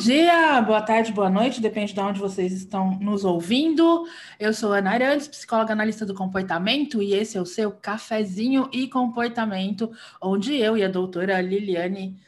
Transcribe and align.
dia, 0.00 0.62
boa 0.62 0.80
tarde, 0.80 1.12
boa 1.12 1.28
noite, 1.28 1.60
depende 1.60 1.92
de 1.92 2.00
onde 2.00 2.18
vocês 2.18 2.54
estão 2.54 2.98
nos 2.98 3.22
ouvindo. 3.22 4.06
Eu 4.38 4.54
sou 4.54 4.72
Ana 4.72 4.92
Arantes, 4.92 5.28
psicóloga 5.28 5.74
analista 5.74 6.06
do 6.06 6.14
comportamento, 6.14 7.02
e 7.02 7.12
esse 7.12 7.36
é 7.36 7.40
o 7.40 7.44
seu 7.44 7.70
cafezinho 7.70 8.66
e 8.72 8.88
comportamento, 8.88 9.92
onde 10.18 10.56
eu 10.56 10.74
e 10.74 10.82
a 10.82 10.88
doutora 10.88 11.38
Liliane 11.42 12.18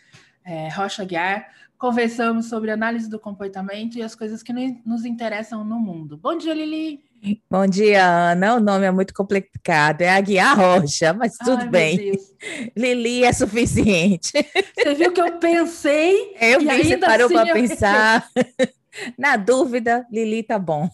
é, 0.44 0.68
Rocha 0.68 1.02
Guiar 1.02 1.48
conversamos 1.79 2.46
sobre 2.46 2.70
análise 2.70 3.08
do 3.08 3.18
comportamento 3.18 3.96
e 3.96 4.02
as 4.02 4.14
coisas 4.14 4.43
que 4.43 4.52
nos 4.84 5.07
interessam 5.07 5.64
no 5.64 5.80
mundo. 5.80 6.18
Bom 6.18 6.36
dia, 6.36 6.52
Lili! 6.52 7.11
Bom 7.49 7.68
dia, 7.68 8.04
Ana. 8.04 8.57
O 8.57 8.61
nome 8.61 8.85
é 8.85 8.90
muito 8.90 9.14
complicado, 9.14 10.03
é 10.03 10.08
Aguiar 10.08 10.58
Rocha, 10.58 11.13
mas 11.13 11.36
tudo 11.36 11.63
Ai, 11.63 11.68
bem. 11.68 12.18
Lili 12.76 13.22
é 13.22 13.32
suficiente. 13.32 14.32
Você 14.76 14.94
viu 14.94 15.13
que 15.13 15.21
eu 15.21 15.39
pensei? 15.39 16.35
Eu 16.40 16.58
vi, 16.58 16.85
você 16.85 16.99
parou 16.99 17.27
assim 17.27 17.35
para 17.35 17.53
pensar. 17.53 18.29
Na 19.16 19.36
dúvida, 19.36 20.04
Lili 20.11 20.43
tá 20.43 20.58
bom. 20.58 20.90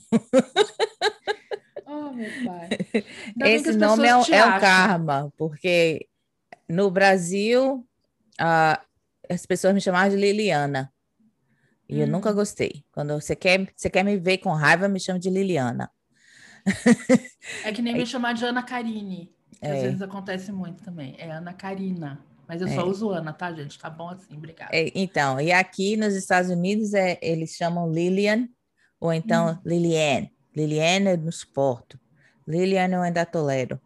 Oh, 1.86 2.12
meu 2.12 2.30
pai. 2.44 2.68
Esse 3.46 3.72
nome 3.72 4.06
é, 4.06 4.10
é 4.10 4.44
o 4.44 4.60
karma, 4.60 5.32
porque 5.36 6.06
no 6.68 6.90
Brasil 6.90 7.86
uh, 8.38 8.78
as 9.30 9.46
pessoas 9.46 9.72
me 9.72 9.80
chamavam 9.80 10.10
de 10.10 10.16
Liliana. 10.16 10.92
E 11.88 11.96
hum. 11.96 12.00
eu 12.00 12.06
nunca 12.06 12.32
gostei. 12.32 12.84
Quando 12.92 13.18
você 13.18 13.34
quer, 13.34 13.66
você 13.74 13.88
quer 13.88 14.04
me 14.04 14.18
ver 14.18 14.38
com 14.38 14.52
raiva, 14.52 14.88
me 14.88 15.00
chama 15.00 15.18
de 15.18 15.30
Liliana. 15.30 15.90
É 17.64 17.72
que 17.72 17.82
nem 17.82 17.94
me 17.94 18.06
chamar 18.06 18.34
de 18.34 18.44
Ana 18.44 18.62
Karine. 18.62 19.32
É. 19.60 19.72
Às 19.72 19.82
vezes 19.82 20.02
acontece 20.02 20.52
muito 20.52 20.82
também. 20.82 21.14
É 21.18 21.30
Ana 21.30 21.52
Karina. 21.52 22.20
Mas 22.46 22.62
eu 22.62 22.68
só 22.68 22.80
é. 22.80 22.84
uso 22.84 23.10
Ana, 23.10 23.32
tá, 23.32 23.52
gente? 23.52 23.78
Tá 23.78 23.90
bom 23.90 24.08
assim, 24.08 24.36
obrigada. 24.36 24.74
É, 24.74 24.90
então, 24.94 25.38
e 25.38 25.52
aqui 25.52 25.96
nos 25.96 26.14
Estados 26.14 26.50
Unidos 26.50 26.94
é, 26.94 27.18
eles 27.20 27.50
chamam 27.50 27.92
Lilian, 27.92 28.48
ou 28.98 29.12
então 29.12 29.52
hum. 29.52 29.58
Liliane. 29.64 30.32
Liliane 30.56 31.10
eu 31.10 31.18
não 31.18 31.30
suporto. 31.30 32.00
Lilian 32.46 32.88
eu 32.88 33.02
ainda 33.02 33.26
tolero. 33.26 33.78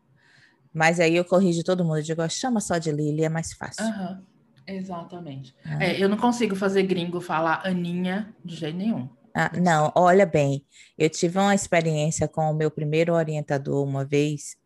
Mas 0.72 1.00
aí 1.00 1.16
eu 1.16 1.24
corrijo 1.24 1.64
todo 1.64 1.84
mundo, 1.84 1.98
eu 1.98 2.02
digo, 2.02 2.26
chama 2.30 2.60
só 2.60 2.78
de 2.78 2.92
Lili, 2.92 3.24
é 3.24 3.28
mais 3.28 3.52
fácil. 3.52 3.84
Uhum. 3.84 4.22
Exatamente. 4.66 5.54
Ah. 5.64 5.84
É, 5.84 6.02
eu 6.02 6.08
não 6.08 6.16
consigo 6.16 6.54
fazer 6.54 6.84
gringo 6.84 7.20
falar 7.20 7.66
Aninha 7.66 8.32
de 8.44 8.54
jeito 8.56 8.78
nenhum. 8.78 9.08
Ah, 9.34 9.50
não, 9.58 9.90
olha 9.94 10.26
bem, 10.26 10.64
eu 10.98 11.08
tive 11.08 11.38
uma 11.38 11.54
experiência 11.54 12.28
com 12.28 12.50
o 12.50 12.54
meu 12.54 12.70
primeiro 12.70 13.14
orientador 13.14 13.82
uma 13.82 14.04
vez. 14.04 14.56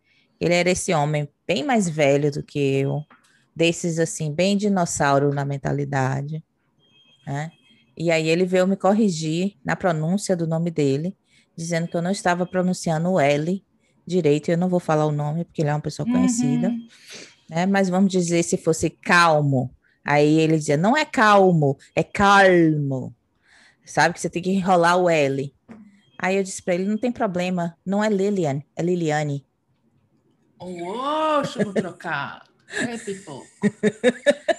Ele 0.41 0.55
era 0.55 0.71
esse 0.71 0.93
homem 0.93 1.29
bem 1.47 1.63
mais 1.63 1.89
velho 1.89 2.33
do 2.33 2.43
que 2.43 2.59
eu, 2.59 3.03
desses 3.55 3.99
assim, 3.99 4.33
bem 4.33 4.57
dinossauro 4.57 5.33
na 5.33 5.45
mentalidade, 5.45 6.43
né? 7.27 7.51
E 7.97 8.11
aí 8.11 8.29
ele 8.29 8.45
veio 8.45 8.67
me 8.67 8.77
corrigir 8.77 9.55
na 9.65 9.75
pronúncia 9.75 10.37
do 10.37 10.47
nome 10.47 10.71
dele, 10.71 11.17
dizendo 11.57 11.89
que 11.89 11.97
eu 11.97 12.03
não 12.03 12.11
estava 12.11 12.45
pronunciando 12.45 13.13
o 13.13 13.21
L 13.21 13.65
direito. 14.07 14.51
Eu 14.51 14.59
não 14.59 14.69
vou 14.69 14.81
falar 14.81 15.07
o 15.07 15.13
nome 15.13 15.45
porque 15.45 15.63
ele 15.63 15.71
é 15.71 15.75
uma 15.75 15.81
pessoa 15.81 16.07
conhecida, 16.07 16.69
uhum. 16.69 16.89
né? 17.49 17.65
Mas 17.65 17.89
vamos 17.89 18.13
dizer 18.13 18.43
se 18.43 18.59
fosse 18.59 18.91
calmo. 18.91 19.71
Aí 20.05 20.39
ele 20.39 20.59
dizia: 20.59 20.77
não 20.77 20.95
é 20.95 21.07
calmo, 21.07 21.79
é 21.95 22.03
calmo 22.03 23.16
sabe? 23.87 24.15
Que 24.15 24.21
você 24.21 24.29
tem 24.29 24.43
que 24.43 24.51
enrolar 24.51 24.99
o 24.99 25.09
L. 25.09 25.55
Aí 26.19 26.37
eu 26.37 26.43
disse 26.43 26.63
para 26.63 26.75
ele: 26.75 26.85
não 26.85 26.99
tem 26.99 27.13
problema, 27.13 27.77
não 27.85 28.03
é 28.03 28.09
Lilian, 28.09 28.63
é 28.75 28.83
Liliane. 28.83 29.47
Oh, 30.59 31.43
eu 31.59 31.73
trocar. 31.73 32.45
É, 32.69 32.99
pipoco. 32.99 33.47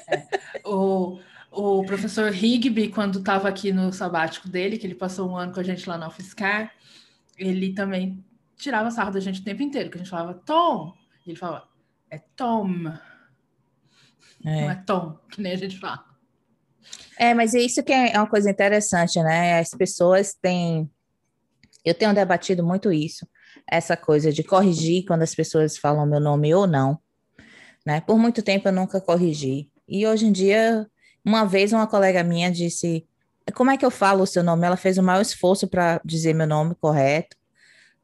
É. 0.08 0.26
O, 0.64 1.20
o 1.52 1.84
professor 1.86 2.34
Higby, 2.34 2.88
quando 2.88 3.20
estava 3.20 3.50
aqui 3.50 3.74
no 3.74 3.92
sabático 3.92 4.48
dele, 4.48 4.78
que 4.78 4.88
ele 4.88 4.96
passou 4.96 5.30
um 5.30 5.36
ano 5.36 5.52
com 5.52 5.60
a 5.60 5.64
gente 5.64 5.90
lá 5.90 5.98
na 5.98 6.08
UFSCar, 6.08 6.72
ele 7.38 7.74
também 7.74 8.24
tirava 8.56 8.90
sarro 8.92 9.12
da 9.12 9.20
gente 9.20 9.42
o 9.42 9.44
tempo 9.44 9.62
inteiro, 9.62 9.90
que 9.90 9.98
a 9.98 10.00
gente 10.00 10.10
falava 10.10 10.34
Tom. 10.34 10.94
E 11.26 11.32
ele 11.32 11.38
falava, 11.38 11.68
é 12.10 12.18
Tom. 12.18 12.70
É. 14.46 14.62
Não 14.62 14.72
é 14.72 14.76
Tom, 14.76 15.20
que 15.30 15.42
nem 15.42 15.52
a 15.52 15.58
gente 15.58 15.78
fala. 15.78 16.06
É, 17.18 17.34
mas 17.34 17.54
é 17.56 17.60
isso 17.60 17.84
que 17.84 17.92
é 17.92 18.18
uma 18.18 18.30
coisa 18.30 18.50
interessante, 18.50 19.22
né? 19.22 19.60
As 19.60 19.70
pessoas 19.72 20.36
têm. 20.40 20.90
Eu 21.84 21.94
tenho 21.94 22.14
debatido 22.14 22.64
muito 22.64 22.92
isso, 22.92 23.28
essa 23.70 23.96
coisa 23.96 24.32
de 24.32 24.44
corrigir 24.44 25.06
quando 25.06 25.24
as 25.24 25.34
pessoas 25.34 25.78
falam 25.78 26.06
meu 26.06 26.20
nome 26.20 26.54
ou 26.54 26.68
não. 26.68 27.00
Né? 27.86 28.02
Por 28.02 28.18
muito 28.18 28.42
tempo 28.42 28.68
eu 28.68 28.74
nunca 28.74 29.00
corrigi. 29.00 29.72
E 29.88 30.06
hoje 30.06 30.26
em 30.26 30.32
dia, 30.32 30.86
uma 31.26 31.46
vez 31.46 31.72
uma 31.74 31.88
colega 31.88 32.24
minha 32.24 32.52
disse: 32.52 33.08
Como 33.56 33.72
é 33.72 33.78
que 33.78 33.86
eu 33.86 33.92
falo 33.92 34.24
o 34.24 34.28
seu 34.28 34.44
nome? 34.44 34.66
Ela 34.68 34.78
fez 34.78 34.98
o 34.98 35.04
maior 35.04 35.22
esforço 35.22 35.68
para 35.68 36.00
dizer 36.06 36.34
meu 36.34 36.48
nome 36.48 36.76
correto. 36.76 37.36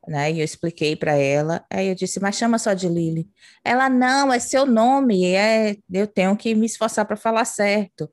Né? 0.08 0.32
E 0.34 0.40
eu 0.40 0.46
expliquei 0.46 0.96
para 0.96 1.16
ela. 1.16 1.64
Aí 1.70 1.88
eu 1.88 1.96
disse, 1.96 2.20
mas 2.20 2.36
chama 2.36 2.58
só 2.58 2.74
de 2.74 2.90
Lili. 2.90 3.30
Ela, 3.64 3.90
não, 3.90 4.34
é 4.34 4.40
seu 4.40 4.66
nome, 4.66 5.26
é, 5.34 5.78
eu 5.92 6.08
tenho 6.08 6.36
que 6.36 6.54
me 6.56 6.66
esforçar 6.66 7.06
para 7.06 7.16
falar 7.16 7.46
certo. 7.46 8.10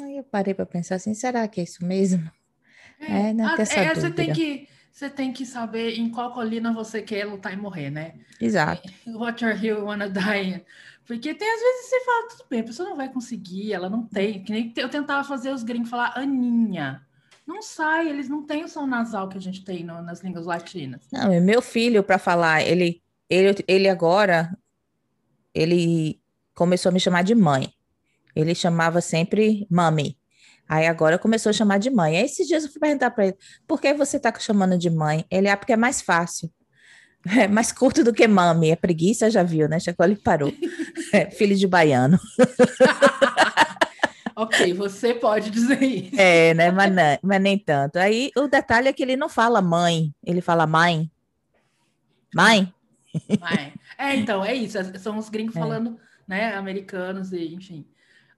Aí 0.00 0.18
eu 0.18 0.24
parei 0.24 0.54
para 0.54 0.66
pensar 0.66 0.96
assim, 0.96 1.14
será 1.14 1.46
que 1.48 1.60
é 1.60 1.64
isso 1.64 1.84
mesmo? 1.84 2.30
É, 3.00 3.30
é, 3.30 3.32
não 3.34 3.46
a, 3.46 3.54
essa 3.58 3.80
é, 3.80 3.94
você 3.94 4.10
tem 4.10 4.32
que 4.32 4.68
você 4.90 5.10
tem 5.10 5.30
que 5.30 5.44
saber 5.44 5.98
em 5.98 6.08
qual 6.08 6.32
colina 6.32 6.72
você 6.72 7.02
quer 7.02 7.26
lutar 7.26 7.52
e 7.52 7.56
morrer, 7.56 7.90
né? 7.90 8.14
Exato. 8.40 8.90
What 9.06 9.44
are 9.44 9.66
you 9.66 9.84
wanna 9.84 10.08
die? 10.08 10.64
Porque 11.06 11.34
tem 11.34 11.48
às 11.48 11.60
vezes 11.60 11.86
você 11.86 12.00
fala, 12.04 12.28
tudo 12.28 12.44
bem, 12.48 12.60
a 12.60 12.64
pessoa 12.64 12.88
não 12.88 12.96
vai 12.96 13.12
conseguir, 13.12 13.74
ela 13.74 13.90
não 13.90 14.06
tem. 14.06 14.42
Que 14.42 14.52
nem 14.52 14.72
eu 14.74 14.88
tentava 14.88 15.22
fazer 15.22 15.50
os 15.50 15.62
gringos 15.62 15.90
falar 15.90 16.16
Aninha. 16.16 17.06
Não 17.46 17.60
sai, 17.60 18.08
eles 18.08 18.28
não 18.28 18.42
têm 18.42 18.64
o 18.64 18.68
som 18.68 18.86
nasal 18.86 19.28
que 19.28 19.36
a 19.36 19.40
gente 19.40 19.62
tem 19.64 19.84
no, 19.84 20.02
nas 20.02 20.20
línguas 20.20 20.46
latinas. 20.46 21.02
Não, 21.12 21.40
meu 21.40 21.60
filho, 21.60 22.02
para 22.02 22.18
falar, 22.18 22.62
ele, 22.62 23.02
ele, 23.30 23.54
ele 23.68 23.88
agora, 23.88 24.56
ele 25.54 26.20
começou 26.54 26.88
a 26.88 26.92
me 26.92 26.98
chamar 26.98 27.22
de 27.22 27.34
mãe. 27.34 27.72
Ele 28.36 28.54
chamava 28.54 29.00
sempre 29.00 29.66
mami. 29.70 30.18
Aí 30.68 30.86
agora 30.86 31.18
começou 31.18 31.50
a 31.50 31.52
chamar 31.54 31.78
de 31.78 31.88
mãe. 31.88 32.18
Aí 32.18 32.24
esses 32.24 32.46
dias 32.46 32.64
eu 32.64 32.70
fui 32.70 32.80
perguntar 32.80 33.10
para 33.10 33.28
ele: 33.28 33.36
por 33.66 33.80
que 33.80 33.94
você 33.94 34.18
está 34.18 34.32
chamando 34.38 34.76
de 34.76 34.90
mãe? 34.90 35.24
Ele 35.30 35.48
é 35.48 35.56
porque 35.56 35.72
é 35.72 35.76
mais 35.76 36.02
fácil. 36.02 36.50
É 37.28 37.48
mais 37.48 37.72
curto 37.72 38.04
do 38.04 38.12
que 38.12 38.28
mami. 38.28 38.70
É 38.70 38.76
preguiça, 38.76 39.28
já 39.28 39.42
viu, 39.42 39.68
né? 39.68 39.80
Chegou 39.80 40.06
e 40.06 40.14
parou. 40.14 40.52
É, 41.12 41.28
filho 41.28 41.56
de 41.56 41.66
baiano. 41.66 42.18
ok, 44.36 44.72
você 44.74 45.14
pode 45.14 45.50
dizer 45.50 45.82
isso. 45.82 46.20
É, 46.20 46.54
né? 46.54 46.70
Mas, 46.70 46.92
não, 46.92 47.18
mas 47.22 47.40
nem 47.40 47.58
tanto. 47.58 47.96
Aí 47.96 48.30
o 48.36 48.46
detalhe 48.46 48.88
é 48.88 48.92
que 48.92 49.02
ele 49.02 49.16
não 49.16 49.28
fala 49.28 49.60
mãe, 49.60 50.12
ele 50.24 50.40
fala 50.40 50.66
mãe. 50.66 51.10
Mãe? 52.34 52.72
Mãe. 53.40 53.72
É, 53.98 54.14
então, 54.14 54.44
é 54.44 54.54
isso. 54.54 54.78
São 54.98 55.18
os 55.18 55.28
gringos 55.28 55.56
é. 55.56 55.58
falando, 55.58 55.98
né? 56.28 56.54
Americanos 56.54 57.32
e, 57.32 57.54
enfim 57.54 57.86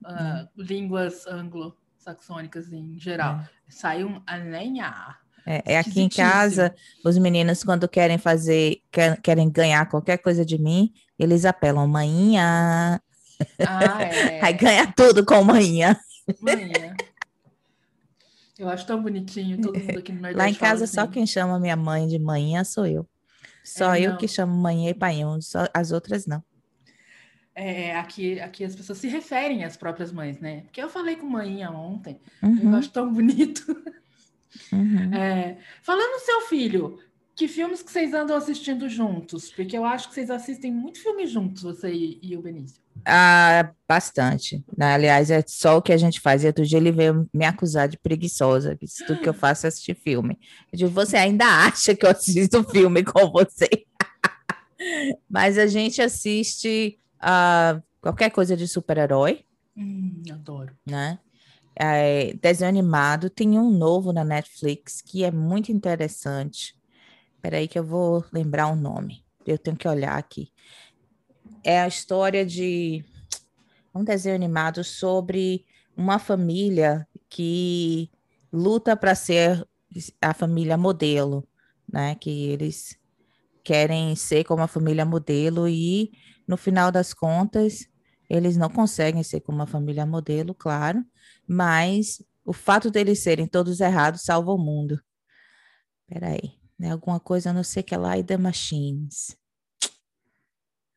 uh, 0.05 0.47
línguas 0.57 1.25
anglo-saxônicas 1.27 2.71
em 2.71 2.97
geral. 2.97 3.39
É. 3.39 3.49
Sai 3.67 4.03
um 4.03 4.21
alenha. 4.25 5.17
É, 5.45 5.73
é 5.73 5.79
aqui 5.79 6.01
em 6.01 6.09
casa, 6.09 6.75
os 7.03 7.17
meninos, 7.17 7.63
quando 7.63 7.87
querem 7.87 8.17
fazer, 8.17 8.81
quer, 8.91 9.19
querem 9.21 9.49
ganhar 9.49 9.87
qualquer 9.89 10.17
coisa 10.17 10.45
de 10.45 10.59
mim, 10.59 10.93
eles 11.17 11.45
apelam 11.45 11.87
manhã. 11.87 12.99
Ah, 13.59 14.03
é. 14.03 14.41
Aí 14.41 14.53
ganha 14.53 14.91
tudo 14.95 15.25
com 15.25 15.43
manhã. 15.43 15.97
Manhã. 16.41 16.95
Eu 18.57 18.67
acho 18.67 18.85
tão 18.85 19.01
bonitinho 19.01 19.61
todo 19.61 19.79
mundo 19.79 19.99
aqui 19.99 20.11
no 20.11 20.21
Nordeste. 20.21 20.37
Lá 20.37 20.49
em 20.49 20.53
casa, 20.53 20.83
assim. 20.83 20.95
só 20.95 21.07
quem 21.07 21.25
chama 21.25 21.57
minha 21.57 21.77
mãe 21.77 22.07
de 22.07 22.19
manhã 22.19 22.63
sou 22.63 22.85
eu. 22.85 23.07
Só 23.63 23.95
é, 23.95 24.01
eu 24.01 24.17
que 24.17 24.27
chamo 24.27 24.53
manhã 24.53 24.89
e 24.89 24.93
paião, 24.93 25.41
só 25.41 25.65
as 25.73 25.91
outras 25.91 26.25
não 26.25 26.43
é, 27.59 27.95
aqui, 27.97 28.39
aqui 28.39 28.63
as 28.63 28.73
pessoas 28.73 28.99
se 28.99 29.09
referem 29.09 29.65
às 29.65 29.75
próprias 29.75 30.13
mães, 30.13 30.39
né? 30.39 30.61
Porque 30.61 30.81
eu 30.81 30.87
falei 30.87 31.17
com 31.17 31.27
manhinha 31.27 31.69
ontem, 31.69 32.17
uhum. 32.41 32.71
eu 32.71 32.75
acho 32.75 32.89
tão 32.89 33.11
bonito. 33.11 33.65
Uhum. 34.71 35.13
É, 35.13 35.57
falando 35.83 36.09
no 36.13 36.19
seu 36.19 36.41
filho, 36.41 36.97
que 37.35 37.49
filmes 37.49 37.81
que 37.81 37.91
vocês 37.91 38.13
andam 38.13 38.37
assistindo 38.37 38.87
juntos? 38.87 39.51
Porque 39.51 39.77
eu 39.77 39.83
acho 39.83 40.07
que 40.07 40.15
vocês 40.15 40.29
assistem 40.29 40.71
muito 40.71 41.01
filme 41.01 41.27
juntos, 41.27 41.63
você 41.63 41.91
e, 41.91 42.19
e 42.21 42.37
o 42.37 42.41
Benício. 42.41 42.81
Ah, 43.05 43.69
bastante. 43.87 44.63
Aliás, 44.79 45.29
é 45.29 45.43
só 45.45 45.77
o 45.77 45.81
que 45.81 45.91
a 45.91 45.97
gente 45.97 46.21
faz. 46.21 46.43
E 46.43 46.47
outro 46.47 46.65
dia 46.65 46.77
ele 46.77 46.93
veio 46.93 47.29
me 47.33 47.45
acusar 47.45 47.89
de 47.89 47.97
preguiçosa, 47.97 48.75
que 48.75 48.85
tudo 49.05 49.21
que 49.21 49.27
eu 49.27 49.33
faço 49.35 49.65
é 49.65 49.69
assistir 49.69 49.95
filme. 49.95 50.39
Eu 50.71 50.77
digo, 50.77 50.89
você 50.91 51.17
ainda 51.17 51.45
acha 51.45 51.93
que 51.93 52.05
eu 52.05 52.09
assisto 52.09 52.63
filme 52.63 53.03
com 53.03 53.29
você? 53.31 53.67
Mas 55.29 55.57
a 55.57 55.67
gente 55.67 56.01
assiste 56.01 56.97
uh, 57.21 57.81
qualquer 58.01 58.29
coisa 58.29 58.55
de 58.55 58.67
super-herói. 58.67 59.45
Hum, 59.75 60.21
adoro. 60.31 60.75
Né? 60.85 61.19
É, 61.75 62.33
desenho 62.33 62.69
animado. 62.69 63.29
Tem 63.29 63.57
um 63.57 63.69
novo 63.69 64.11
na 64.11 64.23
Netflix 64.23 65.01
que 65.01 65.23
é 65.23 65.31
muito 65.31 65.71
interessante. 65.71 66.75
Espera 67.35 67.57
aí 67.57 67.67
que 67.67 67.79
eu 67.79 67.83
vou 67.83 68.25
lembrar 68.33 68.67
o 68.67 68.75
nome. 68.75 69.23
Eu 69.45 69.57
tenho 69.57 69.77
que 69.77 69.87
olhar 69.87 70.17
aqui. 70.17 70.51
É 71.63 71.79
a 71.79 71.87
história 71.87 72.45
de 72.45 73.03
um 73.93 74.03
desenho 74.03 74.35
animado 74.35 74.83
sobre 74.83 75.65
uma 75.95 76.19
família 76.19 77.07
que 77.29 78.09
luta 78.51 78.95
para 78.95 79.15
ser 79.15 79.65
a 80.21 80.33
família 80.33 80.77
modelo, 80.77 81.47
né? 81.91 82.15
Que 82.15 82.49
eles 82.49 82.97
querem 83.63 84.15
ser 84.15 84.43
como 84.43 84.63
a 84.63 84.67
família 84.67 85.05
modelo 85.05 85.67
e 85.67 86.11
no 86.49 86.57
final 86.57 86.91
das 86.91 87.13
contas 87.13 87.87
eles 88.27 88.57
não 88.57 88.69
conseguem 88.69 89.21
ser 89.21 89.39
como 89.41 89.59
uma 89.59 89.67
família 89.67 90.03
modelo, 90.03 90.55
claro, 90.55 91.05
mas 91.47 92.23
o 92.43 92.51
fato 92.51 92.89
deles 92.89 93.19
serem 93.19 93.47
todos 93.47 93.79
errados 93.79 94.23
salva 94.23 94.51
o 94.51 94.57
mundo. 94.57 94.99
Peraí, 96.07 96.57
né? 96.77 96.91
Alguma 96.91 97.19
coisa, 97.19 97.53
não 97.53 97.63
sei 97.63 97.83
que 97.83 97.93
é 97.93 97.97
lá, 97.97 98.17
e 98.17 98.23
The 98.23 98.37
Machines. 98.37 99.37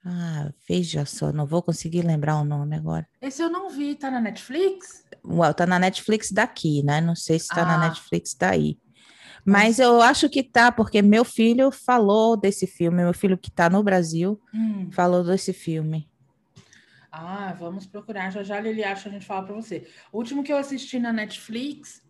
Ah, 0.04 0.50
veja 0.66 1.04
só, 1.04 1.32
não 1.32 1.46
vou 1.46 1.62
conseguir 1.62 2.02
lembrar 2.02 2.36
o 2.36 2.44
nome 2.44 2.74
agora. 2.74 3.06
Esse 3.20 3.42
eu 3.42 3.50
não 3.50 3.68
vi, 3.68 3.94
tá 3.94 4.10
na 4.10 4.20
Netflix? 4.20 5.04
Well, 5.24 5.52
tá 5.52 5.66
na 5.66 5.78
Netflix 5.78 6.32
daqui, 6.32 6.82
né? 6.82 7.00
Não 7.00 7.14
sei 7.14 7.38
se 7.38 7.48
tá 7.48 7.62
ah. 7.62 7.66
na 7.66 7.88
Netflix 7.88 8.34
daí. 8.34 8.80
Mas 9.44 9.78
eu 9.78 10.00
acho 10.00 10.28
que 10.28 10.42
tá, 10.42 10.70
porque 10.70 11.02
meu 11.02 11.24
filho 11.24 11.70
falou 11.70 12.36
desse 12.36 12.66
filme, 12.66 13.02
meu 13.02 13.14
filho 13.14 13.36
que 13.36 13.50
tá 13.50 13.68
no 13.68 13.82
Brasil 13.82 14.40
hum. 14.54 14.88
falou 14.92 15.24
desse 15.24 15.52
filme. 15.52 16.08
Ah, 17.10 17.54
vamos 17.58 17.86
procurar. 17.86 18.30
Já 18.30 18.42
já 18.42 18.58
ele 18.58 18.82
acha 18.82 19.08
a 19.08 19.12
gente 19.12 19.26
fala 19.26 19.44
para 19.44 19.54
você. 19.54 19.86
O 20.10 20.18
último 20.18 20.42
que 20.42 20.52
eu 20.52 20.56
assisti 20.56 20.98
na 20.98 21.12
Netflix 21.12 22.02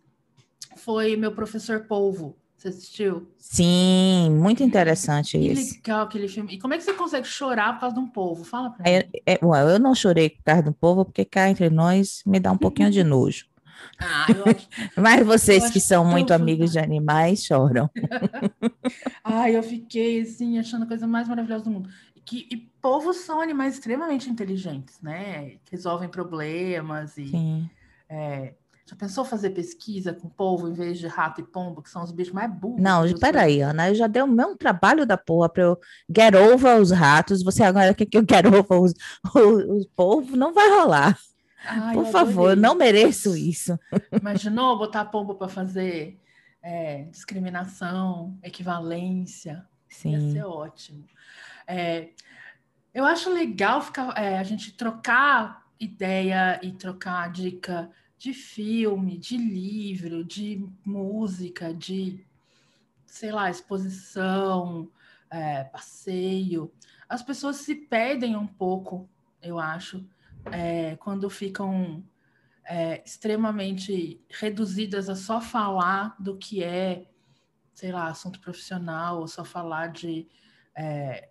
foi 0.77 1.17
Meu 1.17 1.33
Professor 1.33 1.81
Polvo. 1.81 2.37
Você 2.55 2.69
assistiu? 2.69 3.29
Sim, 3.37 4.29
muito 4.31 4.63
interessante 4.63 5.37
que 5.37 5.51
isso. 5.51 5.75
legal 5.75 6.05
aquele 6.05 6.29
filme. 6.29 6.53
E 6.53 6.59
como 6.59 6.73
é 6.73 6.77
que 6.77 6.83
você 6.83 6.93
consegue 6.93 7.27
chorar 7.27 7.73
por 7.73 7.81
causa 7.81 7.95
de 7.95 8.01
um 8.01 8.07
povo? 8.07 8.45
Fala 8.45 8.69
pra 8.69 8.89
é, 8.89 8.99
mim. 8.99 9.09
É, 9.25 9.39
eu 9.41 9.79
não 9.79 9.93
chorei 9.93 10.29
por 10.29 10.43
causa 10.43 10.61
do 10.61 10.71
povo, 10.71 11.03
porque 11.03 11.25
cá 11.25 11.49
entre 11.49 11.69
nós 11.69 12.23
me 12.25 12.39
dá 12.39 12.53
um 12.53 12.57
pouquinho 12.57 12.89
de 12.89 13.03
nojo. 13.03 13.47
Ah, 13.99 14.27
eu 14.29 14.43
Mas 15.01 15.25
vocês 15.25 15.69
que 15.69 15.79
são 15.79 16.03
muito 16.05 16.33
amigos 16.33 16.71
de 16.71 16.79
animais 16.79 17.43
choram. 17.43 17.89
Ai, 19.23 19.55
eu 19.55 19.63
fiquei 19.63 20.21
assim, 20.21 20.59
achando 20.59 20.83
a 20.83 20.87
coisa 20.87 21.07
mais 21.07 21.27
maravilhosa 21.27 21.63
do 21.63 21.71
mundo. 21.71 21.89
Que, 22.25 22.47
e 22.51 22.57
povos 22.81 23.17
são 23.17 23.41
animais 23.41 23.75
extremamente 23.75 24.29
inteligentes, 24.29 24.99
né? 25.01 25.57
Resolvem 25.69 26.09
problemas 26.09 27.17
e. 27.17 27.27
Sim. 27.27 27.69
É, 28.09 28.53
já 28.85 28.95
pensou 28.97 29.23
fazer 29.23 29.51
pesquisa 29.51 30.13
com 30.13 30.27
polvo 30.27 30.67
em 30.67 30.73
vez 30.73 30.99
de 30.99 31.07
rato 31.07 31.39
e 31.39 31.43
pombo, 31.43 31.81
que 31.81 31.89
são 31.89 32.03
os 32.03 32.11
bichos 32.11 32.33
mais 32.33 32.51
burros? 32.53 32.81
Não, 32.81 33.01
peraí, 33.17 33.61
Ana, 33.61 33.89
eu 33.89 33.95
já 33.95 34.07
dei 34.07 34.21
o 34.21 34.27
mesmo 34.27 34.57
trabalho 34.57 35.05
da 35.05 35.17
porra 35.17 35.47
para 35.47 35.63
eu 35.63 35.79
get 36.13 36.35
over 36.35 36.79
os 36.79 36.91
ratos, 36.91 37.41
você 37.41 37.63
agora 37.63 37.93
quer 37.93 38.05
que 38.05 38.17
eu 38.17 38.25
get 38.29 38.45
over 38.45 38.81
os, 38.81 38.93
os, 39.33 39.63
os 39.79 39.85
polvos? 39.95 40.37
Não 40.37 40.53
vai 40.53 40.69
rolar. 40.69 41.17
Ai, 41.65 41.93
Por 41.93 42.05
favor, 42.07 42.51
eu 42.51 42.55
não 42.55 42.75
mereço 42.75 43.35
isso. 43.35 43.79
Imaginou 44.11 44.77
botar 44.77 45.05
pombo 45.05 45.35
para 45.35 45.47
fazer 45.47 46.19
é, 46.61 47.03
discriminação, 47.03 48.37
equivalência? 48.43 49.65
Sim. 49.87 50.11
Ia 50.11 50.31
ser 50.31 50.43
ótimo. 50.43 51.05
É, 51.67 52.09
eu 52.93 53.05
acho 53.05 53.31
legal 53.31 53.81
ficar, 53.81 54.17
é, 54.17 54.37
a 54.37 54.43
gente 54.43 54.73
trocar 54.73 55.65
ideia 55.79 56.59
e 56.63 56.71
trocar 56.71 57.31
dica 57.31 57.89
de 58.17 58.33
filme, 58.33 59.17
de 59.17 59.37
livro, 59.37 60.23
de 60.23 60.65
música, 60.85 61.73
de, 61.73 62.25
sei 63.05 63.31
lá, 63.31 63.49
exposição, 63.49 64.89
é, 65.29 65.63
passeio. 65.65 66.71
As 67.09 67.21
pessoas 67.21 67.57
se 67.57 67.75
perdem 67.75 68.35
um 68.35 68.47
pouco, 68.47 69.09
eu 69.41 69.59
acho, 69.59 70.05
é, 70.51 70.95
quando 70.97 71.29
ficam 71.29 72.03
é, 72.65 73.03
extremamente 73.05 74.21
reduzidas 74.29 75.09
a 75.09 75.15
só 75.15 75.41
falar 75.41 76.15
do 76.19 76.37
que 76.37 76.63
é, 76.63 77.07
sei 77.73 77.91
lá, 77.91 78.07
assunto 78.07 78.39
profissional, 78.39 79.19
ou 79.19 79.27
só 79.27 79.43
falar 79.43 79.87
de, 79.87 80.27
é, 80.75 81.29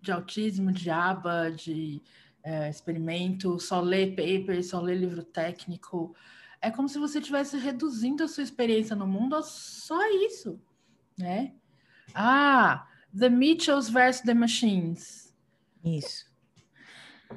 de 0.00 0.12
autismo, 0.12 0.72
de 0.72 0.90
aba, 0.90 1.50
de 1.50 2.02
é, 2.42 2.68
experimento, 2.68 3.58
só 3.58 3.80
ler 3.80 4.14
paper, 4.14 4.64
só 4.64 4.80
ler 4.80 4.96
livro 4.96 5.22
técnico. 5.22 6.14
É 6.60 6.70
como 6.70 6.88
se 6.88 6.98
você 6.98 7.18
estivesse 7.18 7.56
reduzindo 7.56 8.22
a 8.22 8.28
sua 8.28 8.42
experiência 8.42 8.94
no 8.94 9.06
mundo 9.06 9.34
a 9.34 9.42
só 9.42 9.98
isso, 10.26 10.60
né? 11.18 11.54
Ah, 12.14 12.86
The 13.16 13.28
Mitchells 13.28 13.90
vs. 13.90 14.20
The 14.20 14.34
Machines. 14.34 15.34
Isso. 15.84 16.29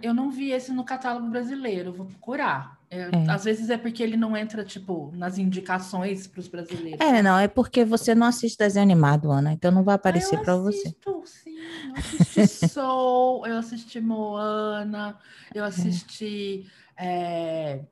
Eu 0.02 0.14
não 0.14 0.30
vi 0.30 0.52
esse 0.52 0.72
no 0.72 0.84
catálogo 0.84 1.28
brasileiro, 1.28 1.94
vou 1.94 2.06
procurar. 2.06 2.80
É, 2.90 3.02
é. 3.02 3.30
Às 3.30 3.44
vezes 3.44 3.70
é 3.70 3.78
porque 3.78 4.04
ele 4.04 4.16
não 4.16 4.38
entra, 4.38 4.64
tipo, 4.64 5.12
nas 5.16 5.38
indicações 5.38 6.28
para 6.28 6.40
os 6.40 6.48
brasileiros. 6.48 7.00
É, 7.00 7.22
não, 7.24 7.40
é 7.40 7.48
porque 7.48 7.84
você 7.84 8.14
não 8.14 8.28
assiste 8.28 8.58
desenho 8.58 8.84
animado, 8.84 9.32
Ana, 9.32 9.54
então 9.54 9.72
não 9.72 9.84
vai 9.84 9.96
aparecer 9.96 10.40
para 10.42 10.56
você. 10.56 10.96
Sim, 11.26 11.58
eu 11.88 11.96
assisti 11.96 12.68
Soul, 12.70 13.48
eu 13.48 13.58
assisti 13.58 14.00
Moana, 14.00 15.18
eu 15.56 15.64
assisti 15.64 16.68
é, 16.98 17.84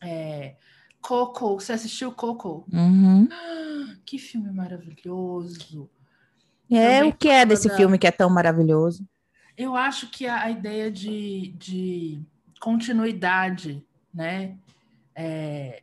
é, 0.00 0.54
Coco. 1.00 1.54
Você 1.54 1.72
assistiu 1.72 2.12
Coco? 2.12 2.64
Uhum. 2.72 3.28
Que 4.04 4.18
filme 4.18 4.50
maravilhoso! 4.52 5.88
É, 6.70 6.98
Também 6.98 7.10
o 7.10 7.16
que 7.16 7.28
é 7.28 7.46
desse 7.46 7.68
da... 7.68 7.76
filme 7.76 7.98
que 7.98 8.06
é 8.06 8.10
tão 8.10 8.28
maravilhoso? 8.28 9.06
Eu 9.56 9.76
acho 9.76 10.10
que 10.10 10.26
a, 10.26 10.50
ideia 10.50 10.90
de, 10.90 11.48
de 11.58 12.22
continuidade, 12.60 13.84
né? 14.12 14.56
É, 15.14 15.82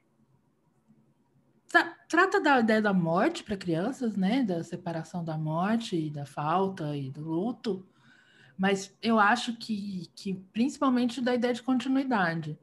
tra 1.67 1.95
trata 2.07 2.41
da 2.41 2.59
ideia 2.59 2.81
da 2.81 2.93
morte 2.93 3.43
para 3.43 3.55
crianças, 3.55 4.15
né? 4.15 4.43
Da 4.43 4.63
separação 4.63 5.23
da 5.23 5.37
morte, 5.37 5.95
e 5.95 6.09
da 6.09 6.25
falta 6.25 6.95
e 6.95 7.09
do 7.11 7.21
luto, 7.21 7.85
mas 8.57 8.93
eu 9.01 9.19
acho 9.19 9.55
que, 9.55 10.07
que 10.15 10.33
principalmente 10.51 11.21
da 11.21 11.33
ideia 11.33 11.53
de 11.53 11.63
continuidade, 11.63 12.57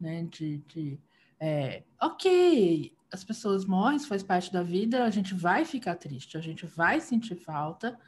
né? 0.00 0.24
De, 0.24 0.58
de 0.68 1.00
é, 1.40 1.84
ok, 2.00 2.92
as 3.10 3.24
pessoas 3.24 3.64
morrem, 3.64 3.96
isso 3.96 4.08
faz 4.08 4.22
parte 4.22 4.52
da 4.52 4.62
vida, 4.62 5.04
a 5.04 5.10
gente 5.10 5.34
vai 5.34 5.64
ficar 5.64 5.94
triste, 5.94 6.36
a 6.36 6.40
gente 6.40 6.66
vai 6.66 7.00
sentir 7.00 7.36
falta, 7.36 7.98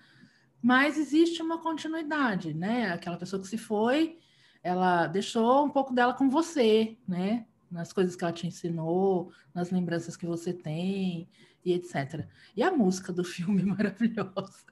mas 0.62 0.99
existe 0.99 1.43
uma 1.43 1.59
continuidade, 1.59 2.52
né? 2.52 2.93
Aquela 2.93 3.17
pessoa 3.17 3.40
que 3.40 3.49
se 3.49 3.57
foi, 3.57 4.19
ela 4.62 5.07
deixou 5.07 5.64
um 5.64 5.71
pouco 5.71 5.95
dela 5.95 6.12
com 6.12 6.29
você, 6.29 6.97
né? 7.09 7.47
Nas 7.71 7.93
coisas 7.93 8.14
que 8.14 8.25
ela 8.25 8.33
te 8.33 8.47
ensinou, 8.47 9.33
nas 9.55 9.71
lembranças 9.71 10.17
que 10.17 10.26
você 10.26 10.52
tem 10.52 11.29
e 11.64 11.73
etc. 11.73 12.26
E 12.57 12.62
a 12.62 12.71
música 12.71 13.12
do 13.12 13.25
filme 13.25 13.62
é 13.62 13.64
maravilhosa. 13.64 14.64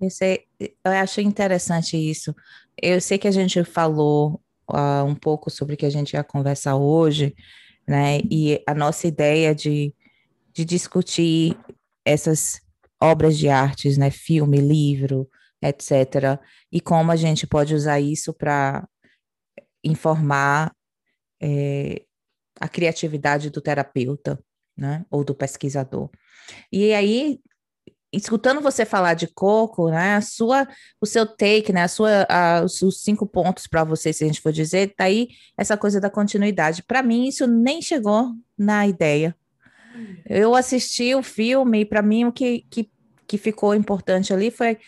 Eu, 0.00 0.10
sei, 0.10 0.46
eu 0.60 0.92
acho 0.92 1.20
interessante 1.20 1.96
isso. 1.96 2.34
Eu 2.80 3.00
sei 3.00 3.18
que 3.18 3.28
a 3.28 3.32
gente 3.32 3.62
falou 3.64 4.40
uh, 4.70 5.04
um 5.04 5.14
pouco 5.14 5.50
sobre 5.50 5.74
o 5.74 5.76
que 5.76 5.86
a 5.86 5.90
gente 5.90 6.14
ia 6.14 6.24
conversar 6.24 6.76
hoje, 6.76 7.34
né? 7.86 8.18
E 8.30 8.62
a 8.66 8.74
nossa 8.74 9.06
ideia 9.06 9.54
de, 9.54 9.92
de 10.52 10.64
discutir 10.64 11.56
essas 12.04 12.60
obras 13.00 13.38
de 13.38 13.48
artes, 13.48 13.96
né, 13.96 14.10
filme, 14.10 14.58
livro, 14.58 15.28
etc. 15.62 16.40
E 16.70 16.80
como 16.80 17.10
a 17.10 17.16
gente 17.16 17.46
pode 17.46 17.74
usar 17.74 18.00
isso 18.00 18.32
para 18.32 18.86
informar 19.82 20.74
é, 21.40 22.02
a 22.60 22.68
criatividade 22.68 23.50
do 23.50 23.60
terapeuta, 23.60 24.38
né, 24.76 25.04
ou 25.10 25.24
do 25.24 25.34
pesquisador. 25.34 26.10
E 26.72 26.92
aí, 26.92 27.40
escutando 28.12 28.60
você 28.60 28.84
falar 28.84 29.14
de 29.14 29.26
coco, 29.26 29.90
né, 29.90 30.16
a 30.16 30.20
sua, 30.20 30.66
o 31.00 31.06
seu 31.06 31.26
take, 31.26 31.72
né, 31.72 31.82
a 31.82 31.88
sua, 31.88 32.26
a, 32.28 32.64
os, 32.64 33.02
cinco 33.02 33.26
pontos 33.26 33.66
para 33.66 33.84
você, 33.84 34.12
se 34.12 34.24
a 34.24 34.26
gente 34.26 34.40
for 34.40 34.52
dizer, 34.52 34.94
tá 34.94 35.04
aí 35.04 35.28
essa 35.56 35.76
coisa 35.76 36.00
da 36.00 36.10
continuidade. 36.10 36.82
Para 36.82 37.02
mim, 37.02 37.26
isso 37.26 37.46
nem 37.46 37.82
chegou 37.82 38.32
na 38.56 38.86
ideia, 38.86 39.36
eu 40.28 40.54
assisti 40.54 41.14
o 41.14 41.22
filme 41.22 41.80
e 41.80 41.84
para 41.84 42.02
mim 42.02 42.24
o 42.24 42.32
que, 42.32 42.64
que, 42.70 42.90
que 43.26 43.38
ficou 43.38 43.74
importante 43.74 44.32
ali 44.32 44.50
foi 44.50 44.78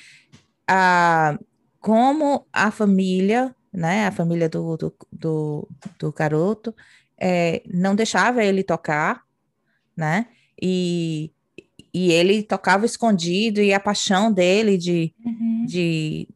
a, 0.67 1.39
como 1.81 2.47
a 2.53 2.71
família, 2.71 3.55
né, 3.73 4.07
a 4.07 4.13
família 4.13 4.49
do, 4.49 4.77
do, 4.77 4.95
do, 5.11 5.69
do 5.99 6.13
garoto, 6.13 6.75
é, 7.19 7.63
não 7.67 7.95
deixava 7.95 8.45
ele 8.45 8.63
tocar, 8.63 9.23
né, 9.97 10.27
e, 10.61 11.33
e 11.93 12.13
ele 12.13 12.43
tocava 12.43 12.87
escondido 12.87 13.61
e 13.61 13.73
a 13.73 13.81
paixão 13.81 14.33
dele 14.33 14.79
de, 14.79 15.15
uhum. 15.25 15.65
de 15.67 16.29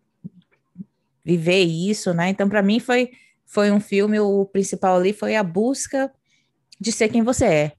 viver 1.24 1.62
isso, 1.62 2.12
né, 2.12 2.28
então 2.30 2.48
para 2.48 2.62
mim 2.62 2.80
foi, 2.80 3.10
foi 3.46 3.70
um 3.70 3.80
filme, 3.80 4.18
o 4.18 4.44
principal 4.46 4.96
ali 4.96 5.12
foi 5.12 5.36
a 5.36 5.42
busca 5.42 6.12
de 6.80 6.90
ser 6.90 7.08
quem 7.08 7.22
você 7.22 7.44
é, 7.44 7.72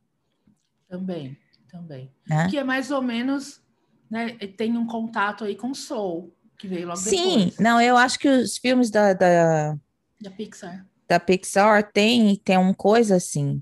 também, 0.96 1.38
também. 1.70 2.12
Né? 2.28 2.48
Que 2.50 2.58
é 2.58 2.64
mais 2.64 2.90
ou 2.90 3.02
menos, 3.02 3.62
né? 4.10 4.30
Tem 4.58 4.78
um 4.78 4.88
contato 4.88 5.44
aí 5.44 5.56
com 5.56 5.74
Soul, 5.74 6.34
que 6.58 6.68
veio 6.68 6.88
logo 6.88 7.00
Sim, 7.00 7.38
depois. 7.38 7.60
não, 7.60 7.82
eu 7.82 7.98
acho 7.98 8.18
que 8.18 8.30
os 8.30 8.58
filmes 8.58 8.90
da, 8.90 9.14
da, 9.14 9.78
da 10.22 10.32
Pixar. 10.32 10.86
Da 11.08 11.20
Pixar 11.20 11.92
tem, 11.92 12.38
tem 12.38 12.58
uma 12.58 12.74
coisa 12.74 13.18
assim. 13.18 13.62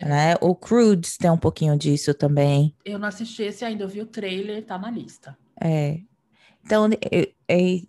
Né? 0.00 0.34
O 0.40 0.54
Crudes 0.54 1.18
tem 1.18 1.30
um 1.30 1.36
pouquinho 1.36 1.76
disso 1.76 2.14
também. 2.14 2.74
Eu 2.84 2.98
não 2.98 3.08
assisti 3.08 3.42
esse 3.42 3.64
ainda, 3.64 3.84
eu 3.84 3.88
vi 3.88 4.00
o 4.00 4.06
trailer, 4.06 4.64
tá 4.64 4.78
na 4.78 4.90
lista. 4.90 5.36
É. 5.60 6.00
Então, 6.64 6.88
eu, 7.10 7.26
eu, 7.48 7.82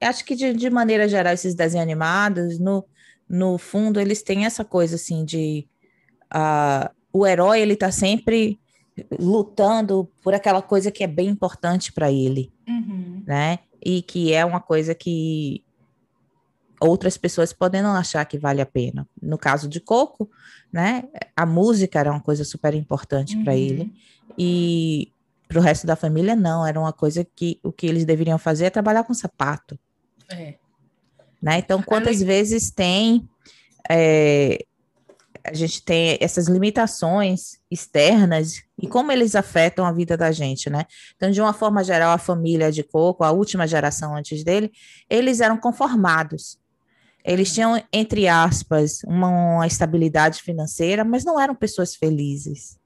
acho 0.00 0.24
que 0.24 0.34
de, 0.34 0.54
de, 0.54 0.70
maneira 0.70 1.08
geral, 1.08 1.32
esses 1.34 1.54
desenhos 1.54 1.84
animados, 1.84 2.58
no, 2.58 2.84
no 3.28 3.58
fundo, 3.58 4.00
eles 4.00 4.22
têm 4.22 4.44
essa 4.44 4.64
coisa 4.64 4.96
assim 4.96 5.24
de 5.24 5.68
uh, 6.34 6.95
o 7.12 7.26
herói 7.26 7.60
ele 7.60 7.76
tá 7.76 7.90
sempre 7.90 8.58
lutando 9.18 10.10
por 10.22 10.34
aquela 10.34 10.62
coisa 10.62 10.90
que 10.90 11.04
é 11.04 11.06
bem 11.06 11.28
importante 11.28 11.92
para 11.92 12.10
ele, 12.10 12.52
uhum. 12.68 13.22
né? 13.26 13.58
E 13.84 14.02
que 14.02 14.32
é 14.32 14.44
uma 14.44 14.60
coisa 14.60 14.94
que 14.94 15.62
outras 16.80 17.16
pessoas 17.16 17.52
podem 17.52 17.82
não 17.82 17.94
achar 17.94 18.24
que 18.24 18.38
vale 18.38 18.60
a 18.60 18.66
pena. 18.66 19.06
No 19.20 19.38
caso 19.38 19.68
de 19.68 19.80
Coco, 19.80 20.30
né? 20.72 21.04
A 21.34 21.44
música 21.44 21.98
era 21.98 22.10
uma 22.10 22.20
coisa 22.20 22.44
super 22.44 22.74
importante 22.74 23.36
uhum. 23.36 23.44
para 23.44 23.56
ele 23.56 23.92
e 24.38 25.12
para 25.48 25.58
o 25.58 25.62
resto 25.62 25.86
da 25.86 25.94
família 25.94 26.34
não, 26.34 26.66
era 26.66 26.78
uma 26.78 26.92
coisa 26.92 27.24
que 27.24 27.60
o 27.62 27.70
que 27.70 27.86
eles 27.86 28.04
deveriam 28.04 28.38
fazer 28.38 28.66
é 28.66 28.70
trabalhar 28.70 29.04
com 29.04 29.14
sapato. 29.14 29.78
É. 30.30 30.54
Né? 31.40 31.58
Então, 31.58 31.82
quantas 31.82 32.20
vezes 32.20 32.70
tem 32.70 33.28
é, 33.88 34.64
a 35.48 35.54
gente 35.54 35.82
tem 35.82 36.18
essas 36.20 36.48
limitações 36.48 37.58
externas 37.70 38.62
e 38.80 38.86
como 38.86 39.12
eles 39.12 39.34
afetam 39.34 39.84
a 39.84 39.92
vida 39.92 40.16
da 40.16 40.32
gente, 40.32 40.68
né? 40.68 40.84
Então, 41.16 41.30
de 41.30 41.40
uma 41.40 41.52
forma 41.52 41.82
geral, 41.82 42.12
a 42.12 42.18
família 42.18 42.70
de 42.70 42.82
Coco, 42.82 43.24
a 43.24 43.30
última 43.30 43.66
geração 43.66 44.14
antes 44.16 44.44
dele, 44.44 44.70
eles 45.08 45.40
eram 45.40 45.56
conformados. 45.56 46.58
Eles 47.24 47.52
tinham, 47.52 47.82
entre 47.92 48.28
aspas, 48.28 49.02
uma, 49.04 49.28
uma 49.28 49.66
estabilidade 49.66 50.42
financeira, 50.42 51.04
mas 51.04 51.24
não 51.24 51.40
eram 51.40 51.54
pessoas 51.54 51.94
felizes. 51.96 52.78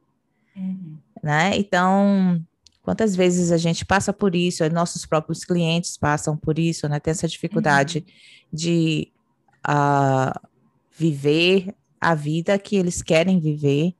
Uhum. 0.56 0.96
Né? 1.22 1.56
Então, 1.56 2.42
quantas 2.82 3.14
vezes 3.14 3.52
a 3.52 3.58
gente 3.58 3.84
passa 3.84 4.12
por 4.12 4.34
isso, 4.34 4.68
nossos 4.70 5.04
próprios 5.04 5.44
clientes 5.44 5.96
passam 5.96 6.36
por 6.36 6.58
isso, 6.58 6.88
né? 6.88 6.98
Tem 6.98 7.10
essa 7.10 7.28
dificuldade 7.28 7.98
uhum. 7.98 8.04
de 8.52 9.12
uh, 9.68 10.48
viver 10.96 11.74
a 12.00 12.14
vida 12.14 12.58
que 12.58 12.76
eles 12.76 13.02
querem 13.02 13.38
viver, 13.38 13.94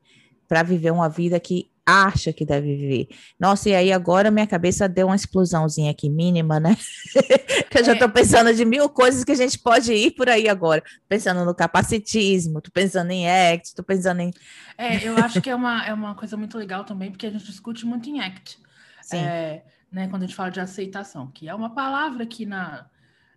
para 0.49 0.63
viver 0.63 0.91
uma 0.91 1.09
vida 1.09 1.39
que 1.39 1.71
acha 1.91 2.33
que 2.33 2.45
deve 2.45 2.77
viver. 2.77 3.09
Nossa, 3.39 3.69
e 3.69 3.75
aí 3.75 3.93
agora 3.93 4.31
minha 4.31 4.47
cabeça 4.47 4.89
deu 4.89 5.09
uma 5.09 5.17
explosãozinha 5.17 5.91
aqui 5.91 6.09
mínima, 6.09 6.61
né? 6.61 6.77
que 7.71 7.79
eu 7.79 7.85
já 7.85 7.93
estou 7.93 8.09
é. 8.09 8.11
pensando 8.11 8.55
de 8.55 8.65
mil 8.65 8.89
coisas 8.89 9.25
que 9.25 9.33
a 9.33 9.37
gente 9.37 9.59
pode 9.59 9.93
ir 9.93 10.13
por 10.13 10.29
aí 10.29 10.49
agora. 10.49 10.83
Pensando 11.09 11.45
no 11.45 11.55
capacitismo, 11.55 12.61
tô 12.61 12.71
pensando 12.71 13.11
em 13.11 13.29
ACT, 13.29 13.75
tô 13.75 13.83
pensando 13.83 14.21
em... 14.21 14.33
É, 14.79 15.07
eu 15.07 15.17
acho 15.17 15.41
que 15.41 15.51
é 15.51 15.55
uma, 15.55 15.85
é 15.85 15.93
uma 15.93 16.15
coisa 16.15 16.37
muito 16.37 16.57
legal 16.57 16.85
também, 16.85 17.11
porque 17.11 17.27
a 17.27 17.31
gente 17.31 17.45
discute 17.45 17.85
muito 17.85 18.09
em 18.09 18.21
ACT. 18.21 18.59
Sim. 19.03 19.19
É, 19.19 19.65
né, 19.91 20.09
quando 20.09 20.23
a 20.23 20.27
gente 20.27 20.37
fala 20.37 20.51
de 20.51 20.61
aceitação, 20.61 21.29
que 21.29 21.49
é 21.49 21.55
uma 21.55 21.75
palavra 21.75 22.25
que 22.25 22.47
na, 22.47 22.87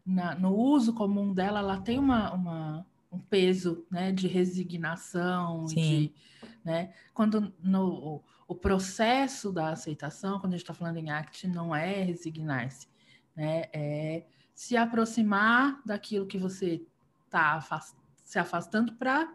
na, 0.05 0.35
no 0.35 0.55
uso 0.55 0.93
comum 0.93 1.33
dela, 1.33 1.59
ela 1.59 1.77
tem 1.77 1.97
uma, 1.97 2.31
uma 2.33 2.85
um 3.13 3.19
peso 3.19 3.85
né, 3.91 4.11
de 4.11 4.27
resignação, 4.27 5.65
de, 5.67 6.11
né, 6.65 6.91
quando 7.13 7.53
no, 7.61 8.23
o 8.47 8.55
processo 8.55 9.51
da 9.51 9.69
aceitação, 9.69 10.39
quando 10.39 10.53
a 10.53 10.57
gente 10.57 10.63
está 10.63 10.73
falando 10.73 10.97
em 10.97 11.11
ACT, 11.11 11.47
não 11.47 11.75
é 11.75 12.01
resignar-se, 12.01 12.87
né, 13.35 13.65
é 13.71 14.25
se 14.55 14.75
aproximar 14.75 15.81
daquilo 15.85 16.25
que 16.25 16.37
você 16.37 16.81
está 17.25 17.55
afast 17.55 17.95
se 18.23 18.39
afastando 18.39 18.93
para 18.93 19.31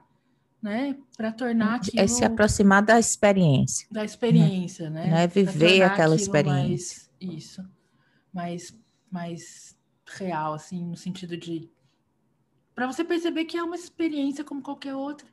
né, 0.61 0.97
para 1.17 1.31
tornar 1.31 1.77
aquilo... 1.77 2.03
É 2.03 2.09
se 2.09 2.25
aproximar 2.25 2.83
da 2.83 2.99
experiência. 2.99 3.87
Da 3.93 4.05
experiência, 4.05 4.91
né? 4.91 5.09
Não 5.09 5.17
é 5.17 5.27
viver 5.29 5.83
aquela 5.83 6.17
experiência. 6.17 7.09
Mais, 7.21 7.37
isso, 7.37 7.65
mais, 8.33 8.77
mais 9.09 9.79
real, 10.05 10.55
assim, 10.55 10.85
no 10.85 10.97
sentido 10.97 11.37
de 11.37 11.71
para 12.79 12.87
você 12.87 13.03
perceber 13.03 13.45
que 13.45 13.59
é 13.59 13.63
uma 13.63 13.75
experiência 13.75 14.45
como 14.45 14.63
qualquer 14.63 14.95
outra, 14.95 15.27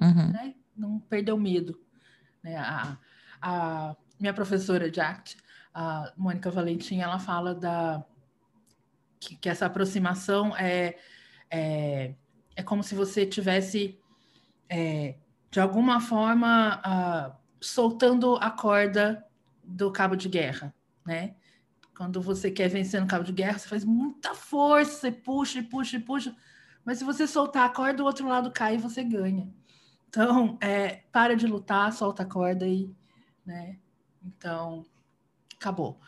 uhum. 0.00 0.30
né? 0.30 0.54
Não 0.76 1.00
perder 1.00 1.32
o 1.32 1.36
medo. 1.36 1.76
Né? 2.40 2.56
A, 2.56 2.96
a 3.42 3.96
minha 4.20 4.32
professora 4.32 4.88
de 4.88 5.00
arte, 5.00 5.36
a 5.74 6.12
Mônica 6.16 6.48
Valentim, 6.48 7.00
ela 7.00 7.18
fala 7.18 7.56
da 7.56 8.04
que, 9.18 9.34
que 9.34 9.48
essa 9.48 9.66
aproximação 9.66 10.56
é, 10.56 10.96
é, 11.50 12.14
é 12.54 12.62
como 12.62 12.84
se 12.84 12.94
você 12.94 13.26
tivesse 13.26 13.98
é, 14.68 15.16
de 15.50 15.58
alguma 15.58 15.98
forma 16.00 16.80
uh, 16.86 17.36
soltando 17.60 18.36
a 18.36 18.48
corda 18.48 19.26
do 19.64 19.90
cabo 19.90 20.14
de 20.14 20.28
guerra, 20.28 20.72
né? 21.04 21.34
Quando 21.96 22.22
você 22.22 22.48
quer 22.48 22.68
vencer 22.68 23.00
no 23.00 23.08
cabo 23.08 23.24
de 23.24 23.32
guerra, 23.32 23.58
você 23.58 23.66
faz 23.66 23.84
muita 23.84 24.36
força, 24.36 25.00
você 25.00 25.10
puxa 25.10 25.58
e 25.58 25.62
puxa 25.64 25.96
e 25.96 26.00
puxa 26.00 26.36
mas 26.84 26.98
se 26.98 27.04
você 27.04 27.26
soltar 27.26 27.64
a 27.64 27.68
corda, 27.68 28.02
o 28.02 28.06
outro 28.06 28.26
lado 28.28 28.50
cai 28.50 28.74
e 28.74 28.78
você 28.78 29.02
ganha. 29.04 29.48
Então, 30.08 30.58
é, 30.60 31.02
para 31.10 31.34
de 31.34 31.46
lutar, 31.46 31.92
solta 31.92 32.22
a 32.22 32.26
corda 32.26 32.66
e, 32.66 32.90
né? 33.46 33.76
Então, 34.24 34.84
acabou. 35.54 35.98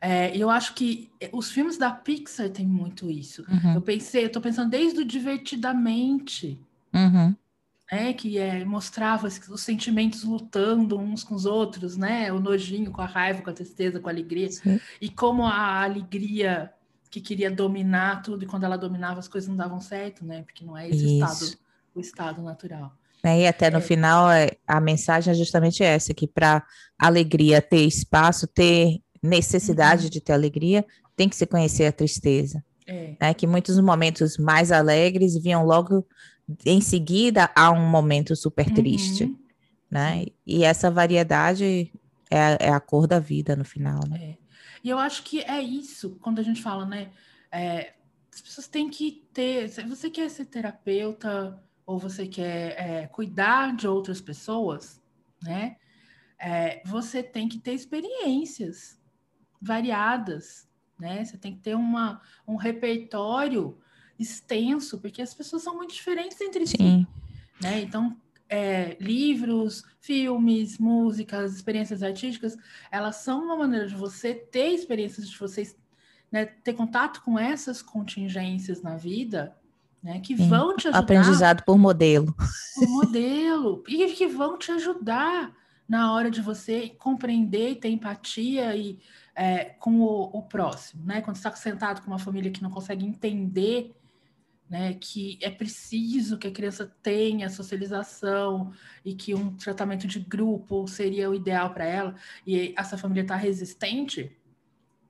É, 0.00 0.36
eu 0.36 0.50
acho 0.50 0.74
que 0.74 1.10
os 1.32 1.50
filmes 1.50 1.78
da 1.78 1.90
Pixar 1.90 2.50
têm 2.50 2.66
muito 2.66 3.10
isso. 3.10 3.44
Uhum. 3.48 3.74
Eu 3.74 3.80
pensei, 3.80 4.24
eu 4.24 4.32
tô 4.32 4.40
pensando 4.40 4.70
desde 4.70 5.00
o 5.00 5.04
Divertidamente, 5.04 6.60
uhum. 6.92 7.34
né? 7.90 8.12
Que 8.12 8.38
é, 8.38 8.64
mostrava 8.64 9.28
os 9.28 9.60
sentimentos 9.60 10.24
lutando 10.24 10.98
uns 10.98 11.22
com 11.22 11.34
os 11.34 11.46
outros, 11.46 11.96
né? 11.96 12.32
O 12.32 12.40
nojinho 12.40 12.90
com 12.90 13.00
a 13.00 13.06
raiva, 13.06 13.40
com 13.40 13.50
a 13.50 13.54
tristeza, 13.54 14.00
com 14.00 14.08
a 14.08 14.12
alegria. 14.12 14.50
Sim. 14.50 14.80
E 15.00 15.08
como 15.08 15.46
a 15.46 15.82
alegria 15.82 16.72
que 17.14 17.20
queria 17.20 17.48
dominar 17.48 18.22
tudo 18.22 18.42
e 18.42 18.46
quando 18.46 18.64
ela 18.64 18.76
dominava 18.76 19.20
as 19.20 19.28
coisas 19.28 19.46
não 19.46 19.54
davam 19.54 19.80
certo, 19.80 20.24
né? 20.24 20.42
Porque 20.42 20.64
não 20.64 20.76
é 20.76 20.88
esse 20.88 21.14
estado, 21.14 21.58
o 21.94 22.00
estado 22.00 22.42
natural. 22.42 22.92
É, 23.22 23.42
e 23.42 23.46
até 23.46 23.70
no 23.70 23.78
é. 23.78 23.80
final 23.80 24.28
é, 24.28 24.50
a 24.66 24.80
mensagem 24.80 25.30
é 25.30 25.34
justamente 25.34 25.84
essa, 25.84 26.12
que 26.12 26.26
para 26.26 26.66
alegria 26.98 27.62
ter 27.62 27.86
espaço, 27.86 28.48
ter 28.48 29.00
necessidade 29.22 30.04
uhum. 30.04 30.10
de 30.10 30.20
ter 30.20 30.32
alegria, 30.32 30.84
tem 31.14 31.28
que 31.28 31.36
se 31.36 31.46
conhecer 31.46 31.86
a 31.86 31.92
tristeza. 31.92 32.64
É. 32.84 33.14
Né? 33.20 33.32
Que 33.32 33.46
muitos 33.46 33.78
momentos 33.78 34.36
mais 34.36 34.72
alegres 34.72 35.40
vinham 35.40 35.64
logo 35.64 36.04
em 36.66 36.80
seguida 36.80 37.48
a 37.54 37.70
um 37.70 37.88
momento 37.88 38.34
super 38.34 38.68
triste. 38.74 39.22
Uhum. 39.22 39.38
Né? 39.88 40.26
E 40.44 40.64
essa 40.64 40.90
variedade 40.90 41.92
é, 42.28 42.66
é, 42.66 42.70
a 42.70 42.80
cor 42.80 43.06
da 43.06 43.20
vida 43.20 43.54
no 43.54 43.64
final, 43.64 44.00
né? 44.08 44.18
É. 44.20 44.43
E 44.84 44.90
eu 44.90 44.98
acho 44.98 45.22
que 45.22 45.40
é 45.40 45.62
isso, 45.62 46.18
quando 46.20 46.38
a 46.38 46.42
gente 46.42 46.62
fala, 46.62 46.84
né? 46.84 47.10
É, 47.50 47.94
as 48.30 48.42
pessoas 48.42 48.68
têm 48.68 48.90
que 48.90 49.26
ter. 49.32 49.70
Se 49.70 49.82
você 49.82 50.10
quer 50.10 50.28
ser 50.28 50.44
terapeuta 50.44 51.58
ou 51.86 51.98
você 51.98 52.26
quer 52.26 52.78
é, 52.78 53.06
cuidar 53.06 53.74
de 53.74 53.88
outras 53.88 54.20
pessoas, 54.20 55.02
né? 55.42 55.76
É, 56.38 56.82
você 56.84 57.22
tem 57.22 57.48
que 57.48 57.58
ter 57.58 57.72
experiências 57.72 59.00
variadas, 59.58 60.68
né? 60.98 61.24
Você 61.24 61.38
tem 61.38 61.54
que 61.54 61.62
ter 61.62 61.74
uma, 61.74 62.20
um 62.46 62.56
repertório 62.56 63.78
extenso, 64.18 65.00
porque 65.00 65.22
as 65.22 65.32
pessoas 65.32 65.62
são 65.62 65.76
muito 65.76 65.94
diferentes 65.94 66.38
entre 66.42 66.66
Sim. 66.66 66.76
si. 66.76 67.08
Né? 67.62 67.80
Então, 67.80 68.20
é, 68.48 68.96
livros, 69.00 69.84
filmes, 70.00 70.78
músicas, 70.78 71.54
experiências 71.54 72.02
artísticas, 72.02 72.56
elas 72.90 73.16
são 73.16 73.44
uma 73.44 73.56
maneira 73.56 73.86
de 73.86 73.94
você 73.94 74.34
ter 74.34 74.68
experiências, 74.68 75.28
de 75.28 75.38
vocês 75.38 75.76
né, 76.30 76.46
ter 76.46 76.74
contato 76.74 77.22
com 77.22 77.38
essas 77.38 77.80
contingências 77.80 78.82
na 78.82 78.96
vida, 78.96 79.56
né, 80.02 80.20
que 80.20 80.36
Sim. 80.36 80.48
vão 80.48 80.76
te 80.76 80.88
ajudar. 80.88 80.98
Aprendizado 80.98 81.62
por 81.64 81.78
modelo. 81.78 82.34
Por 82.74 82.88
modelo. 82.88 83.84
e 83.88 84.06
que 84.12 84.26
vão 84.26 84.58
te 84.58 84.70
ajudar 84.72 85.54
na 85.88 86.12
hora 86.12 86.30
de 86.30 86.40
você 86.40 86.88
compreender 86.98 87.70
e 87.70 87.76
ter 87.76 87.90
empatia 87.90 88.74
e, 88.74 88.98
é, 89.34 89.64
com 89.64 90.00
o, 90.00 90.38
o, 90.38 90.42
próximo, 90.42 91.04
né? 91.04 91.20
Quando 91.20 91.36
você 91.36 91.48
está 91.48 91.56
sentado 91.56 92.00
com 92.00 92.08
uma 92.08 92.18
família 92.18 92.50
que 92.50 92.62
não 92.62 92.70
consegue 92.70 93.04
entender 93.04 93.94
né, 94.74 94.94
que 94.94 95.38
é 95.40 95.48
preciso 95.48 96.36
que 96.36 96.48
a 96.48 96.50
criança 96.50 96.92
tenha 97.00 97.48
socialização 97.48 98.72
e 99.04 99.14
que 99.14 99.32
um 99.32 99.54
tratamento 99.54 100.04
de 100.08 100.18
grupo 100.18 100.88
seria 100.88 101.30
o 101.30 101.34
ideal 101.34 101.72
para 101.72 101.84
ela, 101.84 102.16
e 102.44 102.74
essa 102.76 102.98
família 102.98 103.22
está 103.22 103.36
resistente, 103.36 104.36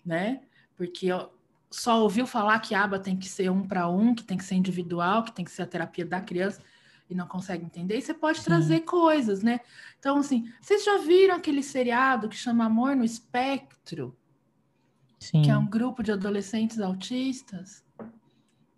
né? 0.05 0.43
Porque 0.77 1.07
só 1.71 2.03
ouviu 2.03 2.27
falar 2.27 2.59
que 2.59 2.75
aba 2.75 2.99
tem 2.99 3.17
que 3.17 3.27
ser 3.27 3.51
um 3.51 3.67
para 3.67 3.89
um, 3.89 4.15
que 4.15 4.23
tem 4.23 4.37
que 4.37 4.45
ser 4.45 4.55
individual, 4.55 5.25
que 5.25 5.33
tem 5.33 5.47
que 5.47 5.51
ser 5.51 5.63
a 5.63 5.67
terapia 5.67 6.05
da 6.05 6.21
criança 6.21 6.61
e 7.09 7.15
não 7.15 7.27
consegue 7.27 7.65
entender, 7.65 7.97
e 7.97 8.03
você 8.03 8.13
pode 8.13 8.41
Sim. 8.41 8.45
trazer 8.45 8.81
coisas, 8.81 9.43
né? 9.43 9.61
Então, 9.99 10.19
assim, 10.19 10.53
vocês 10.61 10.85
já 10.85 10.99
viram 10.99 11.37
aquele 11.37 11.63
seriado 11.63 12.29
que 12.29 12.37
chama 12.37 12.67
Amor 12.67 12.95
no 12.95 13.05
Espectro? 13.05 14.15
Sim. 15.19 15.41
Que 15.41 15.51
é 15.51 15.57
um 15.57 15.67
grupo 15.67 16.03
de 16.03 16.13
adolescentes 16.13 16.81
autistas? 16.81 17.84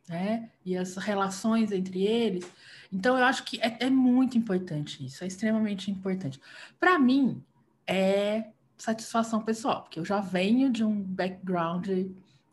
Né? 0.08 0.50
E 0.64 0.76
as 0.76 0.96
relações 0.96 1.72
entre 1.72 2.06
eles. 2.06 2.46
Então, 2.92 3.16
eu 3.16 3.24
acho 3.24 3.44
que 3.44 3.60
é, 3.60 3.76
é 3.80 3.90
muito 3.90 4.38
importante 4.38 5.04
isso, 5.04 5.24
é 5.24 5.26
extremamente 5.26 5.90
importante. 5.90 6.40
Para 6.78 6.98
mim, 6.98 7.42
é 7.86 8.46
satisfação 8.76 9.42
pessoal, 9.42 9.82
porque 9.82 9.98
eu 9.98 10.04
já 10.04 10.20
venho 10.20 10.70
de 10.70 10.84
um 10.84 11.02
background, 11.02 11.88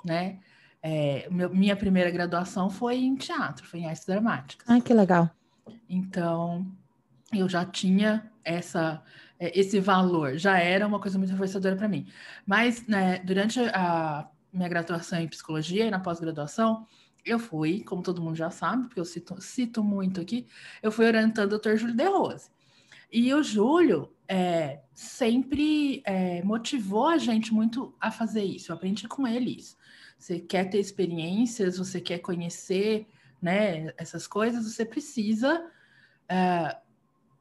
né? 0.03 0.39
É, 0.81 1.27
meu, 1.31 1.49
minha 1.49 1.75
primeira 1.75 2.11
graduação 2.11 2.69
foi 2.69 2.97
em 2.97 3.15
teatro, 3.15 3.65
foi 3.65 3.81
em 3.81 3.87
artes 3.87 4.05
dramáticas. 4.05 4.67
Ai, 4.69 4.81
que 4.81 4.93
legal. 4.93 5.29
Então, 5.87 6.65
eu 7.31 7.47
já 7.47 7.63
tinha 7.63 8.29
essa 8.43 9.01
é, 9.39 9.59
esse 9.59 9.79
valor, 9.79 10.37
já 10.37 10.57
era 10.57 10.87
uma 10.87 10.99
coisa 10.99 11.17
muito 11.17 11.31
reforçadora 11.31 11.75
para 11.75 11.89
mim. 11.89 12.07
Mas, 12.45 12.87
né, 12.87 13.19
durante 13.19 13.59
a 13.73 14.27
minha 14.53 14.69
graduação 14.69 15.19
em 15.19 15.27
psicologia 15.27 15.85
e 15.85 15.91
na 15.91 15.99
pós-graduação, 15.99 16.85
eu 17.25 17.39
fui, 17.39 17.83
como 17.83 18.03
todo 18.03 18.21
mundo 18.21 18.35
já 18.35 18.49
sabe, 18.49 18.87
porque 18.87 18.99
eu 18.99 19.05
cito, 19.05 19.41
cito 19.41 19.83
muito 19.83 20.19
aqui, 20.19 20.47
eu 20.81 20.91
fui 20.91 21.05
orientando 21.05 21.53
o 21.53 21.59
Dr. 21.59 21.75
Júlio 21.75 21.95
de 21.95 22.05
Rose. 22.05 22.49
E 23.11 23.33
o 23.33 23.43
Júlio 23.43 24.11
é, 24.27 24.79
sempre 24.95 26.01
é, 26.05 26.41
motivou 26.43 27.07
a 27.07 27.17
gente 27.17 27.53
muito 27.53 27.93
a 28.01 28.09
fazer 28.09 28.43
isso. 28.43 28.71
Eu 28.71 28.75
aprendi 28.75 29.07
com 29.07 29.27
ele 29.27 29.55
isso. 29.55 29.77
Você 30.17 30.39
quer 30.39 30.69
ter 30.69 30.79
experiências, 30.79 31.77
você 31.77 32.01
quer 32.01 32.19
conhecer 32.19 33.07
né, 33.41 33.93
essas 33.97 34.25
coisas, 34.25 34.65
você 34.65 34.83
precisa 34.85 35.69
é, 36.27 36.77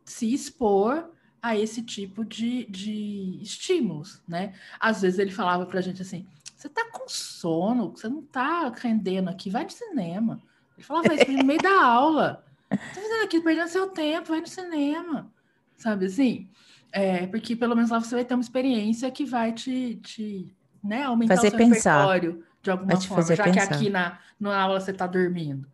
se 0.05 0.33
expor 0.33 1.11
a 1.41 1.57
esse 1.57 1.83
tipo 1.83 2.25
de, 2.25 2.67
de 2.67 3.39
estímulos, 3.41 4.23
né? 4.29 4.55
Às 4.79 5.03
vezes 5.03 5.19
ele 5.19 5.31
falava 5.31 5.67
para 5.67 5.79
a 5.79 5.83
gente 5.83 6.03
assim, 6.03 6.27
você 6.62 6.69
tá 6.69 6.88
com 6.92 7.09
sono, 7.09 7.90
você 7.90 8.09
não 8.09 8.23
tá 8.23 8.69
rendendo 8.69 9.28
aqui, 9.28 9.50
vai 9.50 9.64
no 9.64 9.71
cinema. 9.71 10.40
Ele 10.76 10.87
falava 10.87 11.12
isso 11.12 11.33
no 11.33 11.45
meio 11.45 11.61
da 11.61 11.85
aula. 11.85 12.45
Você 12.71 12.76
tá 12.76 13.00
fazendo 13.00 13.25
aqui, 13.25 13.40
perdendo 13.40 13.69
seu 13.69 13.88
tempo, 13.88 14.28
vai 14.28 14.40
no 14.40 14.47
cinema. 14.47 15.33
Sabe 15.76 16.07
assim? 16.07 16.49
É, 16.92 17.26
porque 17.26 17.57
pelo 17.57 17.75
menos 17.75 17.90
lá 17.90 17.99
você 17.99 18.14
vai 18.14 18.25
ter 18.25 18.35
uma 18.35 18.42
experiência 18.42 19.11
que 19.11 19.25
vai 19.25 19.52
te, 19.52 19.97
te 19.97 20.54
né, 20.83 21.02
aumentar 21.02 21.35
fazer 21.35 21.49
o 21.49 21.50
seu 21.50 21.59
pensar. 21.59 21.95
repertório 21.95 22.45
de 22.62 22.71
alguma 22.71 23.00
forma, 23.00 23.35
já 23.35 23.45
pensar. 23.45 23.66
que 23.66 23.75
aqui 23.75 23.90
na, 23.90 24.21
na 24.38 24.61
aula 24.61 24.78
você 24.78 24.92
está 24.92 25.07
dormindo, 25.09 25.66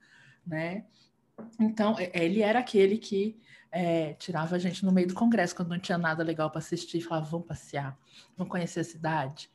né? 0.47 0.85
Então, 1.61 1.97
ele 2.15 2.41
era 2.41 2.61
aquele 2.61 2.97
que 2.97 3.39
é, 3.71 4.15
tirava 4.15 4.57
a 4.57 4.59
gente 4.59 4.87
no 4.87 4.91
meio 4.91 5.07
do 5.07 5.15
congresso 5.15 5.55
quando 5.55 5.69
não 5.69 5.79
tinha 5.79 5.99
nada 5.99 6.25
legal 6.25 6.49
para 6.49 6.61
assistir, 6.61 7.03
falava, 7.03 7.27
vamos 7.27 7.47
passear, 7.47 7.95
vamos 8.37 8.51
conhecer 8.51 8.81
a 8.81 8.85
cidade 8.85 9.51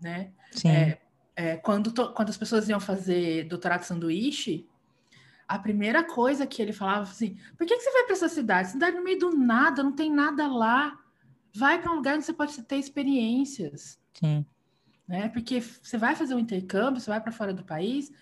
né? 0.00 0.30
Sim. 0.52 0.68
É, 0.68 0.98
é, 1.36 1.56
quando, 1.56 1.92
to, 1.92 2.12
quando 2.12 2.30
as 2.30 2.36
pessoas 2.36 2.68
iam 2.68 2.80
fazer 2.80 3.44
doutorado 3.44 3.82
sanduíche, 3.82 4.68
a 5.46 5.58
primeira 5.58 6.04
coisa 6.04 6.46
que 6.46 6.60
ele 6.60 6.72
falava 6.72 7.02
assim: 7.02 7.38
por 7.56 7.66
que, 7.66 7.76
que 7.76 7.82
você 7.82 7.92
vai 7.92 8.04
para 8.04 8.12
essa 8.12 8.28
cidade? 8.28 8.70
Cidade 8.70 8.96
no 8.96 9.04
meio 9.04 9.18
do 9.18 9.30
nada, 9.36 9.82
não 9.82 9.92
tem 9.92 10.12
nada 10.12 10.46
lá. 10.46 10.98
Vai 11.54 11.80
para 11.80 11.90
um 11.90 11.96
lugar 11.96 12.16
onde 12.16 12.24
você 12.24 12.32
pode 12.32 12.60
ter 12.62 12.76
experiências. 12.76 13.98
Sim. 14.12 14.44
Né? 15.06 15.28
Porque 15.30 15.60
você 15.60 15.96
vai 15.96 16.14
fazer 16.14 16.34
um 16.34 16.38
intercâmbio, 16.38 17.00
você 17.00 17.08
vai 17.08 17.20
para 17.20 17.32
fora 17.32 17.54
do 17.54 17.64
país. 17.64 18.12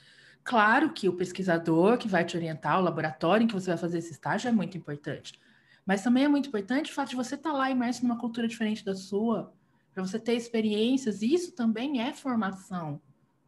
Claro 0.44 0.92
que 0.92 1.08
o 1.08 1.12
pesquisador 1.12 1.98
que 1.98 2.06
vai 2.06 2.24
te 2.24 2.36
orientar, 2.36 2.78
o 2.78 2.82
laboratório 2.82 3.42
em 3.42 3.48
que 3.48 3.54
você 3.54 3.70
vai 3.70 3.76
fazer 3.76 3.98
esse 3.98 4.12
estágio 4.12 4.48
é 4.48 4.52
muito 4.52 4.78
importante. 4.78 5.40
Mas 5.84 6.02
também 6.02 6.24
é 6.24 6.28
muito 6.28 6.48
importante 6.48 6.92
o 6.92 6.94
fato 6.94 7.10
de 7.10 7.16
você 7.16 7.34
estar 7.34 7.50
tá 7.50 7.56
lá 7.56 7.68
imerso 7.68 8.02
numa 8.04 8.18
cultura 8.18 8.46
diferente 8.46 8.84
da 8.84 8.94
sua, 8.94 9.52
para 9.96 10.06
você 10.06 10.18
ter 10.18 10.34
experiências, 10.34 11.22
isso 11.22 11.52
também 11.52 12.02
é 12.02 12.12
formação 12.12 13.00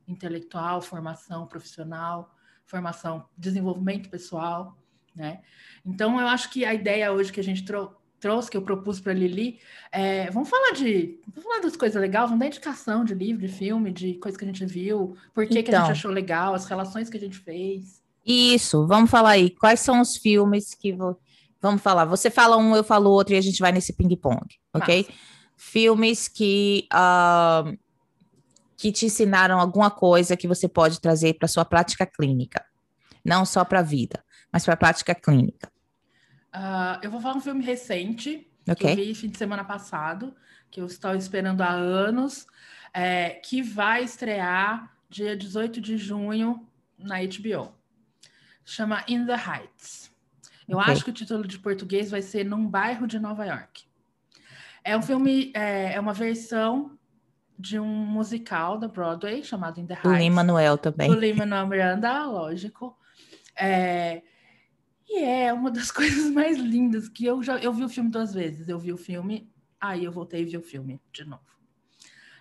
intelectual, 0.06 0.80
formação 0.80 1.46
profissional, 1.46 2.34
formação, 2.64 3.28
desenvolvimento 3.37 4.08
pessoal, 4.08 4.74
né? 5.14 5.42
Então, 5.84 6.18
eu 6.18 6.26
acho 6.26 6.50
que 6.50 6.64
a 6.64 6.72
ideia 6.72 7.12
hoje 7.12 7.30
que 7.30 7.38
a 7.38 7.44
gente 7.44 7.66
trou 7.66 7.94
trouxe, 8.18 8.50
que 8.50 8.56
eu 8.56 8.62
propus 8.62 8.98
para 8.98 9.12
a 9.12 9.14
Lili, 9.14 9.61
é, 9.92 10.30
vamos 10.30 10.48
falar 10.48 10.72
de, 10.72 11.20
vamos 11.28 11.44
falar 11.44 11.61
das 11.61 11.76
coisas 11.76 12.00
legais, 12.00 12.24
vamos 12.24 12.40
dar 12.40 12.46
indicação 12.46 13.04
de 13.04 13.14
livro, 13.14 13.46
de 13.46 13.52
filme, 13.52 13.92
de 13.92 14.14
coisas 14.14 14.38
que 14.38 14.44
a 14.44 14.48
gente 14.48 14.64
viu, 14.64 15.18
por 15.34 15.46
que, 15.46 15.52
então, 15.52 15.62
que 15.62 15.70
a 15.70 15.78
gente 15.80 15.82
então. 15.82 15.92
achou 15.92 16.11
legal, 16.11 16.54
as 16.54 16.64
relações 16.64 17.11
que 17.11 17.16
a 17.18 17.20
gente 17.20 17.38
fez. 17.38 18.02
Isso, 18.24 18.87
vamos 18.87 19.11
falar 19.11 19.32
aí, 19.32 19.50
quais 19.50 19.80
são 19.80 20.00
os 20.00 20.16
filmes 20.16 20.72
que... 20.74 20.96
Vamos 21.61 21.82
falar, 21.82 22.06
você 22.06 22.30
fala 22.30 22.56
um, 22.56 22.74
eu 22.74 22.82
falo 22.82 23.11
outro 23.11 23.34
e 23.34 23.37
a 23.37 23.40
gente 23.42 23.61
vai 23.61 23.70
nesse 23.70 23.92
ping-pong, 23.92 24.46
ok? 24.72 25.04
Massa 25.06 25.38
filmes 25.59 26.29
que, 26.29 26.88
uh, 26.94 27.77
que 28.77 28.92
te 28.92 29.07
ensinaram 29.07 29.59
alguma 29.59 29.90
coisa 29.90 30.37
que 30.37 30.47
você 30.47 30.68
pode 30.68 31.01
trazer 31.01 31.35
para 31.35 31.49
sua 31.49 31.64
prática 31.64 32.07
clínica. 32.07 32.64
Não 33.25 33.44
só 33.44 33.64
para 33.64 33.81
a 33.81 33.83
vida, 33.83 34.25
mas 34.53 34.64
para 34.64 34.75
a 34.75 34.77
prática 34.77 35.14
clínica. 35.14 35.71
Uh, 36.55 37.03
eu 37.03 37.11
vou 37.11 37.21
falar 37.21 37.37
um 37.37 37.40
filme 37.40 37.62
recente, 37.62 38.49
okay. 38.62 38.94
que 38.94 39.01
eu 39.01 39.07
vi 39.07 39.14
fim 39.14 39.29
de 39.29 39.37
semana 39.37 39.64
passado, 39.64 40.35
que 40.71 40.81
eu 40.81 40.87
estou 40.87 41.14
esperando 41.14 41.61
há 41.61 41.71
anos, 41.71 42.47
é, 42.94 43.31
que 43.31 43.61
vai 43.61 44.05
estrear 44.05 44.97
dia 45.11 45.37
18 45.37 45.81
de 45.81 45.99
junho 45.99 46.66
na 46.97 47.16
HBO. 47.16 47.75
Chama 48.64 49.05
In 49.09 49.27
the 49.27 49.35
Heights. 49.35 50.11
Eu 50.68 50.79
okay. 50.79 50.92
acho 50.92 51.05
que 51.05 51.11
o 51.11 51.14
título 51.14 51.47
de 51.47 51.59
português 51.59 52.11
vai 52.11 52.23
ser 52.23 52.44
Num 52.44 52.66
Bairro 52.68 53.07
de 53.07 53.18
Nova 53.18 53.44
York. 53.44 53.88
É 54.88 54.96
um 54.96 55.03
filme, 55.03 55.53
é, 55.55 55.92
é 55.92 56.01
uma 56.01 56.14
versão 56.14 56.98
de 57.59 57.79
um 57.79 57.87
musical 57.87 58.79
da 58.79 58.88
Broadway 58.88 59.44
chamado 59.44 59.79
In 59.79 59.85
the 59.87 59.92
Heights. 59.92 60.11
Do 60.11 60.16
Lin-Manuel 60.16 60.79
também. 60.79 61.11
Do 61.11 61.18
Lin-Manuel 61.18 61.66
Miranda, 61.66 62.24
lógico. 62.24 62.96
É, 63.55 64.22
e 65.07 65.22
é 65.22 65.53
uma 65.53 65.70
das 65.70 65.90
coisas 65.92 66.31
mais 66.31 66.57
lindas 66.57 67.07
que 67.07 67.27
eu 67.27 67.42
já... 67.42 67.59
Eu 67.59 67.70
vi 67.74 67.85
o 67.85 67.88
filme 67.90 68.09
duas 68.09 68.33
vezes. 68.33 68.66
Eu 68.66 68.79
vi 68.79 68.90
o 68.90 68.96
filme, 68.96 69.53
aí 69.79 70.05
eu 70.05 70.11
voltei 70.11 70.40
e 70.40 70.46
vi 70.46 70.57
o 70.57 70.62
filme 70.62 70.98
de 71.12 71.22
novo. 71.27 71.42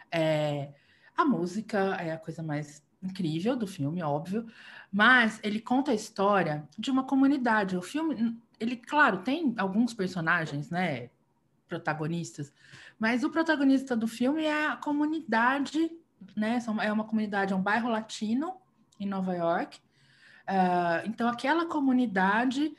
É, 0.10 0.70
a 1.18 1.26
música 1.26 1.98
é 2.00 2.14
a 2.14 2.18
coisa 2.18 2.42
mais 2.42 2.82
incrível 3.04 3.58
do 3.58 3.68
filme, 3.68 4.02
óbvio. 4.02 4.46
Mas 4.90 5.38
ele 5.44 5.60
conta 5.60 5.92
a 5.92 5.96
história 5.96 6.66
de 6.80 6.92
uma 6.92 7.04
comunidade. 7.04 7.76
O 7.76 7.82
filme, 7.82 8.40
ele, 8.58 8.78
claro, 8.78 9.18
tem 9.18 9.54
alguns 9.58 9.94
personagens, 9.94 10.70
né? 10.70 11.10
Protagonistas, 11.68 12.54
mas 12.98 13.24
o 13.24 13.30
protagonista 13.30 13.96
do 13.96 14.08
filme 14.08 14.44
é 14.44 14.68
a 14.68 14.76
comunidade, 14.76 15.92
né? 16.36 16.60
É 16.82 16.92
uma 16.92 17.04
comunidade, 17.04 17.54
é 17.54 17.56
um 17.56 17.62
bairro 17.62 17.90
latino 17.90 18.56
em 19.00 19.06
Nova 19.06 19.36
York. 19.36 19.80
Uh, 20.48 21.06
então, 21.06 21.28
aquela 21.28 21.66
comunidade, 21.66 22.74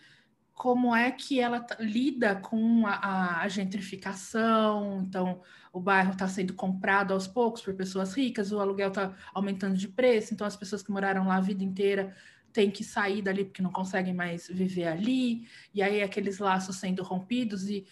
como 0.55 0.95
é 0.97 1.11
que 1.11 1.39
ela 1.39 1.65
lida 1.79 2.37
com 2.37 2.87
a, 2.87 3.43
a 3.43 3.49
gentrificação? 3.49 5.03
Então, 5.03 5.43
o 5.73 5.81
bairro 5.81 6.13
está 6.13 6.27
sendo 6.27 6.55
comprado 6.55 7.13
aos 7.13 7.27
poucos 7.27 7.63
por 7.63 7.75
pessoas 7.75 8.15
ricas, 8.15 8.51
o 8.51 8.61
aluguel 8.61 8.89
está 8.89 9.15
aumentando 9.33 9.77
de 9.77 9.87
preço, 9.87 10.35
então 10.35 10.47
as 10.47 10.57
pessoas 10.57 10.83
que 10.83 10.91
moraram 10.91 11.27
lá 11.27 11.37
a 11.37 11.41
vida 11.41 11.63
inteira 11.63 12.17
tem 12.59 12.73
que 12.73 12.83
sair 12.83 13.23
dali 13.23 13.45
porque 13.45 13.63
não 13.63 13.71
conseguem 13.71 14.13
mais 14.13 14.49
viver 14.49 14.89
ali, 14.89 15.47
e 15.73 15.81
aí 15.81 16.03
aqueles 16.03 16.41
laços 16.41 16.75
sendo 16.75 17.05
rompidos 17.05 17.71
e 17.71 17.87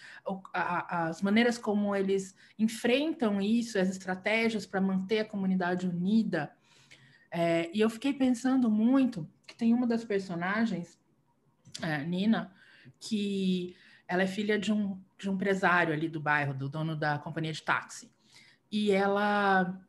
a, 0.53 1.07
as 1.07 1.23
maneiras 1.23 1.57
como 1.57 1.95
eles 1.95 2.35
enfrentam 2.59 3.41
isso, 3.41 3.79
as 3.79 3.89
estratégias 3.89 4.67
para 4.67 4.81
manter 4.81 5.21
a 5.21 5.25
comunidade 5.25 5.87
unida. 5.87 6.53
É, 7.31 7.71
e 7.73 7.81
eu 7.81 7.89
fiquei 7.89 8.13
pensando 8.13 8.69
muito 8.69 9.31
que 9.47 9.55
tem 9.55 9.73
uma 9.73 9.87
das 9.87 10.05
personagens, 10.05 10.99
é, 11.81 12.03
Nina, 12.03 12.53
que 12.99 13.77
ela 14.09 14.25
é 14.25 14.27
filha 14.27 14.59
de 14.59 14.73
um, 14.73 15.01
de 15.17 15.31
um 15.31 15.35
empresário 15.35 15.95
ali 15.95 16.09
do 16.09 16.19
bairro, 16.19 16.53
do 16.53 16.69
dono 16.69 16.97
da 16.97 17.21
companhia 17.21 17.53
de 17.53 17.63
táxi. 17.63 18.11
E 18.69 18.91
ela 18.91 19.81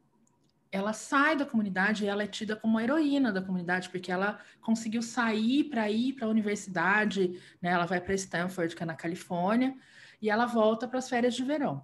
ela 0.71 0.93
sai 0.93 1.35
da 1.35 1.45
comunidade 1.45 2.03
e 2.03 2.07
ela 2.07 2.23
é 2.23 2.27
tida 2.27 2.55
como 2.55 2.77
a 2.77 2.83
heroína 2.83 3.31
da 3.31 3.41
comunidade, 3.41 3.89
porque 3.89 4.11
ela 4.11 4.39
conseguiu 4.61 5.01
sair 5.01 5.65
para 5.65 5.89
ir 5.89 6.13
para 6.13 6.27
a 6.27 6.29
universidade, 6.29 7.39
né? 7.61 7.69
Ela 7.69 7.85
vai 7.85 8.01
para 8.01 8.13
Stanford, 8.13 8.75
que 8.75 8.83
é 8.83 8.85
na 8.85 8.95
Califórnia, 8.95 9.75
e 10.21 10.29
ela 10.29 10.45
volta 10.45 10.87
para 10.87 10.99
as 10.99 11.09
férias 11.09 11.35
de 11.35 11.43
verão. 11.43 11.83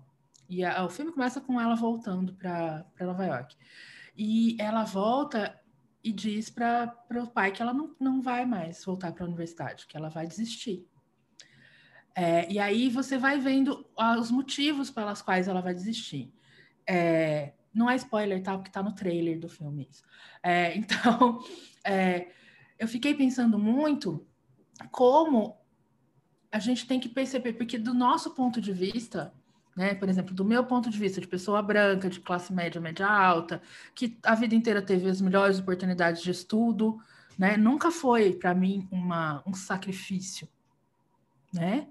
E 0.49 0.63
a, 0.63 0.83
o 0.83 0.89
filme 0.89 1.11
começa 1.11 1.39
com 1.39 1.59
ela 1.59 1.75
voltando 1.75 2.33
para 2.33 2.85
Nova 2.99 3.25
York. 3.25 3.55
E 4.15 4.57
ela 4.59 4.83
volta 4.83 5.59
e 6.03 6.11
diz 6.11 6.49
para 6.49 6.93
o 7.11 7.27
pai 7.27 7.51
que 7.51 7.61
ela 7.61 7.73
não, 7.73 7.95
não 7.99 8.21
vai 8.21 8.45
mais 8.45 8.83
voltar 8.83 9.13
para 9.13 9.23
a 9.23 9.27
universidade, 9.27 9.87
que 9.87 9.95
ela 9.95 10.09
vai 10.09 10.27
desistir. 10.27 10.85
É, 12.15 12.51
e 12.51 12.59
aí 12.59 12.89
você 12.89 13.17
vai 13.17 13.39
vendo 13.39 13.87
os 14.19 14.29
motivos 14.29 14.91
pelas 14.91 15.21
quais 15.21 15.47
ela 15.47 15.61
vai 15.61 15.73
desistir. 15.73 16.31
É, 16.87 17.53
não 17.73 17.89
é 17.89 17.95
spoiler, 17.95 18.41
tá? 18.41 18.57
Porque 18.57 18.71
tá 18.71 18.83
no 18.83 18.93
trailer 18.93 19.39
do 19.39 19.49
filme 19.49 19.87
isso. 19.89 20.03
É, 20.41 20.75
então, 20.77 21.39
é, 21.83 22.27
eu 22.77 22.87
fiquei 22.87 23.13
pensando 23.13 23.57
muito 23.57 24.25
como 24.91 25.57
a 26.51 26.59
gente 26.59 26.85
tem 26.85 26.99
que 26.99 27.09
perceber, 27.09 27.53
porque 27.53 27.77
do 27.77 27.93
nosso 27.93 28.31
ponto 28.31 28.61
de 28.61 28.71
vista, 28.71 29.33
né, 29.75 29.95
por 29.95 30.07
exemplo, 30.07 30.35
do 30.35 30.45
meu 30.45 30.63
ponto 30.63 30.89
de 30.89 30.99
vista 30.99 31.19
de 31.19 31.27
pessoa 31.27 31.61
branca, 31.63 32.09
de 32.09 32.19
classe 32.19 32.53
média, 32.53 32.79
média 32.79 33.07
alta, 33.07 33.61
que 33.95 34.19
a 34.23 34.35
vida 34.35 34.53
inteira 34.53 34.81
teve 34.81 35.09
as 35.09 35.19
melhores 35.19 35.59
oportunidades 35.59 36.21
de 36.21 36.29
estudo, 36.29 36.99
né? 37.37 37.57
Nunca 37.57 37.89
foi 37.89 38.33
para 38.33 38.53
mim 38.53 38.87
uma, 38.91 39.41
um 39.47 39.53
sacrifício, 39.55 40.47
né? 41.51 41.87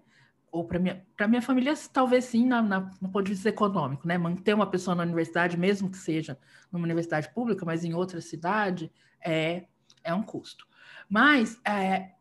Ou 0.52 0.64
para 0.64 0.78
minha, 0.78 1.04
para 1.16 1.26
minha 1.26 1.42
família, 1.42 1.74
talvez 1.92 2.26
sim, 2.26 2.46
na, 2.46 2.62
na, 2.62 2.90
no 3.00 3.08
ponto 3.08 3.24
de 3.24 3.32
vista 3.32 3.48
econômico, 3.48 4.06
né? 4.06 4.18
Manter 4.18 4.54
uma 4.54 4.70
pessoa 4.70 4.94
na 4.94 5.02
universidade, 5.02 5.56
mesmo 5.56 5.90
que 5.90 5.96
seja 5.96 6.38
numa 6.70 6.84
universidade 6.84 7.32
pública, 7.32 7.64
mas 7.64 7.84
em 7.84 7.94
outra 7.94 8.20
cidade, 8.20 8.92
é, 9.24 9.64
é 10.04 10.14
um 10.14 10.22
custo. 10.22 10.66
Mas, 11.08 11.58
é, 11.64 12.12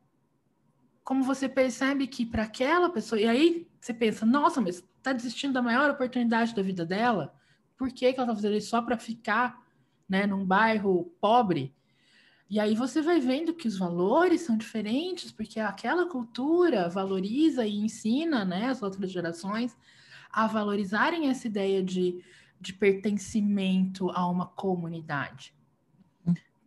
como 1.03 1.23
você 1.23 1.49
percebe 1.49 2.07
que 2.07 2.25
para 2.25 2.43
aquela 2.43 2.89
pessoa, 2.89 3.19
e 3.19 3.27
aí 3.27 3.69
você 3.81 3.93
pensa, 3.93 4.25
nossa, 4.25 4.61
mas 4.61 4.81
está 4.97 5.11
desistindo 5.11 5.53
da 5.53 5.61
maior 5.61 5.89
oportunidade 5.89 6.55
da 6.55 6.61
vida 6.61 6.85
dela? 6.85 7.35
Por 7.75 7.89
que, 7.89 8.13
que 8.13 8.19
ela 8.19 8.31
está 8.31 8.35
fazendo 8.35 8.55
isso 8.55 8.69
só 8.69 8.81
para 8.81 8.97
ficar 8.97 9.61
né, 10.07 10.25
num 10.25 10.45
bairro 10.45 11.13
pobre? 11.19 11.75
E 12.51 12.59
aí 12.59 12.75
você 12.75 13.01
vai 13.01 13.17
vendo 13.17 13.53
que 13.53 13.65
os 13.65 13.77
valores 13.77 14.41
são 14.41 14.57
diferentes, 14.57 15.31
porque 15.31 15.57
aquela 15.57 16.05
cultura 16.05 16.89
valoriza 16.89 17.65
e 17.65 17.77
ensina 17.77 18.43
né, 18.43 18.65
as 18.65 18.83
outras 18.83 19.09
gerações 19.09 19.73
a 20.29 20.47
valorizarem 20.47 21.29
essa 21.29 21.47
ideia 21.47 21.81
de, 21.81 22.21
de 22.59 22.73
pertencimento 22.73 24.09
a 24.09 24.27
uma 24.27 24.47
comunidade. 24.47 25.55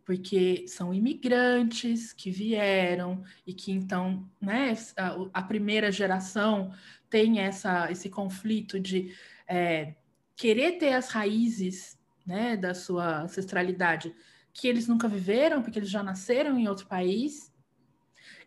Porque 0.03 0.65
são 0.67 0.91
imigrantes 0.91 2.11
que 2.11 2.31
vieram 2.31 3.23
e 3.45 3.53
que 3.53 3.71
então, 3.71 4.27
né, 4.41 4.75
a, 4.97 5.15
a 5.35 5.43
primeira 5.43 5.91
geração 5.91 6.73
tem 7.11 7.41
essa, 7.41 7.91
esse 7.91 8.09
conflito 8.09 8.79
de 8.79 9.15
é, 9.47 9.93
querer 10.35 10.79
ter 10.79 10.93
as 10.93 11.09
raízes 11.09 11.95
né, 12.25 12.57
da 12.57 12.73
sua 12.73 13.21
ancestralidade 13.21 14.15
que 14.55 14.69
eles 14.69 14.87
nunca 14.87 15.05
viveram, 15.09 15.61
porque 15.61 15.77
eles 15.77 15.89
já 15.89 16.01
nasceram 16.01 16.57
em 16.57 16.65
outro 16.65 16.87
país. 16.87 17.53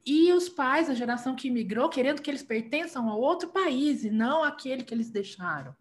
E 0.06 0.32
os 0.32 0.48
pais, 0.48 0.88
a 0.88 0.94
geração 0.94 1.36
que 1.36 1.48
imigrou, 1.48 1.90
querendo 1.90 2.22
que 2.22 2.30
eles 2.30 2.42
pertençam 2.42 3.10
a 3.10 3.14
outro 3.14 3.50
país 3.50 4.04
e 4.04 4.10
não 4.10 4.42
aquele 4.42 4.82
que 4.82 4.94
eles 4.94 5.10
deixaram. 5.10 5.76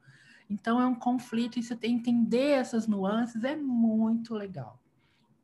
Então 0.49 0.81
é 0.81 0.85
um 0.85 0.93
conflito 0.93 1.57
e 1.57 1.63
você 1.63 1.77
tem 1.77 1.97
que 1.97 2.09
entender 2.09 2.51
essas 2.51 2.87
nuances, 2.87 3.45
é 3.45 3.55
muito 3.55 4.33
legal. 4.35 4.83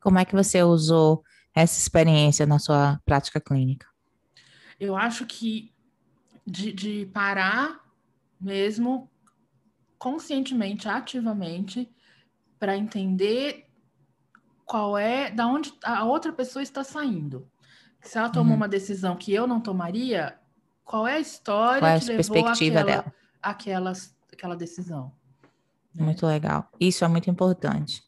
Como 0.02 0.18
é 0.18 0.24
que 0.24 0.34
você 0.34 0.62
usou 0.62 1.24
essa 1.54 1.78
experiência 1.78 2.44
na 2.44 2.58
sua 2.58 3.00
prática 3.06 3.40
clínica? 3.40 3.86
Eu 4.78 4.94
acho 4.94 5.24
que 5.24 5.72
de, 6.46 6.72
de 6.72 7.06
parar 7.06 7.80
mesmo 8.38 9.10
conscientemente, 9.96 10.86
ativamente, 10.86 11.90
para 12.58 12.76
entender 12.76 13.66
qual 14.64 14.96
é, 14.96 15.30
da 15.30 15.46
onde 15.46 15.72
a 15.84 16.04
outra 16.04 16.32
pessoa 16.32 16.62
está 16.62 16.82
saindo. 16.82 17.48
Se 18.02 18.18
ela 18.18 18.28
tomou 18.28 18.50
uhum. 18.50 18.56
uma 18.56 18.68
decisão 18.68 19.16
que 19.16 19.32
eu 19.32 19.46
não 19.46 19.60
tomaria, 19.60 20.38
qual 20.84 21.06
é 21.06 21.14
a 21.14 21.20
história 21.20 21.80
qual 21.80 21.90
é 21.90 21.96
a 21.96 22.00
que 22.00 22.06
levou 22.06 22.48
àquela, 22.48 23.14
àquela, 23.42 23.92
àquela 24.32 24.56
decisão? 24.56 25.12
Né? 25.94 26.04
Muito 26.04 26.26
legal. 26.26 26.68
Isso 26.78 27.04
é 27.04 27.08
muito 27.08 27.30
importante. 27.30 28.02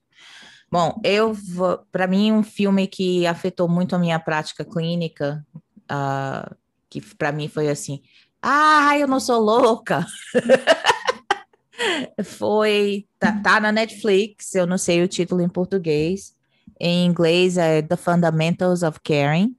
Bom, 0.70 1.00
eu 1.04 1.32
vou, 1.32 1.78
para 1.90 2.06
mim 2.06 2.32
um 2.32 2.42
filme 2.42 2.86
que 2.86 3.26
afetou 3.26 3.68
muito 3.68 3.94
a 3.94 3.98
minha 3.98 4.18
prática 4.18 4.64
clínica, 4.64 5.46
uh, 5.90 6.54
que 6.90 7.00
para 7.00 7.32
mim 7.32 7.48
foi 7.48 7.68
assim, 7.68 8.02
ah, 8.42 8.98
eu 8.98 9.06
não 9.06 9.20
sou 9.20 9.40
louca. 9.40 10.04
foi 12.24 13.06
tá, 13.18 13.40
tá 13.40 13.60
na 13.60 13.70
Netflix, 13.70 14.54
eu 14.54 14.66
não 14.66 14.76
sei 14.76 15.02
o 15.02 15.08
título 15.08 15.40
em 15.40 15.48
português, 15.48 16.35
em 16.78 17.06
inglês 17.06 17.56
é 17.56 17.82
The 17.82 17.96
Fundamentals 17.96 18.82
of 18.82 19.00
Caring. 19.00 19.56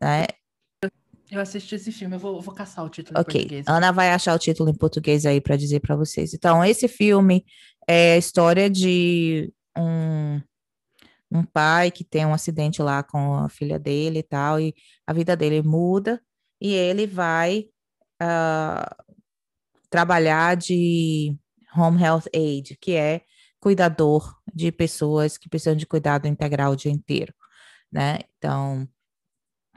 É. 0.00 0.26
Eu 1.30 1.40
assisti 1.40 1.76
esse 1.76 1.92
filme, 1.92 2.16
eu 2.16 2.18
vou, 2.18 2.40
vou 2.40 2.54
caçar 2.54 2.84
o 2.84 2.88
título 2.88 3.20
em 3.20 3.24
português. 3.24 3.66
Ana 3.68 3.92
vai 3.92 4.10
achar 4.10 4.34
o 4.34 4.38
título 4.38 4.68
em 4.68 4.74
português 4.74 5.24
aí 5.24 5.40
para 5.40 5.56
dizer 5.56 5.80
para 5.80 5.94
vocês. 5.94 6.34
Então, 6.34 6.64
esse 6.64 6.88
filme 6.88 7.44
é 7.86 8.14
a 8.14 8.18
história 8.18 8.68
de 8.68 9.52
um, 9.78 10.40
um 11.30 11.44
pai 11.44 11.90
que 11.92 12.02
tem 12.02 12.26
um 12.26 12.34
acidente 12.34 12.82
lá 12.82 13.02
com 13.04 13.34
a 13.34 13.48
filha 13.48 13.78
dele 13.78 14.18
e 14.18 14.22
tal, 14.24 14.58
e 14.58 14.74
a 15.06 15.12
vida 15.12 15.36
dele 15.36 15.62
muda, 15.62 16.20
e 16.60 16.72
ele 16.74 17.06
vai 17.06 17.68
uh, 18.20 19.14
trabalhar 19.88 20.56
de 20.56 21.36
home 21.76 22.02
health 22.02 22.24
aid, 22.34 22.76
que 22.80 22.92
é 22.92 23.22
cuidador 23.60 24.36
de 24.52 24.72
pessoas 24.72 25.36
que 25.38 25.48
precisam 25.48 25.76
de 25.76 25.86
cuidado 25.86 26.26
integral 26.26 26.72
o 26.72 26.76
dia 26.76 26.90
inteiro, 26.90 27.34
né? 27.92 28.20
Então, 28.38 28.88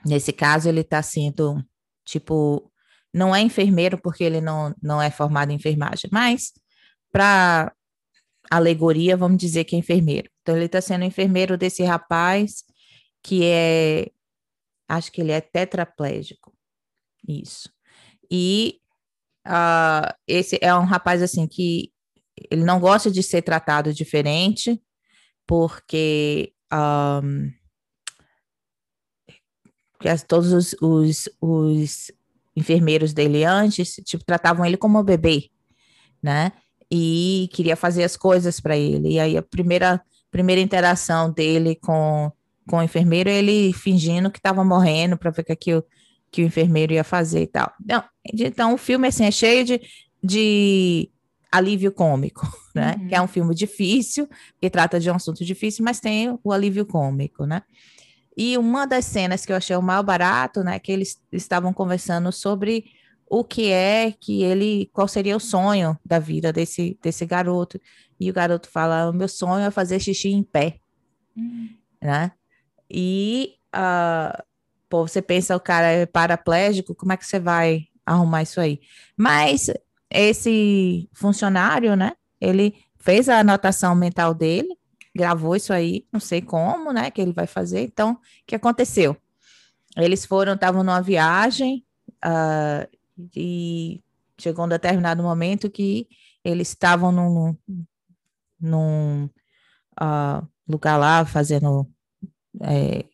nesse 0.05 0.31
caso, 0.33 0.69
ele 0.69 0.81
está 0.81 1.01
sendo, 1.01 1.63
tipo, 2.05 2.71
não 3.13 3.35
é 3.35 3.41
enfermeiro 3.41 3.97
porque 4.01 4.23
ele 4.23 4.41
não, 4.41 4.73
não 4.81 5.01
é 5.01 5.11
formado 5.11 5.51
em 5.51 5.55
enfermagem, 5.55 6.09
mas 6.11 6.53
para 7.11 7.73
alegoria, 8.49 9.17
vamos 9.17 9.37
dizer 9.37 9.65
que 9.65 9.75
é 9.75 9.79
enfermeiro. 9.79 10.29
Então, 10.41 10.55
ele 10.55 10.65
está 10.65 10.81
sendo 10.81 11.05
enfermeiro 11.05 11.57
desse 11.57 11.83
rapaz 11.83 12.63
que 13.21 13.45
é, 13.45 14.11
acho 14.87 15.11
que 15.11 15.21
ele 15.21 15.31
é 15.31 15.41
tetraplégico, 15.41 16.53
isso. 17.27 17.69
E 18.29 18.81
uh, 19.47 20.13
esse 20.27 20.57
é 20.61 20.73
um 20.75 20.83
rapaz, 20.83 21.21
assim, 21.21 21.47
que 21.47 21.92
ele 22.49 22.63
não 22.63 22.79
gosta 22.79 23.09
de 23.09 23.21
ser 23.23 23.41
tratado 23.41 23.93
diferente, 23.93 24.81
porque 25.45 26.53
um, 26.71 27.51
todos 30.27 30.51
os, 30.51 30.75
os, 30.81 31.29
os, 31.39 32.11
enfermeiros 32.55 33.13
dele 33.13 33.43
antes, 33.43 33.95
tipo, 34.05 34.23
tratavam 34.23 34.65
ele 34.65 34.77
como 34.77 34.99
um 34.99 35.03
bebê, 35.03 35.49
né? 36.21 36.51
E 36.91 37.49
queria 37.51 37.75
fazer 37.75 38.03
as 38.03 38.15
coisas 38.15 38.59
para 38.59 38.77
ele. 38.77 39.13
E 39.13 39.19
aí 39.19 39.35
a 39.35 39.41
primeira, 39.41 40.01
primeira 40.29 40.61
interação 40.61 41.31
dele 41.31 41.75
com, 41.75 42.31
com 42.67 42.77
o 42.77 42.83
enfermeiro, 42.83 43.29
ele 43.29 43.73
fingindo 43.73 44.29
que 44.29 44.37
estava 44.37 44.63
morrendo 44.63 45.17
para 45.17 45.31
ver 45.31 45.41
o 45.41 45.45
que, 45.45 45.55
que, 45.55 45.75
o, 45.75 45.83
que 46.31 46.43
o 46.43 46.45
enfermeiro 46.45 46.93
ia 46.93 47.03
fazer 47.03 47.41
e 47.41 47.47
tal. 47.47 47.73
Então, 47.81 48.03
então 48.23 48.73
o 48.75 48.77
filme 48.77 49.07
assim, 49.07 49.25
é 49.25 49.31
cheio 49.31 49.65
de, 49.65 49.81
de 50.23 51.09
alívio 51.53 51.91
cômico, 51.91 52.47
né? 52.73 52.95
Uhum. 52.99 53.07
Que 53.07 53.15
é 53.15 53.21
um 53.21 53.27
filme 53.27 53.53
difícil, 53.53 54.27
que 54.59 54.69
trata 54.69 54.99
de 54.99 55.09
um 55.11 55.15
assunto 55.15 55.45
difícil, 55.45 55.85
mas 55.85 55.99
tem 55.99 56.37
o 56.43 56.51
alívio 56.51 56.85
cômico, 56.85 57.45
né? 57.45 57.61
E 58.35 58.57
uma 58.57 58.87
das 58.87 59.05
cenas 59.05 59.45
que 59.45 59.51
eu 59.51 59.55
achei 59.55 59.75
o 59.75 59.81
mais 59.81 60.03
barato, 60.03 60.63
né, 60.63 60.79
que 60.79 60.91
eles 60.91 61.21
estavam 61.31 61.71
conversando 61.71 62.31
sobre 62.31 62.85
o 63.29 63.43
que 63.43 63.69
é 63.69 64.11
que 64.11 64.41
ele, 64.41 64.89
qual 64.91 65.07
seria 65.07 65.37
o 65.37 65.39
sonho 65.39 65.95
da 66.03 66.17
vida 66.17 66.51
desse, 66.51 66.97
desse 67.01 67.25
garoto. 67.27 67.79
E 68.19 68.29
o 68.31 68.33
garoto 68.33 68.67
fala: 68.67 69.09
o 69.09 69.13
meu 69.13 69.27
sonho 69.27 69.65
é 69.65 69.71
fazer 69.71 69.99
xixi 69.99 70.29
em 70.29 70.41
pé, 70.41 70.79
uhum. 71.37 71.69
né? 72.01 72.31
E 72.89 73.53
uh, 73.75 74.43
pô, 74.89 75.07
você 75.07 75.21
pensa 75.21 75.55
o 75.55 75.59
cara 75.59 75.87
é 75.87 76.05
paraplégico, 76.05 76.95
como 76.95 77.13
é 77.13 77.17
que 77.17 77.25
você 77.25 77.39
vai 77.39 77.87
arrumar 78.05 78.41
isso 78.41 78.59
aí? 78.59 78.79
Mas 79.15 79.71
esse 80.13 81.09
funcionário, 81.13 81.95
né? 81.95 82.13
Ele 82.39 82.75
fez 82.99 83.27
a 83.27 83.39
anotação 83.39 83.95
mental 83.95 84.33
dele, 84.33 84.77
gravou 85.15 85.55
isso 85.55 85.73
aí, 85.73 86.05
não 86.11 86.19
sei 86.19 86.41
como, 86.41 86.93
né? 86.93 87.09
Que 87.11 87.21
ele 87.21 87.33
vai 87.33 87.47
fazer. 87.47 87.81
Então, 87.81 88.13
o 88.13 88.19
que 88.45 88.55
aconteceu? 88.55 89.17
Eles 89.97 90.25
foram, 90.25 90.53
estavam 90.53 90.83
numa 90.83 91.01
viagem 91.01 91.85
uh, 92.25 92.87
e 93.35 94.01
chegou 94.39 94.65
um 94.65 94.69
determinado 94.69 95.21
momento 95.21 95.69
que 95.69 96.07
eles 96.43 96.69
estavam 96.69 97.11
num, 97.11 97.57
num 98.59 99.25
uh, 100.01 100.47
lugar 100.67 100.97
lá 100.97 101.25
fazendo 101.25 101.87
é, 102.61 103.05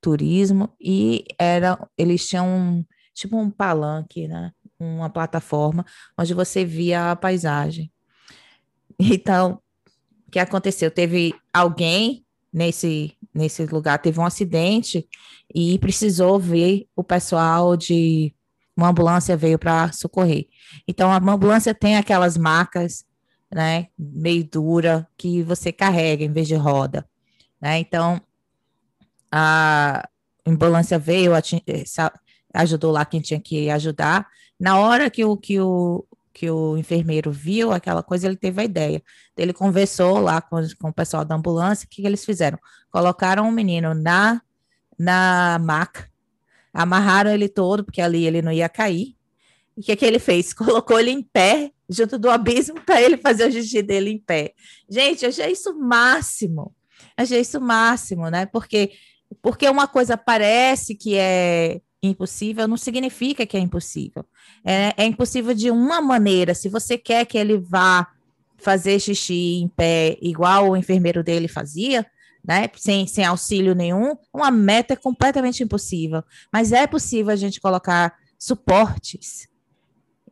turismo 0.00 0.70
e 0.80 1.24
era 1.38 1.78
eles 1.96 2.26
tinham 2.26 2.46
um, 2.46 2.84
tipo 3.14 3.36
um 3.38 3.50
palanque, 3.50 4.28
né? 4.28 4.52
Uma 4.78 5.10
plataforma 5.10 5.84
onde 6.18 6.34
você 6.34 6.64
via 6.64 7.12
a 7.12 7.16
paisagem. 7.16 7.90
Então, 8.98 9.60
o 10.26 10.30
que 10.30 10.38
aconteceu? 10.38 10.90
Teve 10.90 11.34
alguém 11.52 12.24
nesse, 12.52 13.16
nesse 13.34 13.66
lugar, 13.66 13.98
teve 13.98 14.20
um 14.20 14.24
acidente 14.24 15.08
e 15.52 15.78
precisou 15.80 16.38
ver 16.38 16.86
o 16.94 17.02
pessoal 17.02 17.76
de 17.76 18.32
uma 18.76 18.88
ambulância 18.88 19.36
veio 19.36 19.58
para 19.58 19.92
socorrer. 19.92 20.46
Então, 20.86 21.12
a 21.12 21.16
ambulância 21.16 21.74
tem 21.74 21.96
aquelas 21.96 22.36
marcas, 22.36 23.04
né, 23.52 23.88
meio 23.98 24.44
dura, 24.44 25.08
que 25.16 25.42
você 25.42 25.72
carrega 25.72 26.24
em 26.24 26.32
vez 26.32 26.48
de 26.48 26.54
roda, 26.54 27.08
né? 27.60 27.78
Então, 27.78 28.20
a 29.30 30.08
ambulância 30.46 30.98
veio, 30.98 31.32
ajudou 32.52 32.92
lá 32.92 33.04
quem 33.04 33.20
tinha 33.20 33.40
que 33.40 33.70
ajudar, 33.70 34.28
na 34.64 34.78
hora 34.78 35.10
que 35.10 35.22
o, 35.22 35.36
que 35.36 35.60
o, 35.60 36.06
que 36.32 36.50
o 36.50 36.78
enfermeiro 36.78 37.30
viu 37.30 37.70
aquela 37.70 38.02
coisa, 38.02 38.26
ele 38.26 38.34
teve 38.34 38.62
a 38.62 38.64
ideia. 38.64 39.02
Ele 39.36 39.52
conversou 39.52 40.18
lá 40.18 40.40
com, 40.40 40.56
com 40.80 40.88
o 40.88 40.92
pessoal 40.92 41.22
da 41.22 41.34
ambulância, 41.34 41.84
o 41.84 41.88
que, 41.90 42.00
que 42.00 42.08
eles 42.08 42.24
fizeram? 42.24 42.58
Colocaram 42.90 43.46
o 43.46 43.52
menino 43.52 43.92
na, 43.92 44.40
na 44.98 45.58
maca, 45.60 46.08
amarraram 46.72 47.30
ele 47.30 47.46
todo, 47.46 47.84
porque 47.84 48.00
ali 48.00 48.24
ele 48.24 48.40
não 48.40 48.50
ia 48.50 48.66
cair. 48.66 49.14
E 49.76 49.82
o 49.82 49.84
que, 49.84 49.96
que 49.96 50.04
ele 50.06 50.18
fez? 50.18 50.54
Colocou 50.56 50.98
ele 50.98 51.10
em 51.10 51.22
pé, 51.22 51.70
junto 51.86 52.18
do 52.18 52.30
abismo, 52.30 52.80
para 52.80 53.02
ele 53.02 53.18
fazer 53.18 53.50
o 53.50 53.52
xixi 53.52 53.82
dele 53.82 54.12
em 54.12 54.18
pé. 54.18 54.54
Gente, 54.88 55.26
achei 55.26 55.52
isso 55.52 55.78
máximo. 55.78 56.74
Achei 57.14 57.40
isso 57.42 57.60
máximo, 57.60 58.30
né? 58.30 58.46
Porque, 58.46 58.92
porque 59.42 59.68
uma 59.68 59.86
coisa 59.86 60.16
parece 60.16 60.94
que 60.94 61.16
é 61.18 61.82
impossível, 62.06 62.68
não 62.68 62.76
significa 62.76 63.46
que 63.46 63.56
é 63.56 63.60
impossível. 63.60 64.24
É, 64.64 64.94
é 64.96 65.04
impossível 65.04 65.54
de 65.54 65.70
uma 65.70 66.00
maneira. 66.00 66.54
Se 66.54 66.68
você 66.68 66.98
quer 66.98 67.24
que 67.24 67.38
ele 67.38 67.58
vá 67.58 68.06
fazer 68.58 68.98
xixi 68.98 69.60
em 69.62 69.68
pé, 69.68 70.16
igual 70.20 70.70
o 70.70 70.76
enfermeiro 70.76 71.22
dele 71.22 71.48
fazia, 71.48 72.06
né, 72.44 72.68
sem, 72.76 73.06
sem 73.06 73.24
auxílio 73.24 73.74
nenhum, 73.74 74.16
uma 74.32 74.50
meta 74.50 74.94
é 74.94 74.96
completamente 74.96 75.62
impossível. 75.62 76.22
Mas 76.52 76.72
é 76.72 76.86
possível 76.86 77.32
a 77.32 77.36
gente 77.36 77.60
colocar 77.60 78.14
suportes 78.38 79.48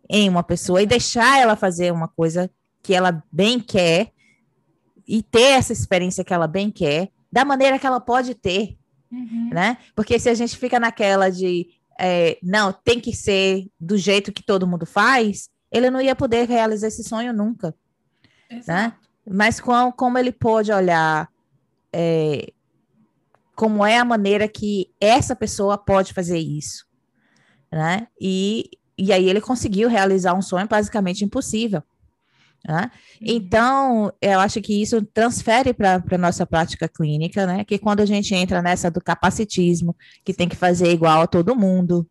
em 0.08 0.28
uma 0.28 0.42
pessoa 0.42 0.82
e 0.82 0.86
deixar 0.86 1.40
ela 1.40 1.56
fazer 1.56 1.92
uma 1.92 2.08
coisa 2.08 2.50
que 2.82 2.92
ela 2.92 3.22
bem 3.32 3.58
quer 3.58 4.12
e 5.06 5.22
ter 5.22 5.52
essa 5.52 5.72
experiência 5.72 6.24
que 6.24 6.34
ela 6.34 6.46
bem 6.46 6.70
quer, 6.70 7.10
da 7.30 7.44
maneira 7.44 7.78
que 7.78 7.86
ela 7.86 8.00
pode 8.00 8.34
ter, 8.34 8.76
uhum. 9.12 9.50
né? 9.52 9.76
Porque 9.94 10.18
se 10.18 10.28
a 10.28 10.34
gente 10.34 10.56
fica 10.56 10.80
naquela 10.80 11.30
de 11.30 11.68
é, 12.00 12.38
não, 12.42 12.72
tem 12.72 12.98
que 12.98 13.14
ser 13.14 13.68
do 13.78 13.96
jeito 13.96 14.32
que 14.32 14.42
todo 14.42 14.66
mundo 14.66 14.86
faz, 14.86 15.50
ele 15.70 15.90
não 15.90 16.00
ia 16.00 16.16
poder 16.16 16.48
realizar 16.48 16.88
esse 16.88 17.04
sonho 17.04 17.32
nunca, 17.32 17.74
né? 18.50 18.58
Exato. 18.58 18.72
né? 18.72 18.94
Mas 19.24 19.60
com, 19.60 19.92
como 19.92 20.18
ele 20.18 20.32
pôde 20.32 20.72
olhar 20.72 21.28
é, 21.92 22.52
como 23.54 23.84
é 23.84 23.98
a 23.98 24.04
maneira 24.04 24.48
que 24.48 24.90
essa 25.00 25.36
pessoa 25.36 25.76
pode 25.78 26.12
fazer 26.12 26.38
isso, 26.38 26.86
né? 27.70 28.08
E, 28.20 28.70
e 28.98 29.12
aí 29.12 29.28
ele 29.28 29.40
conseguiu 29.40 29.88
realizar 29.88 30.34
um 30.34 30.42
sonho 30.42 30.66
basicamente 30.66 31.24
impossível. 31.24 31.82
Né? 32.66 32.90
Uhum. 33.20 33.26
Então, 33.28 34.12
eu 34.20 34.38
acho 34.38 34.60
que 34.60 34.80
isso 34.80 35.02
transfere 35.02 35.74
para 35.74 36.02
a 36.10 36.18
nossa 36.18 36.46
prática 36.46 36.88
clínica, 36.88 37.44
né? 37.46 37.64
Que 37.64 37.78
quando 37.78 38.00
a 38.00 38.06
gente 38.06 38.34
entra 38.34 38.62
nessa 38.62 38.90
do 38.90 39.00
capacitismo, 39.00 39.96
que 40.24 40.32
tem 40.32 40.48
que 40.48 40.54
fazer 40.54 40.92
igual 40.92 41.22
a 41.22 41.26
todo 41.26 41.56
mundo, 41.56 42.06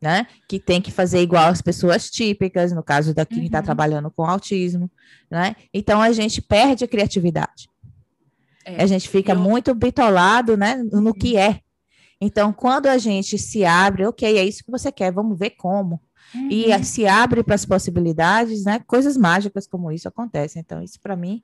né? 0.00 0.26
Que 0.46 0.60
tem 0.60 0.82
que 0.82 0.90
fazer 0.90 1.20
igual 1.20 1.46
as 1.46 1.62
pessoas 1.62 2.10
típicas, 2.10 2.70
no 2.72 2.82
caso 2.82 3.14
da 3.14 3.24
quem 3.24 3.46
está 3.46 3.58
uhum. 3.58 3.64
trabalhando 3.64 4.10
com 4.10 4.24
autismo, 4.24 4.90
né? 5.30 5.56
Então 5.72 6.02
a 6.02 6.12
gente 6.12 6.42
perde 6.42 6.84
a 6.84 6.88
criatividade. 6.88 7.70
É, 8.66 8.82
a 8.82 8.86
gente 8.86 9.08
fica 9.08 9.32
eu... 9.32 9.38
muito 9.38 9.74
bitolado, 9.74 10.56
né? 10.56 10.76
No 10.92 11.14
que 11.14 11.36
é. 11.36 11.60
Então, 12.20 12.52
quando 12.52 12.86
a 12.86 12.98
gente 12.98 13.38
se 13.38 13.64
abre, 13.64 14.06
ok, 14.06 14.38
é 14.38 14.44
isso 14.44 14.64
que 14.64 14.70
você 14.70 14.92
quer, 14.92 15.12
vamos 15.12 15.38
ver 15.38 15.50
como 15.50 16.00
uhum. 16.34 16.48
e 16.50 16.84
se 16.84 17.06
abre 17.06 17.42
para 17.42 17.54
as 17.54 17.64
possibilidades, 17.64 18.64
né? 18.64 18.80
Coisas 18.86 19.16
mágicas 19.16 19.66
como 19.66 19.90
isso 19.92 20.08
acontecem. 20.08 20.60
Então, 20.60 20.82
isso 20.82 21.00
para 21.00 21.16
mim 21.16 21.42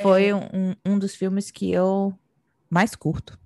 foi 0.00 0.26
é. 0.26 0.34
um, 0.34 0.74
um 0.84 0.98
dos 0.98 1.14
filmes 1.14 1.50
que 1.50 1.70
eu 1.70 2.14
mais 2.68 2.94
curto. 2.94 3.38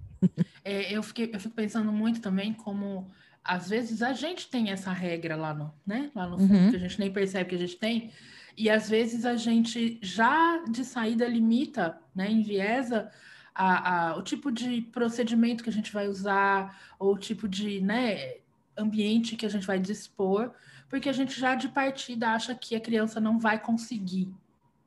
É, 0.65 0.93
eu, 0.93 1.03
fiquei, 1.03 1.31
eu 1.33 1.39
fico 1.39 1.55
pensando 1.55 1.93
muito 1.93 2.21
também 2.21 2.53
como 2.53 3.09
às 3.45 3.69
vezes 3.69 4.03
a 4.03 4.13
gente 4.13 4.49
tem 4.49 4.71
essa 4.71 4.91
regra 4.91 5.37
lá 5.37 5.55
no, 5.55 5.73
né? 5.87 6.11
Lá 6.15 6.27
no 6.27 6.39
fundo, 6.39 6.55
uhum. 6.55 6.71
que 6.71 6.77
a 6.77 6.81
gente 6.81 6.99
nem 6.99 7.13
percebe 7.13 7.51
que 7.51 7.55
a 7.55 7.59
gente 7.59 7.77
tem, 7.77 8.11
e 8.57 8.69
às 8.69 8.89
vezes 8.89 9.25
a 9.25 9.37
gente 9.37 9.99
já 10.03 10.65
de 10.65 10.85
saída 10.85 11.29
limita, 11.29 11.99
né? 12.15 12.31
Enviesa 12.31 13.11
a, 13.55 14.11
a, 14.11 14.17
o 14.17 14.23
tipo 14.23 14.51
de 14.51 14.83
procedimento 14.83 15.63
que 15.63 15.71
a 15.71 15.73
gente 15.73 15.93
vai 15.93 16.09
usar, 16.09 16.79
ou 16.99 17.15
o 17.15 17.19
tipo 17.19 17.49
de 17.49 17.81
né, 17.81 18.35
ambiente 18.77 19.37
que 19.37 19.47
a 19.47 19.51
gente 19.51 19.67
vai 19.67 19.79
dispor, 19.79 20.53
porque 20.97 21.11
a 21.11 21.13
gente 21.13 21.39
já 21.39 21.55
de 21.55 21.69
partida 21.69 22.31
acha 22.31 22.55
que 22.55 22.75
a 22.75 22.81
criança 22.81 23.21
não 23.21 23.39
vai 23.39 23.63
conseguir, 23.63 24.35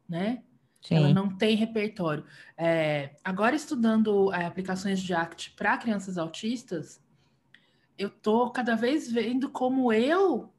né? 0.08 0.42
Sim. 0.82 0.96
Ela 0.96 1.14
não 1.14 1.30
tem 1.30 1.56
repertório. 1.56 2.26
É, 2.58 3.12
agora, 3.24 3.56
estudando 3.56 4.34
é, 4.34 4.44
aplicações 4.44 5.00
de 5.02 5.14
ACT 5.14 5.52
para 5.56 5.78
crianças 5.78 6.18
autistas, 6.18 7.00
eu 7.96 8.10
tô 8.10 8.50
cada 8.50 8.76
vez 8.76 9.12
vendo 9.12 9.52
como 9.52 9.94
eu 9.94 10.52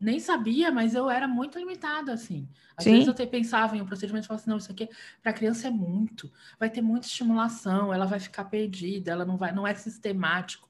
nem 0.00 0.18
sabia, 0.18 0.72
mas 0.72 0.96
eu 0.96 1.08
era 1.08 1.28
muito 1.28 1.60
limitada, 1.60 2.12
assim. 2.12 2.48
Às 2.76 2.82
Sim. 2.82 2.90
vezes 2.90 3.06
eu 3.06 3.12
até 3.12 3.24
pensava 3.24 3.76
em 3.76 3.82
um 3.82 3.86
procedimento 3.86 4.24
e 4.24 4.26
falava 4.26 4.42
assim, 4.42 4.50
não, 4.50 4.56
isso 4.56 4.72
aqui 4.72 4.88
para 5.22 5.32
criança 5.32 5.68
é 5.68 5.70
muito, 5.70 6.28
vai 6.58 6.68
ter 6.68 6.82
muita 6.82 7.06
estimulação, 7.06 7.94
ela 7.94 8.04
vai 8.04 8.18
ficar 8.18 8.46
perdida, 8.46 9.12
ela 9.12 9.24
não 9.24 9.36
vai, 9.36 9.52
não 9.52 9.64
é 9.64 9.76
sistemático. 9.76 10.68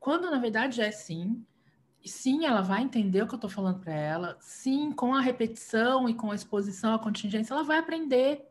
Quando 0.00 0.28
na 0.32 0.38
verdade 0.40 0.80
é 0.80 0.90
sim, 0.90 1.46
sim, 2.06 2.44
ela 2.44 2.62
vai 2.62 2.82
entender 2.82 3.22
o 3.22 3.26
que 3.26 3.34
eu 3.34 3.38
estou 3.38 3.50
falando 3.50 3.80
para 3.80 3.92
ela. 3.92 4.36
Sim, 4.40 4.92
com 4.92 5.14
a 5.14 5.20
repetição 5.20 6.08
e 6.08 6.14
com 6.14 6.30
a 6.30 6.34
exposição 6.34 6.94
à 6.94 6.98
contingência, 6.98 7.54
ela 7.54 7.64
vai 7.64 7.78
aprender, 7.78 8.46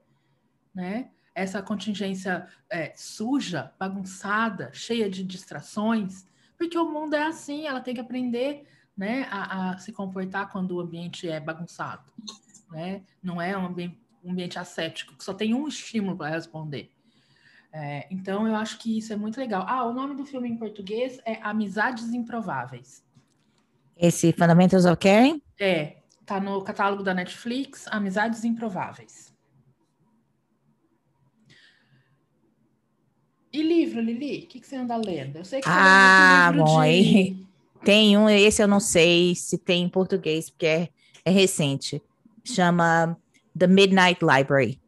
né? 0.74 1.10
Essa 1.34 1.62
contingência 1.62 2.48
é, 2.70 2.94
suja, 2.96 3.74
bagunçada, 3.78 4.72
cheia 4.74 5.10
de 5.10 5.24
distrações, 5.24 6.26
porque 6.58 6.78
o 6.78 6.90
mundo 6.90 7.14
é 7.16 7.24
assim, 7.24 7.68
ela 7.68 7.82
tem 7.82 7.94
que 7.94 8.00
aprender 8.00 8.66
né, 8.96 9.28
a, 9.30 9.72
a 9.72 9.78
se 9.78 9.92
comportar 9.92 10.50
quando 10.50 10.72
o 10.72 10.80
ambiente 10.80 11.28
é 11.30 11.40
bagunçado. 11.40 12.12
Né? 12.72 13.04
Não 13.22 13.42
é 13.42 13.58
um 13.58 13.66
ambiente, 13.66 14.00
um 14.24 14.32
ambiente 14.32 14.58
ascético, 14.58 15.16
que 15.16 15.24
só 15.24 15.34
tem 15.34 15.54
um 15.54 15.68
estímulo 15.68 16.18
para 16.18 16.30
responder. 16.30 16.92
É, 17.72 18.08
então, 18.10 18.48
eu 18.48 18.56
acho 18.56 18.80
que 18.80 18.98
isso 18.98 19.12
é 19.12 19.18
muito 19.18 19.38
legal. 19.38 19.66
Ah, 19.68 19.84
o 19.84 19.94
nome 19.94 20.16
do 20.16 20.26
filme 20.26 20.48
em 20.48 20.56
português 20.56 21.20
é 21.26 21.42
Amizades 21.42 22.14
Improváveis. 22.14 23.05
Esse 23.98 24.32
Fundamentals 24.34 24.86
of 24.86 24.98
Caring? 24.98 25.42
É, 25.60 25.98
tá 26.26 26.40
no 26.40 26.62
catálogo 26.64 27.04
da 27.04 27.14
Netflix, 27.14 27.86
Amizades 27.88 28.44
Improváveis. 28.44 29.34
E 33.56 33.62
livro, 33.62 34.02
Lili? 34.02 34.44
O 34.44 34.48
que, 34.48 34.60
que 34.60 34.68
você 34.68 34.76
anda 34.76 34.98
lendo? 34.98 35.38
Eu 35.38 35.46
sei 35.46 35.62
que 35.62 35.66
você 35.66 35.74
ah, 35.74 36.52
lê 36.52 36.58
bom, 36.58 36.82
de... 36.84 37.48
tem 37.86 38.18
um, 38.18 38.30
esse 38.30 38.62
eu 38.62 38.68
não 38.68 38.82
sei 38.82 39.34
se 39.34 39.58
tem 39.58 39.84
em 39.84 39.90
português, 39.90 40.50
porque 40.50 40.66
é, 40.66 40.90
é 41.24 41.32
recente. 41.32 42.02
Chama 42.44 43.18
The 43.58 43.68
Midnight 43.68 44.20
Library. 44.22 44.82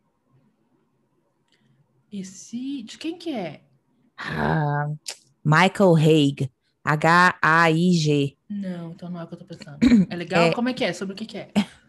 Esse, 2.11 2.83
de 2.83 2.97
quem 2.97 3.17
que 3.17 3.33
é? 3.33 3.61
Ah, 4.17 4.89
Michael 5.45 5.95
Haig. 5.95 6.51
H-A-I-G. 6.83 8.36
Não, 8.49 8.91
então 8.91 9.09
não 9.09 9.19
é 9.19 9.23
o 9.23 9.27
que 9.27 9.33
eu 9.33 9.39
tô 9.39 9.45
pensando. 9.45 9.77
É 10.09 10.15
legal? 10.15 10.43
É, 10.43 10.53
Como 10.53 10.69
é 10.69 10.73
que 10.73 10.83
é? 10.83 10.93
Sobre 10.93 11.13
o 11.13 11.15
que, 11.15 11.25
que 11.25 11.37
é? 11.37 11.49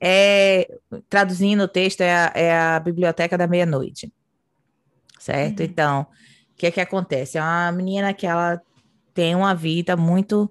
É, 0.00 0.78
traduzindo 1.10 1.64
o 1.64 1.68
texto, 1.68 2.02
é 2.02 2.14
a, 2.14 2.32
é 2.32 2.56
a 2.56 2.78
Biblioteca 2.78 3.36
da 3.36 3.48
Meia-Noite. 3.48 4.12
Certo? 5.18 5.58
Uhum. 5.58 5.66
Então, 5.66 6.02
o 6.02 6.56
que 6.56 6.68
é 6.68 6.70
que 6.70 6.80
acontece? 6.80 7.36
É 7.36 7.42
uma 7.42 7.72
menina 7.72 8.14
que 8.14 8.24
ela 8.24 8.62
tem 9.12 9.34
uma 9.34 9.56
vida 9.56 9.96
muito. 9.96 10.48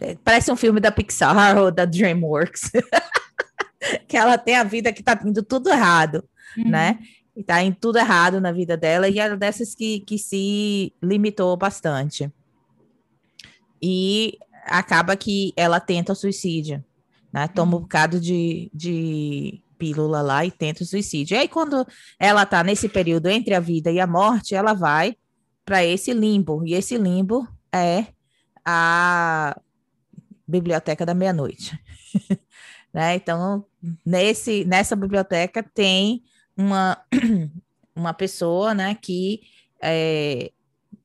É, 0.00 0.16
parece 0.24 0.50
um 0.50 0.56
filme 0.56 0.80
da 0.80 0.90
Pixar 0.90 1.58
ou 1.60 1.70
da 1.70 1.84
DreamWorks. 1.84 2.70
que 4.08 4.16
ela 4.16 4.38
tem 4.38 4.56
a 4.56 4.64
vida 4.64 4.90
que 4.90 5.02
tá 5.02 5.20
indo 5.22 5.42
tudo 5.42 5.68
errado, 5.68 6.24
uhum. 6.56 6.70
né? 6.70 6.98
E 7.36 7.44
tá 7.44 7.62
indo 7.62 7.76
tudo 7.78 7.98
errado 7.98 8.40
na 8.40 8.52
vida 8.52 8.74
dela, 8.74 9.06
e 9.06 9.18
é 9.18 9.36
dessas 9.36 9.74
que, 9.74 10.00
que 10.00 10.16
se 10.16 10.94
limitou 11.02 11.54
bastante 11.58 12.32
e 13.82 14.38
acaba 14.64 15.16
que 15.16 15.52
ela 15.56 15.80
tenta 15.80 16.12
o 16.12 16.16
suicídio, 16.16 16.84
né? 17.32 17.48
Toma 17.48 17.76
um 17.76 17.80
bocado 17.80 18.20
de, 18.20 18.70
de 18.74 19.62
pílula 19.78 20.22
lá 20.22 20.44
e 20.44 20.50
tenta 20.50 20.82
o 20.82 20.86
suicídio. 20.86 21.34
E 21.34 21.38
aí, 21.38 21.48
quando 21.48 21.86
ela 22.18 22.44
tá 22.44 22.64
nesse 22.64 22.88
período 22.88 23.28
entre 23.28 23.54
a 23.54 23.60
vida 23.60 23.90
e 23.90 24.00
a 24.00 24.06
morte, 24.06 24.54
ela 24.54 24.72
vai 24.72 25.16
para 25.64 25.84
esse 25.84 26.12
limbo, 26.12 26.64
e 26.64 26.74
esse 26.74 26.96
limbo 26.96 27.46
é 27.74 28.06
a 28.64 29.60
Biblioteca 30.46 31.04
da 31.04 31.14
Meia-Noite. 31.14 31.78
né? 32.94 33.16
Então, 33.16 33.64
nesse, 34.04 34.64
nessa 34.64 34.94
biblioteca 34.94 35.62
tem 35.62 36.22
uma, 36.56 36.96
uma 37.94 38.14
pessoa 38.14 38.74
né, 38.74 38.94
que 38.94 39.40
é, 39.82 40.52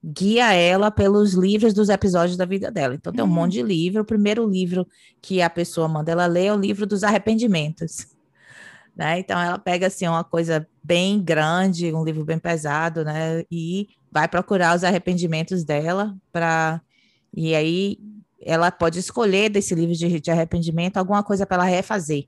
guia 0.03 0.53
ela 0.53 0.89
pelos 0.89 1.33
livros 1.33 1.73
dos 1.73 1.89
episódios 1.89 2.37
da 2.37 2.45
vida 2.45 2.71
dela. 2.71 2.95
Então 2.95 3.13
tem 3.13 3.23
um 3.23 3.27
monte 3.27 3.53
de 3.53 3.61
livro. 3.63 4.01
O 4.01 4.05
primeiro 4.05 4.47
livro 4.49 4.87
que 5.21 5.41
a 5.41 5.49
pessoa 5.49 5.87
manda 5.87 6.11
ela 6.11 6.25
ler 6.25 6.45
é 6.45 6.53
o 6.53 6.59
livro 6.59 6.85
dos 6.85 7.03
arrependimentos. 7.03 8.07
Né? 8.93 9.19
Então 9.19 9.39
ela 9.39 9.57
pega 9.57 9.87
assim 9.87 10.05
uma 10.05 10.21
coisa 10.21 10.67
bem 10.83 11.23
grande, 11.23 11.93
um 11.93 12.03
livro 12.03 12.25
bem 12.25 12.37
pesado, 12.37 13.05
né? 13.05 13.45
E 13.49 13.87
vai 14.11 14.27
procurar 14.27 14.75
os 14.75 14.83
arrependimentos 14.83 15.63
dela 15.63 16.13
para 16.29 16.81
e 17.33 17.55
aí 17.55 17.97
ela 18.41 18.69
pode 18.69 18.99
escolher 18.99 19.49
desse 19.49 19.73
livro 19.73 19.95
de, 19.95 20.19
de 20.19 20.29
arrependimento 20.29 20.97
alguma 20.97 21.23
coisa 21.23 21.45
para 21.45 21.63
ela 21.63 21.65
refazer, 21.71 22.27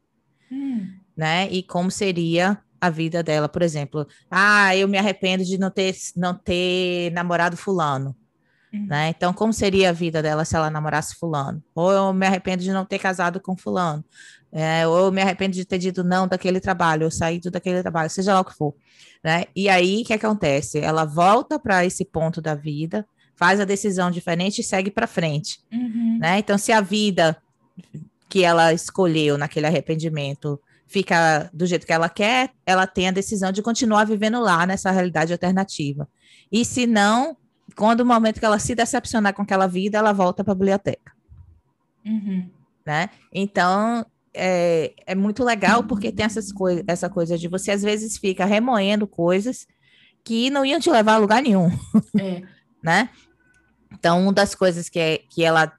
Hum. 0.49 0.87
né? 1.17 1.49
E 1.51 1.61
como 1.61 1.91
seria 1.91 2.57
a 2.85 2.89
vida 2.89 3.23
dela, 3.23 3.47
por 3.47 3.61
exemplo, 3.61 4.05
ah, 4.29 4.75
eu 4.75 4.87
me 4.89 4.97
arrependo 4.97 5.43
de 5.45 5.57
não 5.57 5.71
ter, 5.71 5.95
não 6.17 6.33
ter 6.33 7.11
namorado 7.11 7.55
fulano, 7.55 8.13
Hum. 8.73 8.87
né? 8.89 9.09
Então, 9.09 9.31
como 9.31 9.53
seria 9.53 9.89
a 9.89 9.93
vida 9.93 10.21
dela 10.21 10.43
se 10.43 10.53
ela 10.55 10.69
namorasse 10.69 11.15
fulano? 11.15 11.63
Ou 11.73 11.91
eu 11.91 12.11
me 12.13 12.25
arrependo 12.27 12.61
de 12.61 12.71
não 12.73 12.83
ter 12.85 12.99
casado 12.99 13.39
com 13.39 13.55
fulano, 13.55 14.03
é, 14.51 14.85
ou 14.85 15.05
eu 15.05 15.11
me 15.13 15.21
arrependo 15.21 15.53
de 15.55 15.63
ter 15.63 15.77
dito 15.77 16.03
não 16.03 16.27
daquele 16.27 16.59
trabalho, 16.59 17.05
ou 17.05 17.11
saído 17.11 17.49
daquele 17.49 17.81
trabalho, 17.81 18.09
seja 18.09 18.33
lá 18.33 18.41
o 18.41 18.45
que 18.45 18.53
for, 18.53 18.73
né? 19.23 19.45
E 19.55 19.69
aí, 19.69 20.01
o 20.01 20.05
que 20.05 20.13
acontece? 20.13 20.79
Ela 20.79 21.05
volta 21.05 21.57
para 21.57 21.85
esse 21.85 22.03
ponto 22.03 22.41
da 22.41 22.53
vida, 22.53 23.05
faz 23.35 23.59
a 23.61 23.65
decisão 23.65 24.11
diferente 24.11 24.59
e 24.59 24.63
segue 24.63 24.91
para 24.91 25.07
frente, 25.07 25.59
Uhum. 25.71 26.17
né? 26.19 26.39
Então, 26.39 26.57
se 26.57 26.71
a 26.73 26.81
vida 26.81 27.37
que 28.27 28.43
ela 28.43 28.73
escolheu 28.73 29.37
naquele 29.37 29.67
arrependimento 29.67 30.59
fica 30.93 31.49
do 31.51 31.65
jeito 31.65 31.87
que 31.87 31.91
ela 31.91 32.07
quer, 32.07 32.51
ela 32.67 32.85
tem 32.85 33.07
a 33.07 33.11
decisão 33.11 33.51
de 33.51 33.63
continuar 33.63 34.05
vivendo 34.05 34.39
lá 34.39 34.63
nessa 34.67 34.91
realidade 34.91 35.33
alternativa. 35.33 36.07
E 36.51 36.63
se 36.63 36.85
não, 36.85 37.35
quando 37.75 38.01
o 38.01 38.05
momento 38.05 38.39
que 38.39 38.45
ela 38.45 38.59
se 38.59 38.75
decepcionar 38.75 39.33
com 39.33 39.41
aquela 39.41 39.65
vida, 39.65 39.97
ela 39.97 40.13
volta 40.13 40.43
para 40.43 40.51
a 40.53 40.55
biblioteca, 40.55 41.11
Uhum. 42.05 42.47
né? 42.85 43.09
Então, 43.31 44.05
é, 44.35 44.93
é 45.07 45.15
muito 45.15 45.43
legal 45.43 45.83
porque 45.83 46.11
tem 46.11 46.25
essas 46.27 46.51
coi 46.51 46.83
essa 46.87 47.09
coisa 47.09 47.37
de 47.39 47.47
você 47.47 47.71
às 47.71 47.81
vezes 47.81 48.17
fica 48.17 48.45
remoendo 48.45 49.07
coisas 49.07 49.65
que 50.23 50.49
não 50.49 50.65
iam 50.65 50.79
te 50.79 50.89
levar 50.89 51.13
a 51.13 51.17
lugar 51.17 51.41
nenhum 51.41 51.69
É. 52.19 52.41
né? 52.83 53.09
Então, 53.91 54.21
uma 54.21 54.33
das 54.33 54.53
coisas 54.53 54.89
que, 54.89 54.99
é, 54.99 55.17
que 55.29 55.43
ela 55.43 55.71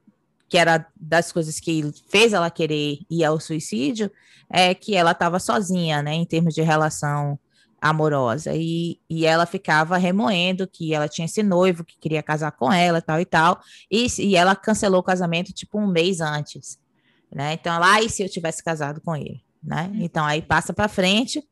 que 0.47 0.57
era 0.57 0.85
das 0.95 1.31
coisas 1.31 1.59
que 1.59 1.91
fez 2.09 2.33
ela 2.33 2.49
querer 2.49 2.99
ir 3.09 3.23
ao 3.23 3.39
suicídio 3.39 4.11
é 4.49 4.73
que 4.75 4.95
ela 4.95 5.11
estava 5.11 5.39
sozinha, 5.39 6.01
né, 6.01 6.13
em 6.13 6.25
termos 6.25 6.53
de 6.53 6.61
relação 6.61 7.39
amorosa 7.81 8.51
e, 8.55 8.99
e 9.09 9.25
ela 9.25 9.45
ficava 9.45 9.97
remoendo 9.97 10.67
que 10.67 10.93
ela 10.93 11.07
tinha 11.07 11.25
esse 11.25 11.43
noivo 11.43 11.83
que 11.83 11.97
queria 11.99 12.23
casar 12.23 12.51
com 12.51 12.71
ela, 12.71 13.01
tal 13.01 13.19
e 13.19 13.25
tal, 13.25 13.59
e, 13.91 14.07
e 14.19 14.35
ela 14.35 14.55
cancelou 14.55 15.01
o 15.01 15.03
casamento 15.03 15.53
tipo 15.53 15.79
um 15.79 15.87
mês 15.87 16.19
antes, 16.19 16.79
né? 17.31 17.53
Então, 17.53 17.77
ah, 17.83 18.01
e 18.01 18.09
se 18.09 18.23
eu 18.23 18.29
tivesse 18.29 18.63
casado 18.63 19.01
com 19.01 19.15
ele, 19.15 19.43
né? 19.63 19.91
Então, 19.95 20.25
aí 20.25 20.41
passa 20.41 20.73
para 20.73 20.87
frente, 20.87 21.43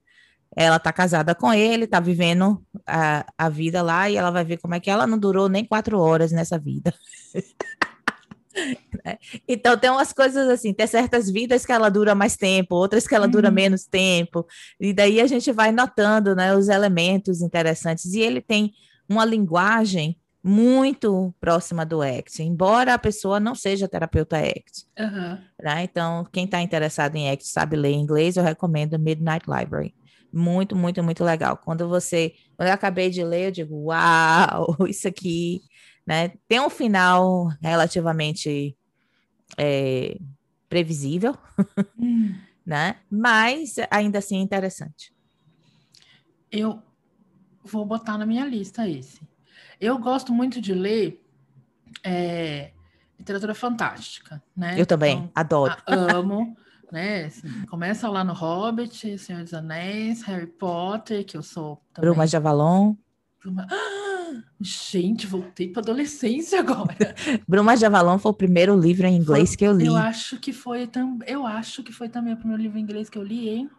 ela 0.56 0.80
tá 0.80 0.92
casada 0.92 1.36
com 1.36 1.54
ele, 1.54 1.88
tá 1.88 2.00
vivendo 2.00 2.64
a, 2.88 3.26
a 3.38 3.50
vida 3.50 3.82
lá 3.82 4.10
e 4.10 4.16
ela 4.16 4.32
vai 4.32 4.44
ver 4.44 4.58
como 4.58 4.76
é 4.76 4.80
que 4.80 4.90
ela 4.90 5.06
não 5.06 5.18
durou 5.18 5.50
nem 5.50 5.66
quatro 5.66 6.00
horas 6.00 6.32
nessa 6.32 6.58
vida. 6.58 6.94
Né? 9.04 9.18
Então 9.48 9.78
tem 9.78 9.90
umas 9.90 10.14
coisas 10.14 10.48
assim, 10.48 10.74
tem 10.74 10.86
certas 10.88 11.30
vidas 11.30 11.66
que 11.66 11.72
ela 11.72 11.90
dura 11.90 12.14
mais 12.16 12.38
tempo, 12.38 12.76
outras 12.76 13.08
que 13.08 13.16
ela 13.16 13.28
dura 13.28 13.50
Uhum. 13.50 13.54
menos 13.54 13.86
tempo, 13.86 14.46
e 14.80 14.94
daí 14.94 15.20
a 15.20 15.28
gente 15.28 15.52
vai 15.52 15.72
notando, 15.72 16.36
né, 16.36 16.56
os 16.56 16.70
elementos 16.70 17.42
interessantes, 17.42 18.14
e 18.14 18.22
ele 18.22 18.40
tem 18.40 18.72
uma 19.10 19.26
linguagem 19.26 20.18
muito 20.44 21.34
próxima 21.40 21.86
do 21.86 22.02
ACT, 22.02 22.44
embora 22.44 22.94
a 22.94 23.00
pessoa 23.00 23.40
não 23.40 23.56
seja 23.56 23.88
terapeuta 23.88 24.38
ACT, 24.38 24.86
Aham. 25.00 25.40
né? 25.62 25.84
Então, 25.84 26.26
quem 26.32 26.46
está 26.46 26.62
interessado 26.62 27.16
em 27.16 27.30
ACT, 27.32 27.48
sabe 27.48 27.76
ler 27.76 27.94
inglês, 27.94 28.36
eu 28.38 28.44
recomendo 28.44 29.00
Midnight 29.00 29.46
Library. 29.50 29.94
Muito, 30.32 30.76
muito, 30.76 31.02
muito 31.04 31.24
legal. 31.24 31.58
Quando 31.58 31.88
você, 31.88 32.34
quando 32.58 32.68
eu 32.68 32.74
acabei 32.74 33.10
de 33.10 33.24
ler, 33.24 33.48
eu 33.48 33.52
digo, 33.52 33.76
uau, 33.86 34.76
isso 34.90 35.08
aqui, 35.08 35.62
né? 36.06 36.30
Tem 36.48 36.60
um 36.60 36.70
final 36.70 37.48
relativamente 37.62 38.76
é, 39.58 40.18
previsível, 40.70 41.38
Hum. 41.98 42.36
né? 42.66 42.98
Mas 43.10 43.76
ainda 43.92 44.20
assim 44.20 44.38
interessante. 44.40 45.14
Eu 46.52 46.82
vou 47.64 47.86
botar 47.86 48.18
na 48.18 48.26
minha 48.26 48.46
lista 48.46 48.88
esse. 48.88 49.22
Eu 49.80 49.98
gosto 49.98 50.32
muito 50.34 50.62
de 50.62 50.74
ler 50.74 51.22
é, 52.04 52.72
literatura 53.18 53.56
fantástica, 53.56 54.42
né? 54.56 54.80
Eu 54.80 54.86
também 54.86 55.18
Então, 55.18 55.32
adoro. 55.36 55.74
a- 55.88 55.94
amo, 55.94 56.56
né? 56.92 57.26
assim, 57.26 57.66
começa 57.68 58.08
lá 58.10 58.24
no 58.24 58.34
Hobbit, 58.34 59.18
Senhor 59.18 59.44
dos 59.44 59.54
Anéis, 59.54 60.22
Harry 60.24 60.48
Potter, 60.48 61.26
que 61.26 61.36
eu 61.36 61.44
sou 61.44 61.82
também. 61.94 62.10
Bruma 62.12 62.28
de 62.28 62.36
Avalon. 62.38 62.96
Bruma- 63.42 63.68
Ah, 63.70 63.93
gente, 64.62 65.26
voltei 65.28 65.68
para 65.70 65.82
adolescência 65.82 66.60
agora. 66.60 67.16
Bruma 67.48 67.76
de 67.76 67.86
Avalon 67.86 68.18
foi 68.18 68.32
o 68.32 68.36
primeiro 68.36 68.78
livro 68.80 69.06
em 69.08 69.16
inglês 69.18 69.50
Foi- 69.50 69.58
que 69.58 69.66
eu 69.66 69.74
li. 69.74 69.86
Eu 69.86 69.96
acho 69.96 70.38
que 70.40 70.54
foi 70.54 70.88
também. 70.88 71.28
Eu 71.30 71.46
acho 71.46 71.84
que 71.84 71.92
foi 71.92 72.10
também 72.10 72.34
o 72.34 72.38
primeiro 72.38 72.62
livro 72.62 72.78
em 72.78 72.82
inglês 72.82 73.10
que 73.10 73.18
eu 73.18 73.24
li, 73.24 73.50
hein? 73.50 73.70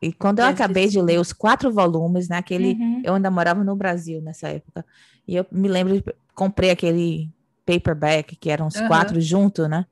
E 0.00 0.12
quando 0.12 0.40
eu 0.40 0.46
acabei 0.46 0.88
de 0.88 1.00
ler 1.00 1.20
os 1.20 1.32
quatro 1.32 1.70
volumes, 1.72 2.28
naquele 2.28 2.72
Uhum. 2.72 3.02
Eu 3.04 3.14
ainda 3.14 3.30
morava 3.30 3.62
no 3.62 3.76
Brasil 3.76 4.20
nessa 4.20 4.48
época. 4.48 4.84
E 5.28 5.36
eu 5.36 5.46
me 5.52 5.68
lembro, 5.68 5.94
de- 6.00 6.04
comprei 6.34 6.70
aquele 6.70 7.30
paperback, 7.64 8.34
que 8.34 8.50
eram 8.50 8.66
os 8.66 8.74
Aham. 8.76 8.88
quatro 8.88 9.20
juntos, 9.20 9.68
né? 9.68 9.86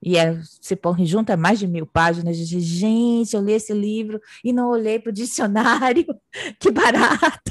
E 0.00 0.16
é, 0.16 0.38
se 0.44 0.76
põe 0.76 1.04
junto 1.06 1.32
é 1.32 1.36
mais 1.36 1.58
de 1.58 1.66
mil 1.66 1.84
páginas. 1.86 2.36
Eu 2.38 2.44
disse, 2.44 2.60
gente, 2.60 3.34
eu 3.34 3.42
li 3.42 3.52
esse 3.52 3.72
livro 3.72 4.20
e 4.44 4.52
não 4.52 4.68
olhei 4.68 4.98
para 4.98 5.10
o 5.10 5.12
dicionário. 5.12 6.06
Que 6.60 6.70
barato! 6.70 7.50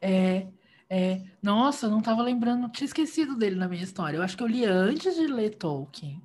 É, 0.00 0.46
é, 0.94 1.22
nossa, 1.42 1.86
eu 1.86 1.90
não 1.90 2.00
estava 2.00 2.22
lembrando, 2.22 2.68
tinha 2.68 2.84
esquecido 2.84 3.34
dele 3.34 3.56
na 3.56 3.66
minha 3.66 3.82
história. 3.82 4.18
Eu 4.18 4.22
acho 4.22 4.36
que 4.36 4.42
eu 4.42 4.46
li 4.46 4.64
antes 4.66 5.14
de 5.14 5.26
ler 5.26 5.54
Tolkien. 5.54 6.20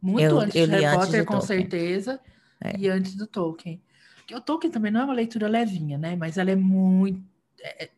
Muito 0.00 0.22
Eu- 0.22 0.38
antes 0.40 0.54
eu 0.54 0.66
de 0.68 0.72
Harry 0.76 0.96
Potter, 0.96 1.20
de 1.20 1.26
com 1.26 1.38
Tolkien. 1.38 1.58
certeza, 1.60 2.20
É. 2.62 2.76
e 2.78 2.88
antes 2.88 3.16
do 3.16 3.26
Tolkien. 3.26 3.80
Porque 4.18 4.34
o 4.36 4.40
Tolkien 4.40 4.70
também 4.70 4.92
não 4.92 5.00
é 5.00 5.04
uma 5.04 5.14
leitura 5.14 5.48
levinha, 5.48 5.98
né? 5.98 6.14
Mas 6.14 6.38
ela 6.38 6.50
é 6.50 6.56
muito. 6.56 7.20
É, 7.60 7.90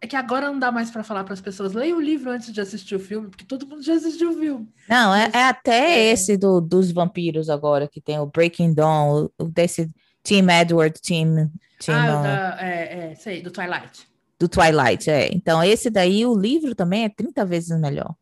é 0.00 0.06
que 0.06 0.16
agora 0.16 0.48
não 0.48 0.58
dá 0.58 0.70
mais 0.72 0.90
para 0.90 1.02
falar 1.02 1.24
para 1.24 1.32
as 1.34 1.40
pessoas, 1.40 1.72
leia 1.72 1.96
o 1.96 2.00
livro 2.00 2.30
antes 2.30 2.52
de 2.52 2.60
assistir 2.60 2.94
o 2.94 3.00
filme, 3.00 3.28
porque 3.28 3.44
todo 3.44 3.66
mundo 3.66 3.82
já 3.82 3.94
assistiu 3.94 4.30
o 4.30 4.34
filme. 4.34 4.68
Não, 4.88 5.14
é, 5.14 5.30
é 5.32 5.44
até 5.44 5.98
É. 6.00 6.12
esse 6.12 6.36
do, 6.36 6.60
dos 6.60 6.90
vampiros 6.92 7.48
agora, 7.48 7.88
que 7.88 8.00
tem 8.00 8.18
o 8.18 8.26
Breaking 8.26 8.74
Dawn, 8.74 9.28
o, 9.38 9.44
desse 9.44 9.90
Team 10.22 10.50
Edward, 10.50 11.00
Team, 11.00 11.50
team 11.78 11.96
ah, 11.98 12.20
uh, 12.20 12.22
da, 12.22 12.56
é, 12.62 13.10
é, 13.12 13.14
sei, 13.14 13.40
do 13.42 13.50
Twilight. 13.50 14.06
Do 14.38 14.48
Twilight. 14.48 15.10
É. 15.10 15.28
Então, 15.34 15.62
esse 15.62 15.90
daí, 15.90 16.24
o 16.26 16.34
livro 16.38 16.74
também 16.74 17.04
é 17.04 17.08
30 17.08 17.44
vezes 17.44 17.78
melhor. 17.80 18.14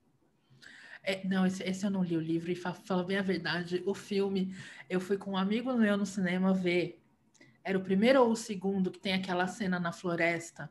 É, 1.03 1.27
não, 1.27 1.45
esse, 1.45 1.63
esse 1.63 1.85
eu 1.85 1.91
não 1.91 2.03
li 2.03 2.17
o 2.17 2.21
livro 2.21 2.51
e 2.51 2.55
fa- 2.55 2.73
fala 2.73 3.05
bem 3.05 3.19
a 3.19 3.23
verdade. 3.23 3.83
O 3.85 3.95
filme, 3.95 4.55
eu 4.89 5.01
fui 5.01 5.19
com 5.19 5.33
um 5.33 5.37
amigo 5.37 5.73
meu 5.75 5.97
no 5.97 6.07
cinema 6.07 6.55
ver. 6.55 7.01
Era 7.63 7.79
o 7.79 7.83
primeiro 7.83 8.23
ou 8.23 8.31
o 8.31 8.37
segundo 8.37 8.91
que 8.91 8.99
tem 8.99 9.13
aquela 9.13 9.47
cena 9.47 9.79
na 9.79 9.93
floresta, 9.93 10.71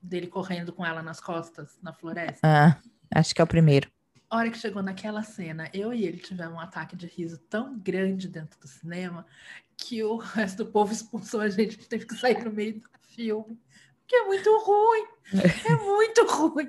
dele 0.00 0.26
correndo 0.26 0.72
com 0.72 0.84
ela 0.84 1.02
nas 1.02 1.20
costas, 1.20 1.78
na 1.82 1.92
floresta. 1.92 2.40
Ah, 2.42 2.78
acho 3.14 3.34
que 3.34 3.40
é 3.40 3.44
o 3.44 3.46
primeiro. 3.46 3.90
A 4.28 4.38
hora 4.38 4.50
que 4.50 4.56
chegou 4.58 4.82
naquela 4.82 5.22
cena, 5.22 5.68
eu 5.74 5.92
e 5.92 6.04
ele 6.06 6.16
tivemos 6.16 6.54
um 6.54 6.60
ataque 6.60 6.96
de 6.96 7.06
riso 7.06 7.38
tão 7.50 7.78
grande 7.78 8.28
dentro 8.28 8.58
do 8.58 8.66
cinema 8.66 9.26
que 9.76 10.02
o 10.02 10.16
resto 10.16 10.64
do 10.64 10.70
povo 10.70 10.92
expulsou 10.92 11.40
a 11.40 11.48
gente, 11.50 11.60
a 11.68 11.72
gente 11.72 11.88
teve 11.88 12.06
que 12.06 12.14
sair 12.14 12.42
no 12.42 12.50
meio 12.50 12.74
do 12.80 12.82
filme. 13.08 13.58
Porque 14.12 14.16
é 14.16 14.24
muito 14.26 14.58
ruim. 14.58 15.04
É 15.64 15.76
muito 15.76 16.26
ruim. 16.26 16.68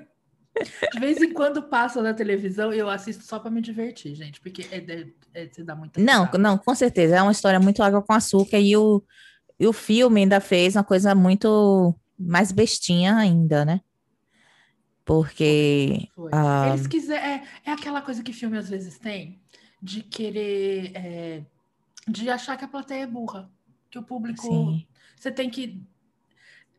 De 0.92 1.00
vez 1.00 1.20
em 1.20 1.32
quando 1.32 1.62
passa 1.64 2.00
na 2.00 2.14
televisão 2.14 2.72
e 2.72 2.78
eu 2.78 2.88
assisto 2.88 3.24
só 3.24 3.38
para 3.38 3.50
me 3.50 3.60
divertir, 3.60 4.14
gente, 4.14 4.40
porque 4.40 4.62
é, 4.70 4.78
é, 4.78 5.06
é, 5.34 5.48
você 5.48 5.64
dá 5.64 5.74
muita 5.74 6.00
Não, 6.00 6.20
risada. 6.20 6.38
não, 6.38 6.56
com 6.56 6.74
certeza. 6.74 7.16
É 7.16 7.22
uma 7.22 7.32
história 7.32 7.58
muito 7.58 7.82
água 7.82 8.00
com 8.00 8.12
açúcar 8.12 8.58
e 8.58 8.76
o, 8.76 9.02
e 9.58 9.66
o 9.66 9.72
filme 9.72 10.22
ainda 10.22 10.40
fez 10.40 10.76
uma 10.76 10.84
coisa 10.84 11.14
muito 11.14 11.94
mais 12.18 12.52
bestinha 12.52 13.16
ainda, 13.16 13.64
né? 13.64 13.80
Porque 15.04 16.08
ah, 16.32 16.68
Eles 16.68 16.86
quiserem. 16.86 17.22
É, 17.24 17.44
é 17.66 17.72
aquela 17.72 18.00
coisa 18.00 18.22
que 18.22 18.32
filme 18.32 18.56
às 18.56 18.70
vezes 18.70 18.98
tem 18.98 19.42
de 19.82 20.02
querer. 20.02 20.92
é, 20.94 21.42
de 22.08 22.30
achar 22.30 22.56
que 22.56 22.64
a 22.64 22.68
plateia 22.68 23.02
é 23.02 23.06
burra. 23.06 23.50
Que 23.90 23.98
o 23.98 24.02
público. 24.02 24.42
sim, 24.42 24.86
Você 25.16 25.30
tem 25.30 25.50
que 25.50 25.82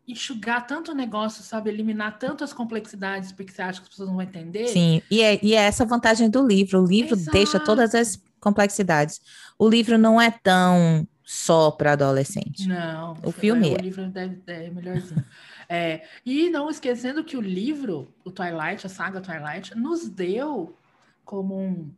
enxugar 0.07 0.65
tanto 0.67 0.91
o 0.91 0.95
negócio, 0.95 1.43
sabe? 1.43 1.69
Eliminar 1.69 2.17
tanto 2.19 2.43
as 2.43 2.53
complexidades, 2.53 3.31
porque 3.31 3.51
você 3.51 3.61
acha 3.61 3.79
que 3.79 3.85
as 3.85 3.89
pessoas 3.89 4.09
não 4.09 4.15
vão 4.15 4.23
entender. 4.23 4.67
sim. 4.67 5.01
E 5.09 5.21
é, 5.21 5.39
e 5.43 5.53
é 5.53 5.63
essa 5.63 5.83
a 5.83 5.87
vantagem 5.87 6.29
do 6.29 6.45
livro. 6.45 6.81
O 6.81 6.85
livro 6.85 7.15
deixa 7.31 7.59
todas 7.59 7.95
as 7.95 8.21
complexidades. 8.39 9.19
O 9.57 9.67
livro 9.67 9.97
não 9.97 10.21
é 10.21 10.29
tão 10.29 11.07
só 11.23 11.71
para 11.71 11.93
adolescente. 11.93 12.67
Não, 12.67 13.17
O 13.23 13.31
filme 13.31 13.69
é, 13.69 13.73
é. 13.73 13.75
o 13.75 13.81
livro 13.81 14.07
deve, 14.07 14.41
é 14.47 14.69
melhorzinho. 14.69 15.25
É, 15.67 16.03
e 16.23 16.47
não 16.51 16.69
esquecendo 16.69 17.23
que 17.23 17.35
o 17.35 17.41
livro, 17.41 18.13
o 18.23 18.29
Twilight, 18.29 18.85
a 18.85 18.89
saga 18.89 19.19
Twilight, 19.19 19.75
nos 19.75 20.07
deu 20.07 20.77
como 21.23 21.59
um, 21.59 21.91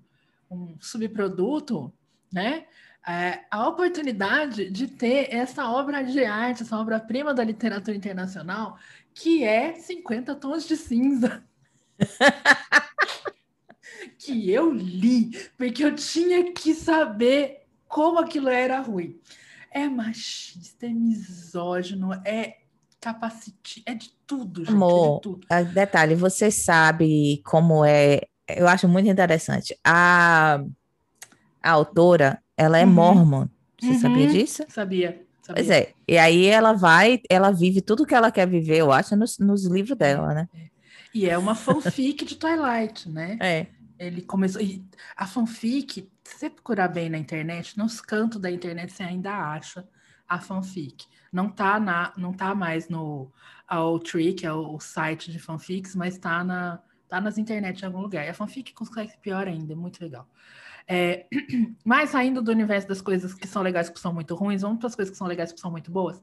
um 0.50 0.74
subproduto, 0.80 1.92
né? 2.32 2.64
É, 3.08 3.46
a 3.50 3.70
oportunidade 3.70 4.70
de 4.70 4.86
ter 4.86 5.34
essa 5.34 5.72
obra 5.72 6.04
de 6.04 6.26
arte, 6.26 6.64
essa 6.64 6.78
obra-prima 6.78 7.34
da 7.34 7.42
literatura 7.42 7.96
internacional, 7.96 8.78
que 9.14 9.46
é 9.46 9.76
50 9.76 10.36
tons 10.36 10.68
de 10.68 10.76
cinza. 10.76 11.42
que 14.20 14.52
eu 14.52 14.74
li, 14.74 15.32
porque 15.58 15.86
eu 15.86 15.96
tinha 15.96 16.52
que 16.52 16.74
saber 16.74 17.66
como 17.88 18.20
aquilo 18.20 18.50
era 18.50 18.82
ruim. 18.82 19.18
É 19.72 19.88
machista, 19.88 20.86
é 20.86 20.90
misógino, 20.90 22.12
é 22.26 22.58
capacite, 23.00 23.84
é 23.86 23.94
de 23.94 24.12
tudo, 24.26 24.66
gente. 24.66 24.74
Amor, 24.74 25.14
é 25.14 25.16
de 25.16 25.22
tudo. 25.22 25.74
detalhe, 25.74 26.14
você 26.14 26.52
sabe 26.52 27.42
como 27.46 27.86
é. 27.86 28.20
Eu 28.50 28.68
acho 28.68 28.88
muito 28.88 29.08
interessante. 29.08 29.78
A, 29.84 30.62
a 31.64 31.72
autora, 31.72 32.42
ela 32.58 32.78
é 32.78 32.86
uhum. 32.86 32.92
mormon. 32.92 33.48
Você 33.80 33.90
uhum. 33.90 34.00
sabia 34.00 34.28
disso? 34.28 34.66
Sabia. 34.68 35.22
Sabia. 35.42 35.64
Pois 35.64 35.70
é. 35.70 35.94
E 36.08 36.18
aí 36.18 36.46
ela 36.48 36.74
vai, 36.74 37.22
ela 37.30 37.52
vive 37.52 37.80
tudo 37.82 38.06
que 38.06 38.16
ela 38.16 38.32
quer 38.32 38.48
viver, 38.48 38.78
eu 38.78 38.92
acho, 38.92 39.16
nos, 39.16 39.38
nos 39.38 39.66
livros 39.66 39.98
dela, 39.98 40.34
né? 40.34 40.50
É. 40.54 40.68
E 41.14 41.30
é 41.30 41.38
uma 41.38 41.56
fanfic 41.56 42.26
de 42.26 42.36
Twilight, 42.36 43.10
né? 43.10 43.38
É. 43.40 43.68
Ele 43.98 44.22
começou. 44.22 44.62
E 44.62 44.86
a 45.16 45.26
fanfic, 45.26 46.10
se 46.24 46.38
você 46.38 46.50
procurar 46.50 46.88
bem 46.88 47.10
na 47.10 47.18
internet, 47.18 47.78
nos 47.78 48.02
cantos 48.02 48.40
da 48.40 48.52
internet 48.52 48.92
você 48.92 49.04
ainda 49.04 49.32
acha 49.32 49.88
a 50.28 50.40
fanfic. 50.40 51.06
Não 51.32 51.50
tá, 51.50 51.80
na, 51.80 52.14
não 52.18 52.34
tá 52.34 52.54
mais 52.54 52.90
no 52.90 53.32
ao 53.68 54.00
Tree, 54.00 54.34
que 54.34 54.46
é 54.46 54.54
o, 54.54 54.80
site 54.80 55.32
de 55.32 55.40
fanfics, 55.40 55.96
mas 55.96 56.18
tá, 56.18 56.44
na, 56.44 56.82
tá 57.08 57.20
nas 57.20 57.38
internet 57.38 57.82
em 57.82 57.86
algum 57.86 58.02
lugar. 58.02 58.26
E 58.26 58.30
a 58.30 58.34
fanfic 58.34 58.74
consegue 58.74 59.14
pior 59.22 59.48
ainda, 59.48 59.74
é 59.74 59.76
muito 59.76 60.02
legal. 60.02 60.28
É, 60.88 61.28
mas 61.84 62.12
saindo 62.12 62.42
do 62.42 62.52
universo 62.52 62.88
das 62.88 63.02
coisas 63.02 63.34
que 63.34 63.48
são 63.48 63.62
legais 63.62 63.90
que 63.90 64.00
são 64.00 64.14
muito 64.14 64.34
ruins, 64.36 64.62
vamos 64.62 64.80
para 64.80 64.88
as 64.88 64.96
coisas 64.96 65.12
que 65.12 65.18
são 65.18 65.28
legais 65.28 65.52
que 65.52 65.60
são 65.60 65.70
muito 65.70 65.92
boas. 65.92 66.22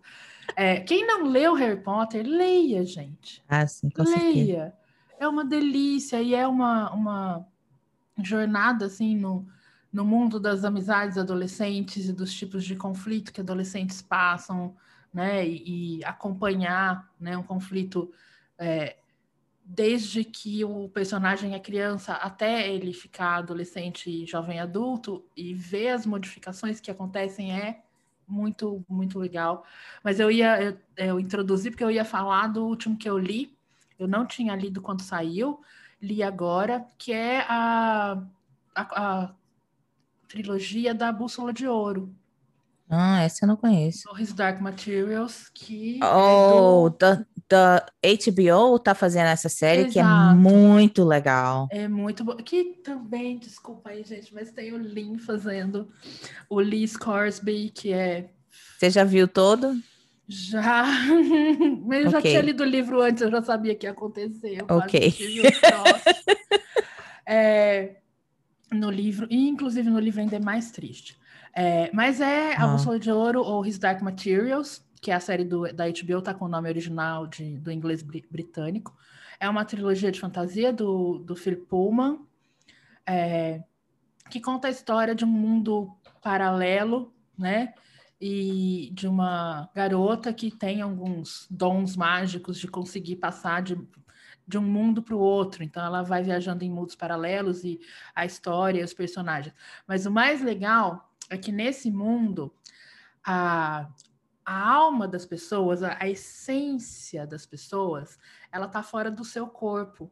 É, 0.57 0.81
quem 0.81 1.07
não 1.07 1.25
leu 1.25 1.55
Harry 1.55 1.81
Potter, 1.81 2.27
leia, 2.27 2.85
gente. 2.85 3.43
Ah, 3.49 3.67
sim, 3.67 3.91
com 3.91 4.03
leia. 4.03 4.19
Certeza. 4.19 4.75
É 5.19 5.29
uma 5.29 5.45
delícia 5.45 6.21
e 6.23 6.35
é 6.35 6.47
uma, 6.47 6.91
uma 6.93 7.47
jornada 8.23 8.87
assim 8.87 9.17
no, 9.17 9.47
no 9.93 10.05
mundo 10.05 10.41
das 10.41 10.65
amizades 10.65 11.19
adolescentes 11.19 12.09
e 12.09 12.13
dos 12.13 12.33
tipos 12.33 12.65
de 12.65 12.75
conflito 12.75 13.33
que 13.33 13.41
adolescentes 13.41 14.01
passam, 14.01 14.75
né? 15.13 15.47
E, 15.47 15.99
e 15.99 16.05
acompanhar 16.05 17.09
né, 17.21 17.37
um 17.37 17.43
conflito 17.43 18.11
é, 18.59 18.97
desde 19.65 20.23
que 20.23 20.63
o 20.65 20.89
personagem 20.91 21.55
é 21.55 21.59
criança 21.59 22.13
até 22.13 22.69
ele 22.71 22.93
ficar 22.93 23.37
adolescente 23.37 24.11
e 24.11 24.27
jovem 24.27 24.61
adulto 24.61 25.25
e 25.35 25.55
ver 25.55 25.89
as 25.89 26.05
modificações 26.05 26.81
que 26.81 26.91
acontecem 26.91 27.59
é 27.59 27.83
muito 28.29 28.85
muito 28.89 29.19
legal. 29.19 29.65
Mas 30.03 30.21
eu 30.21 30.31
ia 30.31 30.63
eu, 30.63 30.79
eu 30.97 31.21
introduzi 31.21 31.71
porque 31.71 31.85
eu 31.85 31.91
ia 31.91 32.05
falar 32.05 32.49
do 32.49 32.65
último 32.67 32.97
que 32.97 33.09
eu 33.09 33.19
li. 33.19 33.57
Eu 33.99 34.07
não 34.07 34.27
tinha 34.27 34.55
lido 34.55 34.83
quando 34.83 35.03
saiu, 35.03 35.61
li 36.01 36.23
agora, 36.23 36.87
que 36.99 37.13
é 37.13 37.41
a, 37.49 38.23
a, 38.75 38.83
a 38.83 39.35
trilogia 40.29 40.95
da 40.95 41.13
Bússola 41.13 41.53
de 41.53 41.67
Ouro. 41.67 42.15
Ah, 42.89 43.23
essa 43.23 43.45
eu 43.45 43.49
não 43.49 43.57
conheço. 43.57 44.09
His 44.19 44.33
Dark 44.33 44.61
Materials, 44.61 45.49
que. 45.55 46.01
É 46.03 46.07
oh, 46.07 46.89
é 46.89 47.17
do... 47.17 47.27
da, 47.49 47.85
HBO 48.03 48.79
tá 48.79 48.95
fazendo 48.95 49.27
essa 49.27 49.49
série 49.49 49.83
Exato. 49.83 49.93
que 49.93 49.99
é 49.99 50.35
muito 50.35 51.05
legal. 51.05 51.69
É 51.71 51.89
muito 51.89 52.25
bom. 52.25 52.37
Que 52.37 52.65
também, 52.83 53.39
desculpa 53.39 53.91
aí, 53.91 54.05
gente, 54.05 54.35
mas 54.35 54.51
tem 54.51 54.73
o 54.73 54.79
Lin 54.79 55.19
fazendo 55.19 55.89
o 56.49 56.61
Lee 56.61 56.87
Scoresby, 56.87 57.71
que 57.71 57.93
é. 57.93 58.31
Você 58.79 58.91
já 58.91 59.05
viu 59.05 59.29
todo? 59.29 59.77
Já. 60.27 60.87
Mas 61.85 62.05
eu 62.05 62.09
okay. 62.09 62.11
já 62.11 62.23
tinha 62.23 62.41
lido 62.41 62.63
o 62.63 62.67
livro 62.67 63.03
antes, 63.03 63.23
eu 63.23 63.31
já 63.31 63.43
sabia 63.43 63.75
que 63.75 63.87
ia 63.87 63.91
acontecer. 63.91 64.59
Eu 64.59 64.77
ok. 64.77 65.13
é, 67.27 67.97
no 68.73 68.91
livro, 68.91 69.27
e 69.29 69.49
inclusive 69.49 69.91
no 69.91 69.99
livro 69.99 70.21
ainda 70.21 70.37
é 70.37 70.41
mais 70.41 70.71
triste. 70.71 71.19
É, 71.57 71.89
mas 71.93 72.21
é 72.21 72.57
A 72.57 72.67
Bússola 72.67 72.99
de 72.99 73.13
Ouro 73.13 73.41
ou 73.41 73.65
His 73.65 73.79
Dark 73.79 74.03
Materials, 74.03 74.83
que 75.05 75.11
é 75.11 75.15
a 75.15 75.21
série 75.21 75.45
do, 75.45 75.71
da 75.71 75.85
HBO, 75.87 76.23
tá 76.23 76.33
com 76.33 76.47
o 76.47 76.49
nome 76.49 76.67
original 76.67 77.27
de, 77.27 77.59
do 77.59 77.71
inglês 77.71 78.03
britânico. 78.03 78.97
É 79.39 79.47
uma 79.47 79.63
trilogia 79.63 80.11
de 80.11 80.19
fantasia 80.19 80.73
do, 80.73 81.19
do 81.19 81.37
Philip 81.37 81.67
Pullman, 81.67 82.21
é, 83.07 83.63
que 84.31 84.41
conta 84.41 84.67
a 84.67 84.71
história 84.71 85.15
de 85.15 85.23
um 85.23 85.29
mundo 85.29 85.95
paralelo, 86.23 87.13
né? 87.37 87.75
E 88.19 88.89
de 88.95 89.07
uma 89.07 89.69
garota 89.75 90.33
que 90.33 90.51
tem 90.51 90.81
alguns 90.81 91.47
dons 91.51 91.97
mágicos 91.97 92.59
de 92.59 92.67
conseguir 92.67 93.17
passar 93.17 93.61
de, 93.61 93.79
de 94.49 94.57
um 94.57 94.63
mundo 94.63 95.03
para 95.03 95.15
o 95.15 95.21
outro. 95.21 95.63
Então 95.63 95.85
ela 95.85 96.01
vai 96.01 96.23
viajando 96.23 96.65
em 96.65 96.71
mundos 96.71 96.95
paralelos 96.95 97.63
e 97.63 97.79
a 98.15 98.25
história, 98.25 98.83
os 98.83 98.95
personagens. 98.95 99.55
Mas 99.87 100.07
o 100.07 100.11
mais 100.11 100.41
legal 100.41 101.13
é 101.29 101.37
que 101.37 101.53
nesse 101.53 101.91
mundo 101.91 102.51
a, 103.23 103.87
a 104.45 104.69
alma 104.69 105.09
das 105.09 105.25
pessoas, 105.25 105.83
a, 105.83 105.97
a 106.01 106.09
essência 106.09 107.27
das 107.27 107.47
pessoas, 107.47 108.19
ela 108.53 108.67
está 108.67 108.83
fora 108.83 109.11
do 109.11 109.25
seu 109.25 109.47
corpo. 109.47 110.11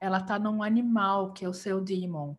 Ela 0.00 0.18
está 0.18 0.38
num 0.38 0.62
animal 0.62 1.32
que 1.32 1.44
é 1.44 1.48
o 1.48 1.54
seu 1.54 1.80
demon. 1.80 2.36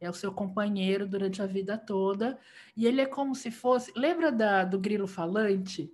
É 0.00 0.08
o 0.08 0.14
seu 0.14 0.32
companheiro 0.32 1.06
durante 1.06 1.42
a 1.42 1.46
vida 1.46 1.76
toda. 1.76 2.38
E 2.76 2.86
ele 2.86 3.00
é 3.00 3.06
como 3.06 3.34
se 3.34 3.50
fosse. 3.50 3.92
Lembra 3.96 4.32
da, 4.32 4.64
do 4.64 4.78
grilo 4.78 5.06
falante? 5.06 5.92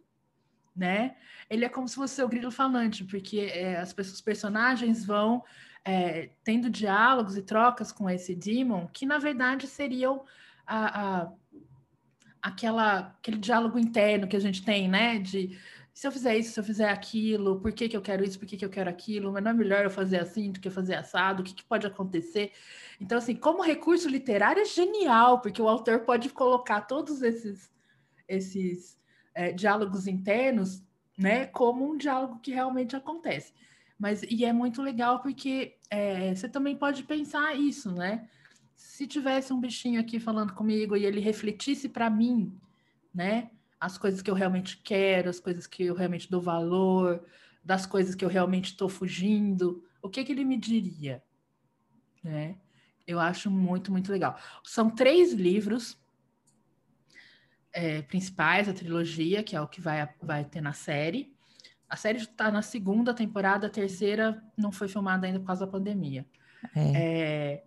Né? 0.74 1.16
Ele 1.48 1.64
é 1.64 1.68
como 1.68 1.88
se 1.88 1.94
fosse 1.94 2.22
o 2.22 2.28
grilo 2.28 2.50
falante, 2.50 3.04
porque 3.04 3.40
é, 3.52 3.78
as 3.78 3.92
pessoas, 3.92 4.16
os 4.16 4.20
personagens 4.20 5.04
vão 5.04 5.42
é, 5.84 6.30
tendo 6.44 6.68
diálogos 6.68 7.36
e 7.36 7.42
trocas 7.42 7.92
com 7.92 8.10
esse 8.10 8.34
demon, 8.34 8.86
que 8.92 9.06
na 9.06 9.18
verdade 9.18 9.66
seriam 9.66 10.24
a, 10.66 11.22
a, 11.22 11.32
aquela, 12.46 12.98
aquele 13.18 13.38
diálogo 13.38 13.76
interno 13.76 14.28
que 14.28 14.36
a 14.36 14.40
gente 14.40 14.64
tem, 14.64 14.88
né? 14.88 15.18
De 15.18 15.58
se 15.92 16.06
eu 16.06 16.12
fizer 16.12 16.36
isso, 16.36 16.52
se 16.52 16.60
eu 16.60 16.64
fizer 16.64 16.88
aquilo, 16.88 17.60
por 17.60 17.72
que, 17.72 17.88
que 17.88 17.96
eu 17.96 18.02
quero 18.02 18.22
isso, 18.22 18.38
por 18.38 18.46
que, 18.46 18.56
que 18.56 18.64
eu 18.64 18.70
quero 18.70 18.88
aquilo, 18.88 19.32
mas 19.32 19.42
não 19.42 19.50
é 19.50 19.54
melhor 19.54 19.82
eu 19.82 19.90
fazer 19.90 20.20
assim 20.20 20.52
do 20.52 20.60
que 20.60 20.70
fazer 20.70 20.94
assado, 20.94 21.42
o 21.42 21.44
que, 21.44 21.54
que 21.54 21.64
pode 21.64 21.86
acontecer. 21.86 22.52
Então, 23.00 23.18
assim, 23.18 23.34
como 23.34 23.62
recurso 23.62 24.08
literário 24.08 24.62
é 24.62 24.64
genial, 24.64 25.40
porque 25.40 25.60
o 25.60 25.68
autor 25.68 26.00
pode 26.00 26.28
colocar 26.28 26.82
todos 26.82 27.20
esses, 27.20 27.68
esses 28.28 28.96
é, 29.34 29.52
diálogos 29.52 30.06
internos, 30.06 30.84
né, 31.18 31.46
como 31.46 31.90
um 31.90 31.96
diálogo 31.96 32.38
que 32.38 32.52
realmente 32.52 32.94
acontece. 32.94 33.52
Mas, 33.98 34.22
e 34.22 34.44
é 34.44 34.52
muito 34.52 34.82
legal 34.82 35.20
porque 35.20 35.78
é, 35.90 36.32
você 36.32 36.48
também 36.48 36.76
pode 36.76 37.02
pensar 37.02 37.56
isso, 37.56 37.90
né? 37.90 38.28
Se 38.76 39.06
tivesse 39.06 39.52
um 39.52 39.60
bichinho 39.60 40.00
aqui 40.00 40.20
falando 40.20 40.52
comigo 40.52 40.96
e 40.96 41.04
ele 41.04 41.18
refletisse 41.18 41.88
para 41.88 42.10
mim, 42.10 42.54
né, 43.12 43.50
as 43.80 43.96
coisas 43.96 44.22
que 44.22 44.30
eu 44.30 44.34
realmente 44.34 44.76
quero, 44.78 45.30
as 45.30 45.40
coisas 45.40 45.66
que 45.66 45.84
eu 45.84 45.94
realmente 45.94 46.30
dou 46.30 46.40
valor, 46.40 47.24
das 47.64 47.86
coisas 47.86 48.14
que 48.14 48.24
eu 48.24 48.28
realmente 48.28 48.66
estou 48.66 48.88
fugindo, 48.88 49.82
o 50.00 50.08
que, 50.08 50.22
que 50.22 50.32
ele 50.32 50.44
me 50.44 50.56
diria, 50.56 51.22
né? 52.22 52.58
Eu 53.06 53.18
acho 53.18 53.50
muito, 53.50 53.90
muito 53.90 54.10
legal. 54.10 54.36
São 54.64 54.90
três 54.90 55.32
livros 55.32 55.98
é, 57.72 58.02
principais, 58.02 58.68
a 58.68 58.72
trilogia, 58.72 59.42
que 59.42 59.54
é 59.54 59.60
o 59.60 59.68
que 59.68 59.80
vai, 59.80 60.08
vai 60.20 60.44
ter 60.44 60.60
na 60.60 60.72
série. 60.72 61.34
A 61.88 61.96
série 61.96 62.18
está 62.18 62.50
na 62.50 62.62
segunda 62.62 63.14
temporada, 63.14 63.68
a 63.68 63.70
terceira 63.70 64.42
não 64.56 64.72
foi 64.72 64.88
filmada 64.88 65.26
ainda 65.26 65.38
por 65.38 65.46
causa 65.46 65.66
da 65.66 65.70
pandemia. 65.70 66.26
É. 66.74 66.92
É, 66.94 67.64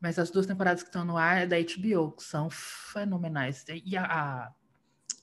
mas 0.00 0.18
as 0.18 0.30
duas 0.30 0.46
temporadas 0.46 0.82
que 0.82 0.88
estão 0.88 1.04
no 1.04 1.16
ar 1.16 1.42
é 1.42 1.46
da 1.46 1.56
HBO, 1.56 2.12
que 2.12 2.22
são 2.22 2.48
fenomenais. 2.50 3.64
E 3.84 3.96
a, 3.96 4.04
a, 4.04 4.52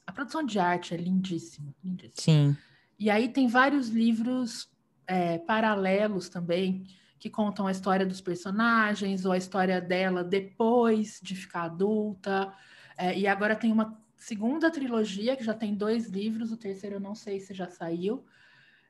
a 0.06 0.12
produção 0.12 0.44
de 0.44 0.60
arte 0.60 0.94
é 0.94 0.98
lindíssima, 0.98 1.74
lindíssima. 1.84 2.14
Sim. 2.16 2.58
E 3.00 3.10
aí 3.10 3.30
tem 3.30 3.48
vários 3.48 3.90
livros 3.90 4.70
é, 5.08 5.38
paralelos 5.40 6.30
também, 6.30 6.86
que 7.20 7.30
contam 7.30 7.68
a 7.68 7.72
história 7.72 8.06
dos 8.06 8.22
personagens 8.22 9.26
ou 9.26 9.32
a 9.32 9.38
história 9.38 9.80
dela 9.80 10.24
depois 10.24 11.20
de 11.24 11.36
ficar 11.36 11.64
adulta. 11.64 12.54
É, 12.98 13.18
e 13.18 13.28
agora 13.28 13.56
tem 13.56 13.72
uma 13.72 13.98
segunda 14.18 14.70
trilogia, 14.70 15.36
que 15.36 15.44
já 15.44 15.54
tem 15.54 15.74
dois 15.74 16.10
livros, 16.10 16.52
o 16.52 16.58
terceiro 16.58 16.98
eu 16.98 17.00
não 17.00 17.16
sei 17.16 17.40
se 17.40 17.54
já 17.54 17.70
saiu, 17.70 18.26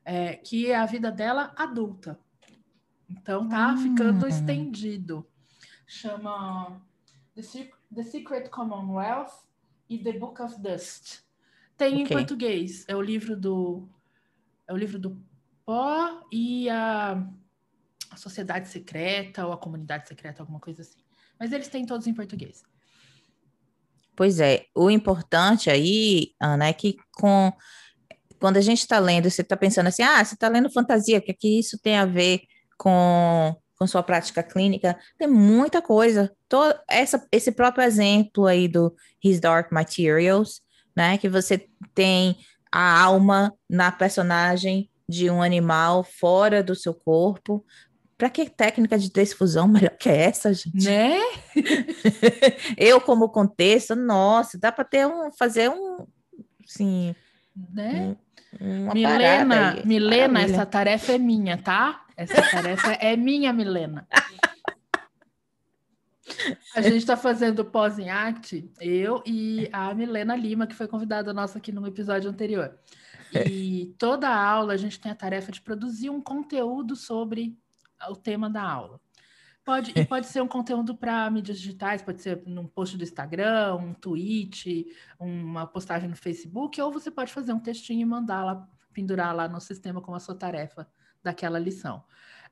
é, 0.04 0.34
que 0.34 0.70
é 0.70 0.76
a 0.76 0.86
vida 0.86 1.12
dela 1.12 1.52
adulta. 1.56 2.18
Então 3.08 3.48
tá 3.48 3.72
hum. 3.72 3.76
ficando 3.76 4.26
estendido 4.26 5.26
chama 5.86 6.80
The, 7.34 7.42
Secret, 7.42 7.74
The 7.94 8.02
Secret 8.02 8.48
Commonwealth 8.48 9.32
e 9.88 9.98
The 9.98 10.12
Book 10.12 10.42
of 10.42 10.60
Dust. 10.60 11.20
Tem 11.76 11.88
okay. 11.88 12.02
em 12.02 12.06
português, 12.06 12.84
é 12.88 12.96
o 12.96 13.02
livro 13.02 13.36
do 13.36 13.88
é 14.66 14.72
o 14.72 14.76
livro 14.76 14.98
do 14.98 15.16
Pó 15.64 16.26
e 16.32 16.68
a, 16.68 17.24
a 18.10 18.16
Sociedade 18.16 18.68
Secreta 18.68 19.46
ou 19.46 19.52
a 19.52 19.58
Comunidade 19.58 20.08
Secreta, 20.08 20.42
alguma 20.42 20.58
coisa 20.58 20.82
assim. 20.82 20.98
Mas 21.38 21.52
eles 21.52 21.68
têm 21.68 21.86
todos 21.86 22.06
em 22.06 22.14
português. 22.14 22.64
Pois 24.16 24.40
é, 24.40 24.64
o 24.74 24.90
importante 24.90 25.68
aí, 25.68 26.32
Ana, 26.40 26.68
é 26.68 26.72
que 26.72 26.96
com 27.12 27.52
quando 28.38 28.56
a 28.56 28.60
gente 28.60 28.80
está 28.80 28.98
lendo, 28.98 29.30
você 29.30 29.42
está 29.42 29.56
pensando 29.56 29.86
assim, 29.86 30.02
ah, 30.02 30.24
você 30.24 30.34
está 30.34 30.48
lendo 30.48 30.70
fantasia, 30.70 31.18
o 31.18 31.22
que, 31.22 31.30
é 31.30 31.34
que 31.34 31.58
isso 31.58 31.78
tem 31.78 31.96
a 31.96 32.04
ver 32.04 32.42
com 32.76 33.56
com 33.78 33.86
sua 33.86 34.02
prática 34.02 34.42
clínica, 34.42 34.98
tem 35.18 35.28
muita 35.28 35.82
coisa. 35.82 36.32
Todo 36.48 36.74
essa, 36.88 37.26
esse 37.30 37.52
próprio 37.52 37.84
exemplo 37.84 38.46
aí 38.46 38.66
do 38.66 38.94
His 39.22 39.38
Dark 39.38 39.70
Materials, 39.70 40.62
né? 40.96 41.18
Que 41.18 41.28
você 41.28 41.66
tem 41.94 42.36
a 42.72 43.02
alma 43.02 43.52
na 43.68 43.92
personagem 43.92 44.90
de 45.08 45.30
um 45.30 45.42
animal 45.42 46.02
fora 46.02 46.62
do 46.62 46.74
seu 46.74 46.94
corpo. 46.94 47.64
Para 48.18 48.30
que 48.30 48.48
técnica 48.48 48.98
de 48.98 49.10
desfusão 49.12 49.68
melhor 49.68 49.96
que 49.98 50.08
essa, 50.08 50.52
gente? 50.54 50.86
Né? 50.86 51.18
Eu, 52.78 53.00
como 53.00 53.28
contexto, 53.28 53.94
nossa, 53.94 54.58
dá 54.58 54.72
para 54.72 54.84
ter 54.84 55.06
um, 55.06 55.30
fazer 55.38 55.68
um, 55.70 56.06
sim, 56.66 57.14
né? 57.54 58.16
Um, 58.58 58.90
Milena, 58.94 59.82
Milena, 59.84 60.28
Maravilha. 60.28 60.54
essa 60.54 60.64
tarefa 60.64 61.12
é 61.12 61.18
minha, 61.18 61.58
tá? 61.58 62.05
Essa 62.16 62.40
tarefa 62.50 62.92
é 62.92 63.14
minha, 63.14 63.52
Milena. 63.52 64.08
A 66.74 66.80
gente 66.80 66.96
está 66.96 67.16
fazendo 67.16 67.64
pós 67.64 67.98
em 67.98 68.08
arte, 68.08 68.70
eu 68.80 69.22
e 69.26 69.68
a 69.72 69.94
Milena 69.94 70.34
Lima, 70.34 70.66
que 70.66 70.74
foi 70.74 70.88
convidada 70.88 71.32
nossa 71.32 71.58
aqui 71.58 71.70
no 71.70 71.86
episódio 71.86 72.30
anterior. 72.30 72.78
E 73.46 73.94
toda 73.98 74.28
aula 74.28 74.72
a 74.72 74.76
gente 74.76 74.98
tem 74.98 75.12
a 75.12 75.16
tarefa 75.16 75.52
de 75.52 75.60
produzir 75.60 76.08
um 76.08 76.20
conteúdo 76.20 76.96
sobre 76.96 77.58
o 78.08 78.16
tema 78.16 78.48
da 78.48 78.62
aula. 78.62 79.00
Pode, 79.64 79.92
e 79.96 80.04
pode 80.04 80.26
ser 80.26 80.40
um 80.40 80.48
conteúdo 80.48 80.96
para 80.96 81.28
mídias 81.28 81.58
digitais, 81.58 82.00
pode 82.00 82.22
ser 82.22 82.42
num 82.46 82.66
post 82.66 82.96
do 82.96 83.02
Instagram, 83.02 83.74
um 83.74 83.92
tweet, 83.92 84.86
uma 85.18 85.66
postagem 85.66 86.08
no 86.08 86.16
Facebook, 86.16 86.80
ou 86.80 86.92
você 86.92 87.10
pode 87.10 87.32
fazer 87.32 87.52
um 87.52 87.58
textinho 87.58 88.02
e 88.02 88.04
mandar 88.04 88.44
lá, 88.44 88.68
pendurar 88.92 89.34
lá 89.34 89.48
no 89.48 89.60
sistema 89.60 90.00
como 90.00 90.16
a 90.16 90.20
sua 90.20 90.36
tarefa 90.36 90.88
daquela 91.26 91.58
lição. 91.58 92.02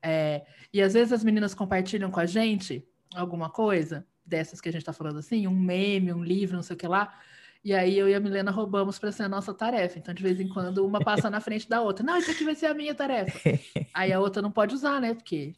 É, 0.01 0.45
e 0.71 0.81
às 0.81 0.93
vezes 0.93 1.11
as 1.11 1.23
meninas 1.23 1.55
compartilham 1.55 2.11
com 2.11 2.19
a 2.19 2.25
gente 2.25 2.87
alguma 3.15 3.49
coisa, 3.49 4.05
dessas 4.25 4.59
que 4.59 4.69
a 4.69 4.71
gente 4.71 4.81
está 4.81 4.93
falando 4.93 5.19
assim, 5.19 5.47
um 5.47 5.55
meme, 5.55 6.13
um 6.13 6.23
livro, 6.23 6.55
não 6.55 6.63
sei 6.63 6.75
o 6.75 6.79
que 6.79 6.87
lá. 6.87 7.17
E 7.63 7.73
aí 7.73 7.97
eu 7.97 8.07
e 8.07 8.13
a 8.13 8.19
Milena 8.19 8.51
roubamos 8.51 8.99
para 8.99 9.11
ser 9.11 9.23
a 9.23 9.29
nossa 9.29 9.53
tarefa. 9.53 9.97
Então, 9.97 10.13
de 10.13 10.21
vez 10.21 10.39
em 10.39 10.47
quando, 10.47 10.85
uma 10.85 10.99
passa 10.99 11.31
na 11.31 11.41
frente 11.41 11.67
da 11.67 11.81
outra. 11.81 12.05
Não, 12.05 12.17
isso 12.17 12.29
aqui 12.29 12.43
vai 12.43 12.53
ser 12.53 12.67
a 12.67 12.75
minha 12.75 12.93
tarefa. 12.93 13.39
Aí 13.91 14.13
a 14.13 14.19
outra 14.19 14.39
não 14.39 14.51
pode 14.51 14.75
usar, 14.75 15.01
né? 15.01 15.15
Porque 15.15 15.55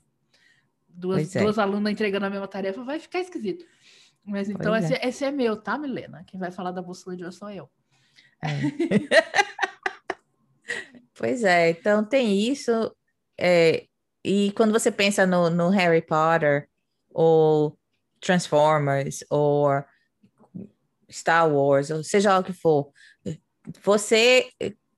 duas, 0.88 1.36
é. 1.36 1.42
duas 1.42 1.60
alunas 1.60 1.92
entregando 1.92 2.26
a 2.26 2.30
mesma 2.30 2.48
tarefa 2.48 2.82
vai 2.84 2.98
ficar 2.98 3.20
esquisito. 3.20 3.66
Mas 4.24 4.50
então, 4.50 4.74
esse 4.74 4.94
é. 4.94 5.06
esse 5.06 5.26
é 5.26 5.32
meu, 5.32 5.58
tá, 5.58 5.78
Milena? 5.78 6.24
Quem 6.26 6.40
vai 6.40 6.50
falar 6.50 6.72
da 6.72 6.82
bússola 6.82 7.16
de 7.16 7.26
hoje 7.26 7.38
sou 7.38 7.50
eu. 7.50 7.70
É. 8.42 8.48
pois 11.14 11.44
é, 11.44 11.72
então 11.72 12.06
tem 12.06 12.50
isso. 12.50 12.72
É, 13.40 13.86
e 14.24 14.52
quando 14.54 14.72
você 14.72 14.92
pensa 14.92 15.26
no, 15.26 15.50
no 15.50 15.70
Harry 15.70 16.02
Potter, 16.02 16.68
ou 17.10 17.78
Transformers, 18.20 19.24
ou 19.30 19.70
Star 21.12 21.52
Wars, 21.52 21.90
ou 21.90 22.04
seja 22.04 22.34
lá 22.34 22.40
o 22.40 22.44
que 22.44 22.54
for, 22.54 22.92
você 23.84 24.50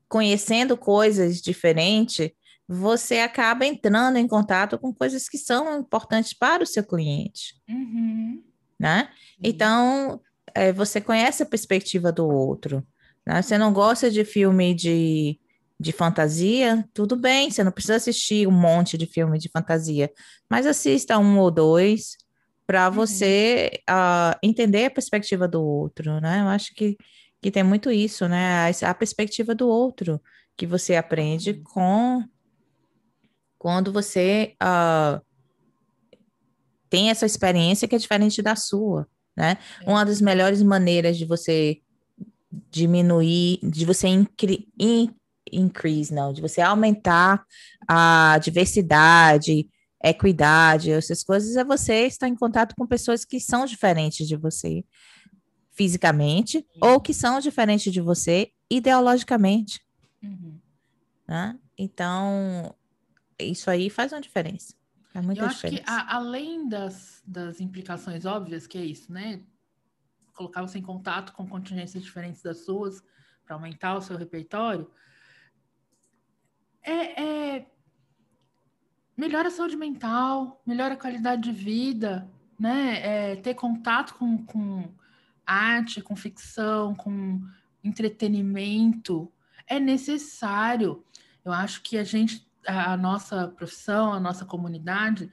conhecendo 0.07 0.75
coisas 0.75 1.41
diferentes, 1.41 2.31
você 2.67 3.19
acaba 3.19 3.65
entrando 3.65 4.17
em 4.17 4.27
contato 4.27 4.77
com 4.77 4.93
coisas 4.93 5.29
que 5.29 5.37
são 5.37 5.79
importantes 5.79 6.33
para 6.33 6.63
o 6.63 6.67
seu 6.67 6.83
cliente. 6.83 7.55
Uhum. 7.67 8.43
Né? 8.79 9.09
Então, 9.41 10.21
é, 10.53 10.71
você 10.71 10.99
conhece 11.01 11.43
a 11.43 11.45
perspectiva 11.45 12.11
do 12.11 12.27
outro. 12.27 12.85
Né? 13.25 13.41
Você 13.41 13.57
não 13.57 13.73
gosta 13.73 14.09
de 14.09 14.23
filme 14.23 14.73
de 14.73 15.39
de 15.79 15.93
fantasia, 15.93 16.85
tudo 16.93 17.15
bem, 17.15 17.49
você 17.49 17.63
não 17.63 17.71
precisa 17.71 17.95
assistir 17.95 18.45
um 18.47 18.51
monte 18.51 18.97
de 18.97 19.05
filme 19.05 19.39
de 19.39 19.49
fantasia, 19.49 20.11
mas 20.49 20.65
assista 20.65 21.17
um 21.17 21.39
ou 21.39 21.49
dois 21.49 22.17
para 22.67 22.87
uhum. 22.87 22.93
você 22.93 23.81
uh, 23.89 24.37
entender 24.43 24.85
a 24.85 24.91
perspectiva 24.91 25.47
do 25.47 25.63
outro, 25.63 26.19
né? 26.19 26.41
Eu 26.41 26.49
acho 26.49 26.73
que, 26.75 26.97
que 27.41 27.49
tem 27.49 27.63
muito 27.63 27.89
isso, 27.89 28.27
né? 28.27 28.69
A, 28.69 28.89
a 28.89 28.93
perspectiva 28.93 29.55
do 29.55 29.67
outro 29.67 30.21
que 30.57 30.67
você 30.67 30.95
aprende 30.95 31.51
uhum. 31.51 31.63
com 31.63 32.23
quando 33.57 33.91
você 33.91 34.55
uh, 34.61 35.21
tem 36.89 37.09
essa 37.09 37.25
experiência 37.25 37.87
que 37.87 37.95
é 37.95 37.99
diferente 37.99 38.41
da 38.41 38.55
sua, 38.55 39.07
né? 39.35 39.57
É. 39.81 39.89
Uma 39.89 40.03
das 40.03 40.19
melhores 40.19 40.61
maneiras 40.61 41.17
de 41.17 41.25
você 41.25 41.79
diminuir, 42.69 43.59
de 43.63 43.85
você 43.85 44.07
incri, 44.07 44.67
in, 44.77 45.09
increase, 45.51 46.13
não, 46.13 46.33
de 46.33 46.41
você 46.41 46.61
aumentar 46.61 47.45
a 47.87 48.37
diversidade, 48.41 49.67
equidade, 50.03 50.91
essas 50.91 51.23
coisas, 51.23 51.55
é 51.55 51.63
você 51.63 52.05
estar 52.05 52.27
em 52.27 52.35
contato 52.35 52.73
com 52.75 52.87
pessoas 52.87 53.25
que 53.25 53.39
são 53.39 53.65
diferentes 53.65 54.27
de 54.27 54.35
você 54.35 54.83
fisicamente 55.71 56.65
ou 56.81 56.99
que 56.99 57.13
são 57.13 57.39
diferentes 57.39 57.91
de 57.91 58.01
você 58.01 58.51
ideologicamente. 58.69 59.81
Uhum. 60.21 60.59
Né? 61.27 61.57
Então, 61.77 62.75
isso 63.39 63.69
aí 63.69 63.89
faz 63.89 64.11
uma 64.11 64.21
diferença. 64.21 64.73
Faz 65.13 65.25
muita 65.25 65.41
Eu 65.41 65.45
acho 65.45 65.55
diferença. 65.55 65.83
que, 65.83 65.89
a, 65.89 66.15
além 66.15 66.67
das, 66.67 67.21
das 67.25 67.59
implicações 67.59 68.25
óbvias, 68.25 68.67
que 68.67 68.77
é 68.77 68.85
isso, 68.85 69.11
né? 69.11 69.41
Colocar 70.33 70.61
você 70.61 70.77
em 70.77 70.83
contato 70.83 71.33
com 71.33 71.47
contingências 71.47 72.03
diferentes 72.03 72.41
das 72.41 72.65
suas 72.65 73.01
para 73.45 73.55
aumentar 73.55 73.95
o 73.95 74.01
seu 74.01 74.17
repertório, 74.17 74.89
é, 76.89 77.21
é, 77.57 77.65
melhora 79.15 79.49
a 79.49 79.51
saúde 79.51 79.75
mental, 79.75 80.61
melhora 80.65 80.95
a 80.95 80.97
qualidade 80.97 81.43
de 81.43 81.51
vida, 81.51 82.29
né? 82.59 83.31
É, 83.31 83.35
ter 83.35 83.53
contato 83.53 84.15
com, 84.15 84.43
com 84.45 84.89
arte, 85.45 86.01
com 86.01 86.15
ficção, 86.15 86.95
com 86.95 87.41
entretenimento 87.83 89.31
é 89.67 89.79
necessário. 89.79 91.03
Eu 91.45 91.53
acho 91.53 91.81
que 91.81 91.97
a 91.97 92.03
gente, 92.03 92.45
a 92.65 92.97
nossa 92.97 93.47
profissão, 93.47 94.11
a 94.11 94.19
nossa 94.19 94.45
comunidade, 94.45 95.31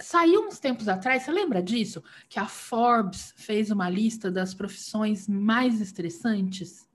saiu 0.00 0.46
uns 0.46 0.58
tempos 0.58 0.88
atrás, 0.88 1.22
você 1.22 1.30
lembra 1.30 1.62
disso? 1.62 2.02
Que 2.28 2.38
a 2.38 2.46
Forbes 2.46 3.32
fez 3.36 3.70
uma 3.70 3.88
lista 3.88 4.30
das 4.30 4.52
profissões 4.52 5.28
mais 5.28 5.80
estressantes 5.80 6.88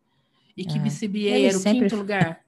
e 0.55 0.65
que 0.65 0.77
é. 0.77 0.81
BCBA 0.81 1.47
era 1.47 1.57
o 1.57 1.63
quinto 1.63 1.95
lugar. 1.95 2.44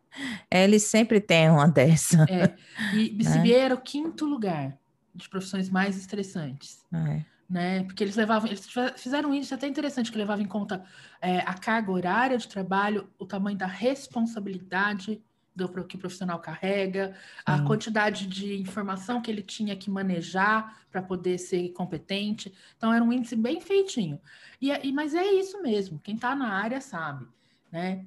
Eles 0.49 0.83
sempre 0.83 1.19
têm 1.19 1.49
uma 1.49 1.67
dessa. 1.67 2.25
É. 2.29 2.55
E 2.95 3.09
BCBA 3.15 3.47
é. 3.47 3.59
era 3.59 3.75
o 3.75 3.81
quinto 3.81 4.25
lugar 4.25 4.77
de 5.13 5.27
profissões 5.29 5.69
mais 5.69 5.97
estressantes. 5.97 6.83
É. 6.93 7.23
Né? 7.49 7.83
Porque 7.83 8.03
eles 8.03 8.15
levavam, 8.15 8.47
eles 8.47 8.67
fizeram 8.97 9.29
um 9.29 9.33
índice 9.33 9.53
até 9.53 9.67
interessante 9.67 10.11
que 10.11 10.17
levava 10.17 10.41
em 10.41 10.47
conta 10.47 10.83
é, 11.21 11.39
a 11.39 11.53
carga 11.53 11.91
horária 11.91 12.37
de 12.37 12.47
trabalho, 12.47 13.09
o 13.17 13.25
tamanho 13.25 13.57
da 13.57 13.67
responsabilidade 13.67 15.21
do 15.57 15.67
que 15.85 15.95
o 15.95 15.99
profissional 15.99 16.39
carrega, 16.39 17.15
a 17.43 17.63
quantidade 17.63 18.27
de 18.27 18.55
informação 18.61 19.19
que 19.19 19.31
ele 19.31 19.41
tinha 19.41 19.75
que 19.75 19.89
manejar 19.89 20.81
para 20.91 21.01
poder 21.01 21.39
ser 21.39 21.69
competente. 21.69 22.53
Então 22.77 22.93
era 22.93 23.03
um 23.03 23.11
índice 23.11 23.35
bem 23.35 23.59
feitinho. 23.59 24.21
E, 24.61 24.69
e 24.69 24.91
mas 24.91 25.15
é 25.15 25.25
isso 25.25 25.59
mesmo. 25.63 25.99
Quem 25.99 26.13
está 26.13 26.35
na 26.35 26.53
área 26.53 26.79
sabe, 26.79 27.25
né? 27.71 28.05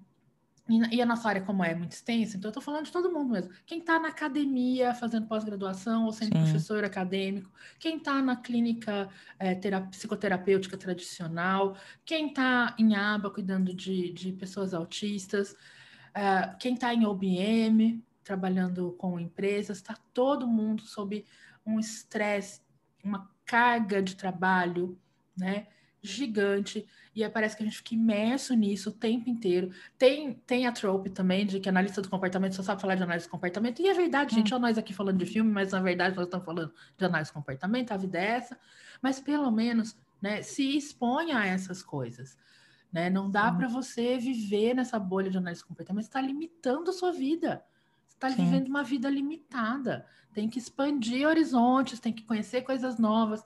E, 0.92 1.02
a 1.02 1.06
nossa 1.06 1.28
área, 1.28 1.42
como 1.42 1.64
é 1.64 1.74
muito 1.74 1.92
extensa, 1.92 2.36
então 2.36 2.48
eu 2.48 2.50
estou 2.50 2.62
falando 2.62 2.84
de 2.84 2.92
todo 2.92 3.10
mundo 3.10 3.32
mesmo. 3.32 3.52
Quem 3.66 3.80
está 3.80 3.98
na 3.98 4.08
academia 4.08 4.94
fazendo 4.94 5.26
pós-graduação 5.26 6.04
ou 6.04 6.12
sendo 6.12 6.36
Sim. 6.36 6.44
professor 6.44 6.84
acadêmico, 6.84 7.50
quem 7.78 7.96
está 7.96 8.22
na 8.22 8.36
clínica 8.36 9.08
é, 9.36 9.54
psicoterapêutica 9.90 10.76
tradicional, 10.76 11.76
quem 12.04 12.28
está 12.28 12.76
em 12.78 12.94
aba 12.94 13.30
cuidando 13.30 13.74
de, 13.74 14.12
de 14.12 14.32
pessoas 14.32 14.72
autistas, 14.72 15.56
é, 16.14 16.54
quem 16.60 16.74
está 16.74 16.94
em 16.94 17.04
OBM, 17.04 18.00
trabalhando 18.22 18.92
com 18.92 19.18
empresas, 19.18 19.78
está 19.78 19.96
todo 20.14 20.46
mundo 20.46 20.82
sob 20.82 21.24
um 21.66 21.80
estresse, 21.80 22.60
uma 23.02 23.28
carga 23.44 24.00
de 24.00 24.14
trabalho, 24.14 24.96
né? 25.36 25.66
Gigante 26.02 26.86
e 27.14 27.28
parece 27.28 27.56
que 27.56 27.62
a 27.62 27.66
gente 27.66 27.76
fica 27.78 27.94
imerso 27.94 28.54
nisso 28.54 28.90
o 28.90 28.92
tempo 28.92 29.28
inteiro. 29.28 29.70
Tem, 29.98 30.34
tem 30.46 30.66
a 30.66 30.72
trope 30.72 31.10
também 31.10 31.44
de 31.44 31.60
que 31.60 31.68
analista 31.68 32.00
do 32.00 32.08
comportamento 32.08 32.54
só 32.54 32.62
sabe 32.62 32.80
falar 32.80 32.94
de 32.94 33.02
análise 33.02 33.26
do 33.26 33.30
comportamento. 33.30 33.82
E 33.82 33.88
é 33.88 33.94
verdade, 33.94 34.34
gente, 34.34 34.54
hum. 34.54 34.58
nós 34.58 34.78
aqui 34.78 34.94
falando 34.94 35.18
de 35.18 35.26
filme, 35.26 35.50
mas 35.50 35.72
na 35.72 35.80
verdade 35.80 36.16
nós 36.16 36.26
estamos 36.26 36.46
falando 36.46 36.72
de 36.96 37.04
análise 37.04 37.30
do 37.30 37.34
comportamento, 37.34 37.92
a 37.92 37.96
vida 37.96 38.18
é 38.18 38.26
essa. 38.26 38.58
Mas 39.02 39.20
pelo 39.20 39.50
menos 39.50 39.96
né, 40.22 40.42
se 40.42 40.76
exponha 40.76 41.38
a 41.38 41.46
essas 41.46 41.82
coisas. 41.82 42.36
Né? 42.92 43.10
Não 43.10 43.30
dá 43.30 43.52
para 43.52 43.68
você 43.68 44.18
viver 44.18 44.74
nessa 44.74 44.98
bolha 44.98 45.30
de 45.30 45.38
análise 45.38 45.62
do 45.62 45.68
comportamento, 45.68 46.04
está 46.04 46.20
limitando 46.20 46.90
a 46.90 46.92
sua 46.92 47.12
vida. 47.12 47.64
Está 48.08 48.28
vivendo 48.28 48.68
uma 48.68 48.82
vida 48.82 49.08
limitada. 49.08 50.06
Tem 50.34 50.48
que 50.48 50.58
expandir 50.58 51.26
horizontes, 51.26 51.98
tem 51.98 52.12
que 52.12 52.22
conhecer 52.22 52.62
coisas 52.62 52.98
novas. 52.98 53.42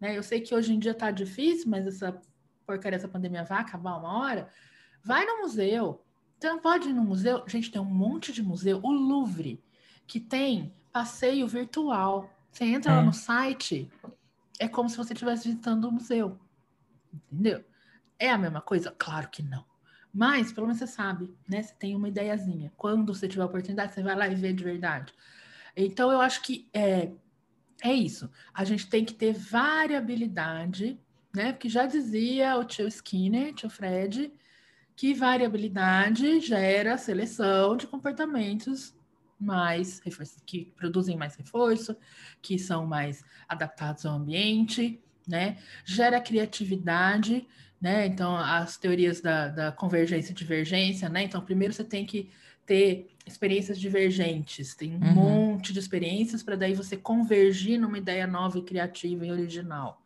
Né? 0.00 0.16
Eu 0.16 0.22
sei 0.22 0.40
que 0.40 0.54
hoje 0.54 0.72
em 0.72 0.78
dia 0.78 0.92
está 0.92 1.10
difícil, 1.10 1.70
mas 1.70 1.86
essa 1.86 2.20
porcaria 2.66 2.98
dessa 2.98 3.08
pandemia 3.08 3.44
vai 3.44 3.60
acabar 3.60 3.96
uma 3.96 4.18
hora. 4.18 4.48
Vai 5.04 5.24
no 5.24 5.42
museu. 5.42 6.02
Então 6.38 6.58
pode 6.58 6.88
ir 6.88 6.92
no 6.92 7.02
museu. 7.02 7.44
Gente, 7.46 7.70
tem 7.70 7.80
um 7.80 7.84
monte 7.84 8.32
de 8.32 8.42
museu. 8.42 8.80
O 8.82 8.90
Louvre, 8.90 9.62
que 10.06 10.20
tem 10.20 10.72
passeio 10.92 11.46
virtual. 11.46 12.30
Você 12.50 12.64
entra 12.64 12.92
é. 12.92 12.96
lá 12.96 13.02
no 13.02 13.12
site, 13.12 13.90
é 14.58 14.68
como 14.68 14.88
se 14.88 14.96
você 14.96 15.12
estivesse 15.12 15.48
visitando 15.48 15.84
o 15.84 15.92
museu. 15.92 16.38
Entendeu? 17.12 17.64
É 18.18 18.30
a 18.30 18.38
mesma 18.38 18.60
coisa? 18.60 18.94
Claro 18.96 19.28
que 19.28 19.42
não. 19.42 19.64
Mas, 20.12 20.50
pelo 20.50 20.66
menos 20.66 20.78
você 20.78 20.86
sabe, 20.86 21.34
né? 21.46 21.62
Você 21.62 21.74
tem 21.74 21.94
uma 21.94 22.08
ideiazinha. 22.08 22.72
Quando 22.76 23.12
você 23.14 23.28
tiver 23.28 23.42
a 23.42 23.46
oportunidade, 23.46 23.92
você 23.92 24.02
vai 24.02 24.14
lá 24.16 24.26
e 24.26 24.34
vê 24.34 24.52
de 24.52 24.64
verdade. 24.64 25.12
Então, 25.76 26.10
eu 26.10 26.20
acho 26.20 26.42
que 26.42 26.66
é, 26.72 27.12
é 27.82 27.92
isso. 27.92 28.30
A 28.54 28.64
gente 28.64 28.88
tem 28.88 29.04
que 29.04 29.14
ter 29.14 29.32
variabilidade, 29.32 30.98
né? 31.34 31.52
Porque 31.52 31.68
já 31.68 31.86
dizia 31.86 32.56
o 32.56 32.64
tio 32.64 32.88
Skinner, 32.88 33.54
tio 33.54 33.68
Fred, 33.68 34.32
que 34.94 35.12
variabilidade 35.12 36.40
gera 36.40 36.96
seleção 36.96 37.76
de 37.76 37.86
comportamentos 37.86 38.94
mais 39.38 40.00
que 40.46 40.72
produzem 40.76 41.16
mais 41.16 41.36
reforço, 41.36 41.94
que 42.40 42.58
são 42.58 42.86
mais 42.86 43.22
adaptados 43.46 44.06
ao 44.06 44.14
ambiente, 44.14 44.98
né? 45.28 45.58
Gera 45.84 46.20
criatividade, 46.20 47.46
né? 47.80 48.06
Então, 48.06 48.34
as 48.34 48.78
teorias 48.78 49.20
da, 49.20 49.48
da 49.48 49.72
convergência 49.72 50.32
e 50.32 50.34
divergência, 50.34 51.08
né? 51.10 51.22
Então, 51.22 51.42
primeiro 51.42 51.74
você 51.74 51.84
tem 51.84 52.06
que 52.06 52.30
ter 52.64 53.15
experiências 53.26 53.78
divergentes, 53.78 54.74
tem 54.74 54.94
um 54.94 55.04
uhum. 55.04 55.14
monte 55.14 55.72
de 55.72 55.80
experiências 55.80 56.42
para 56.42 56.56
daí 56.56 56.74
você 56.74 56.96
convergir 56.96 57.78
numa 57.78 57.98
ideia 57.98 58.26
nova 58.26 58.58
e 58.58 58.62
criativa 58.62 59.26
e 59.26 59.32
original. 59.32 60.00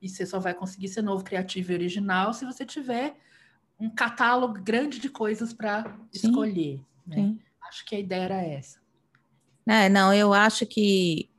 E 0.00 0.08
você 0.08 0.24
só 0.24 0.38
vai 0.38 0.54
conseguir 0.54 0.88
ser 0.88 1.02
novo, 1.02 1.24
criativo 1.24 1.72
e 1.72 1.74
original 1.74 2.32
se 2.32 2.44
você 2.44 2.64
tiver 2.64 3.16
um 3.78 3.90
catálogo 3.90 4.60
grande 4.62 5.00
de 5.00 5.08
coisas 5.08 5.52
para 5.52 5.98
escolher. 6.12 6.80
Né? 7.04 7.34
Acho 7.68 7.84
que 7.84 7.96
a 7.96 7.98
ideia 7.98 8.22
era 8.22 8.42
essa. 8.42 8.78
É, 9.66 9.88
não, 9.88 10.12
eu 10.12 10.32
acho 10.32 10.64
que, 10.66 11.30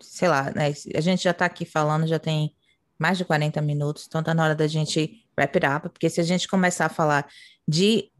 sei 0.00 0.28
lá, 0.28 0.50
né, 0.50 0.72
a 0.94 1.00
gente 1.00 1.22
já 1.22 1.30
está 1.30 1.44
aqui 1.44 1.64
falando, 1.64 2.06
já 2.06 2.18
tem 2.18 2.54
mais 2.98 3.18
de 3.18 3.24
40 3.24 3.60
minutos, 3.60 4.06
então 4.06 4.20
está 4.20 4.34
na 4.34 4.42
hora 4.42 4.54
da 4.54 4.66
gente 4.66 5.24
wrap 5.38 5.54
it 5.56 5.66
up, 5.66 5.88
porque 5.90 6.08
se 6.08 6.20
a 6.20 6.24
gente 6.24 6.48
começar 6.48 6.86
a 6.86 6.88
falar 6.90 7.28
de 7.68 8.10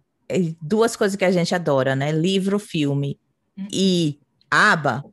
duas 0.61 0.97
coisas 0.97 1.16
que 1.16 1.25
a 1.25 1.31
gente 1.31 1.55
adora, 1.55 1.95
né? 1.95 2.12
Livro, 2.12 2.59
filme 2.59 3.18
uhum. 3.57 3.68
e 3.72 4.20
aba, 4.51 5.05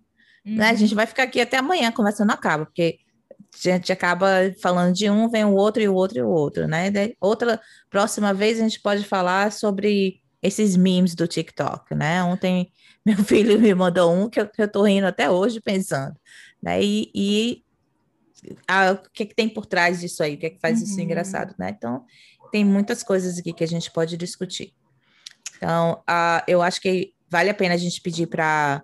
uhum. 0.46 0.56
né? 0.56 0.70
A 0.70 0.74
gente 0.74 0.92
uhum. 0.92 0.96
vai 0.96 1.06
ficar 1.06 1.24
aqui 1.24 1.42
até 1.42 1.58
amanhã 1.58 1.92
conversando 1.92 2.32
acaba, 2.32 2.66
porque 2.66 3.00
a 3.54 3.68
gente 3.70 3.92
acaba 3.92 4.28
falando 4.62 4.94
de 4.94 5.10
um, 5.10 5.30
vem 5.30 5.44
o 5.44 5.54
outro 5.54 5.82
e 5.82 5.88
o 5.88 5.94
outro 5.94 6.18
e 6.18 6.22
o 6.22 6.30
outro, 6.30 6.68
né? 6.68 6.92
outra 7.20 7.60
próxima 7.90 8.34
vez 8.34 8.60
a 8.60 8.64
gente 8.64 8.80
pode 8.80 9.04
falar 9.04 9.52
sobre 9.52 10.22
esses 10.42 10.76
memes 10.76 11.14
do 11.14 11.28
TikTok, 11.28 11.94
né? 11.94 12.24
Ontem 12.24 12.72
meu 13.06 13.18
filho 13.18 13.60
me 13.60 13.74
mandou 13.74 14.14
um 14.14 14.30
que 14.30 14.40
eu, 14.40 14.48
que 14.48 14.62
eu 14.62 14.72
tô 14.72 14.84
rindo 14.84 15.08
até 15.08 15.30
hoje 15.30 15.60
pensando, 15.60 16.16
né? 16.62 16.82
E, 16.82 17.12
e 17.14 17.64
ah, 18.68 18.94
o 18.94 19.10
que, 19.12 19.24
é 19.24 19.26
que 19.26 19.36
tem 19.36 19.50
por 19.50 19.66
trás 19.66 20.00
disso 20.00 20.24
aí, 20.24 20.36
o 20.36 20.38
que 20.38 20.46
é 20.48 20.50
que 20.50 20.60
faz 20.60 20.80
uhum. 20.80 20.86
isso 20.86 21.00
engraçado, 21.00 21.54
né? 21.60 21.74
Então, 21.78 22.06
tem 22.52 22.66
muitas 22.66 23.04
coisas 23.04 23.38
aqui 23.38 23.54
que 23.54 23.64
a 23.64 23.68
gente 23.68 23.92
pode 23.92 24.18
discutir. 24.18 24.74
Então, 25.62 26.04
uh, 26.10 26.42
eu 26.48 26.62
acho 26.62 26.82
que 26.82 27.14
vale 27.30 27.50
a 27.50 27.54
pena 27.54 27.76
a 27.76 27.78
gente 27.78 28.02
pedir 28.02 28.28
para 28.28 28.84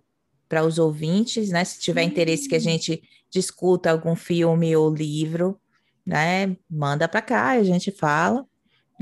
os 0.65 0.77
ouvintes, 0.77 1.49
né? 1.49 1.63
Se 1.63 1.79
tiver 1.79 2.03
interesse 2.03 2.47
que 2.47 2.55
a 2.55 2.59
gente 2.59 3.01
discuta 3.31 3.89
algum 3.89 4.15
filme 4.15 4.75
ou 4.75 4.93
livro, 4.93 5.59
né? 6.05 6.55
Manda 6.69 7.07
para 7.07 7.21
cá, 7.21 7.49
a 7.51 7.63
gente 7.63 7.91
fala. 7.91 8.45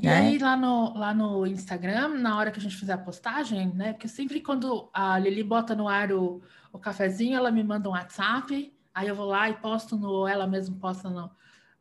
E 0.01 0.05
né? 0.07 0.17
aí, 0.17 0.37
lá 0.37 0.55
no, 0.55 0.97
lá 0.97 1.13
no 1.13 1.45
Instagram, 1.45 2.09
na 2.19 2.37
hora 2.37 2.51
que 2.51 2.59
a 2.59 2.61
gente 2.61 2.75
fizer 2.75 2.93
a 2.93 2.97
postagem, 2.97 3.73
né? 3.73 3.93
Porque 3.93 4.07
sempre 4.07 4.41
quando 4.41 4.89
a 4.93 5.19
Lili 5.19 5.43
bota 5.43 5.75
no 5.75 5.87
ar 5.87 6.11
o, 6.11 6.41
o 6.71 6.79
cafezinho, 6.79 7.35
ela 7.35 7.51
me 7.51 7.63
manda 7.63 7.89
um 7.89 7.93
WhatsApp 7.93 8.73
Aí 8.95 9.09
eu 9.09 9.15
vou 9.15 9.25
lá 9.25 9.49
e 9.49 9.53
posto 9.55 9.97
no, 9.97 10.25
ela 10.25 10.47
mesma 10.47 10.77
posta 10.79 11.09
no, 11.09 11.29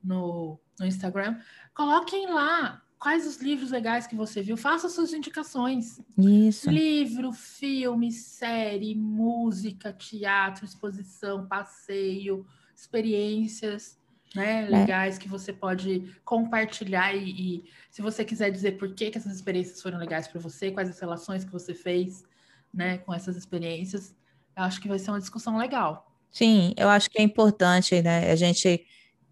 no, 0.02 0.60
no 0.80 0.84
Instagram. 0.84 1.38
Coloquem 1.72 2.26
lá 2.26 2.82
quais 2.98 3.26
os 3.26 3.40
livros 3.40 3.70
legais 3.70 4.06
que 4.06 4.14
você 4.14 4.42
viu, 4.42 4.56
faça 4.56 4.88
suas 4.88 5.12
indicações. 5.12 6.00
Isso. 6.16 6.70
Livro, 6.70 7.32
filme, 7.32 8.10
série, 8.10 8.94
música, 8.94 9.92
teatro, 9.92 10.64
exposição, 10.64 11.46
passeio, 11.46 12.46
experiências. 12.74 14.02
Né, 14.34 14.64
é. 14.64 14.68
legais 14.68 15.16
é. 15.16 15.20
que 15.20 15.28
você 15.28 15.52
pode 15.52 16.12
compartilhar 16.24 17.14
e, 17.14 17.30
e, 17.30 17.64
se 17.88 18.02
você 18.02 18.24
quiser 18.24 18.50
dizer 18.50 18.72
por 18.72 18.92
que, 18.92 19.08
que 19.08 19.16
essas 19.16 19.32
experiências 19.32 19.80
foram 19.80 19.96
legais 19.96 20.26
para 20.26 20.40
você, 20.40 20.72
quais 20.72 20.90
as 20.90 20.98
relações 20.98 21.44
que 21.44 21.52
você 21.52 21.72
fez, 21.72 22.24
né, 22.72 22.98
com 22.98 23.14
essas 23.14 23.36
experiências, 23.36 24.12
eu 24.56 24.64
acho 24.64 24.80
que 24.80 24.88
vai 24.88 24.98
ser 24.98 25.12
uma 25.12 25.20
discussão 25.20 25.56
legal. 25.56 26.12
Sim, 26.32 26.74
eu 26.76 26.88
acho 26.88 27.08
que 27.08 27.20
é 27.20 27.22
importante, 27.22 28.02
né? 28.02 28.32
A 28.32 28.34
gente, 28.34 28.84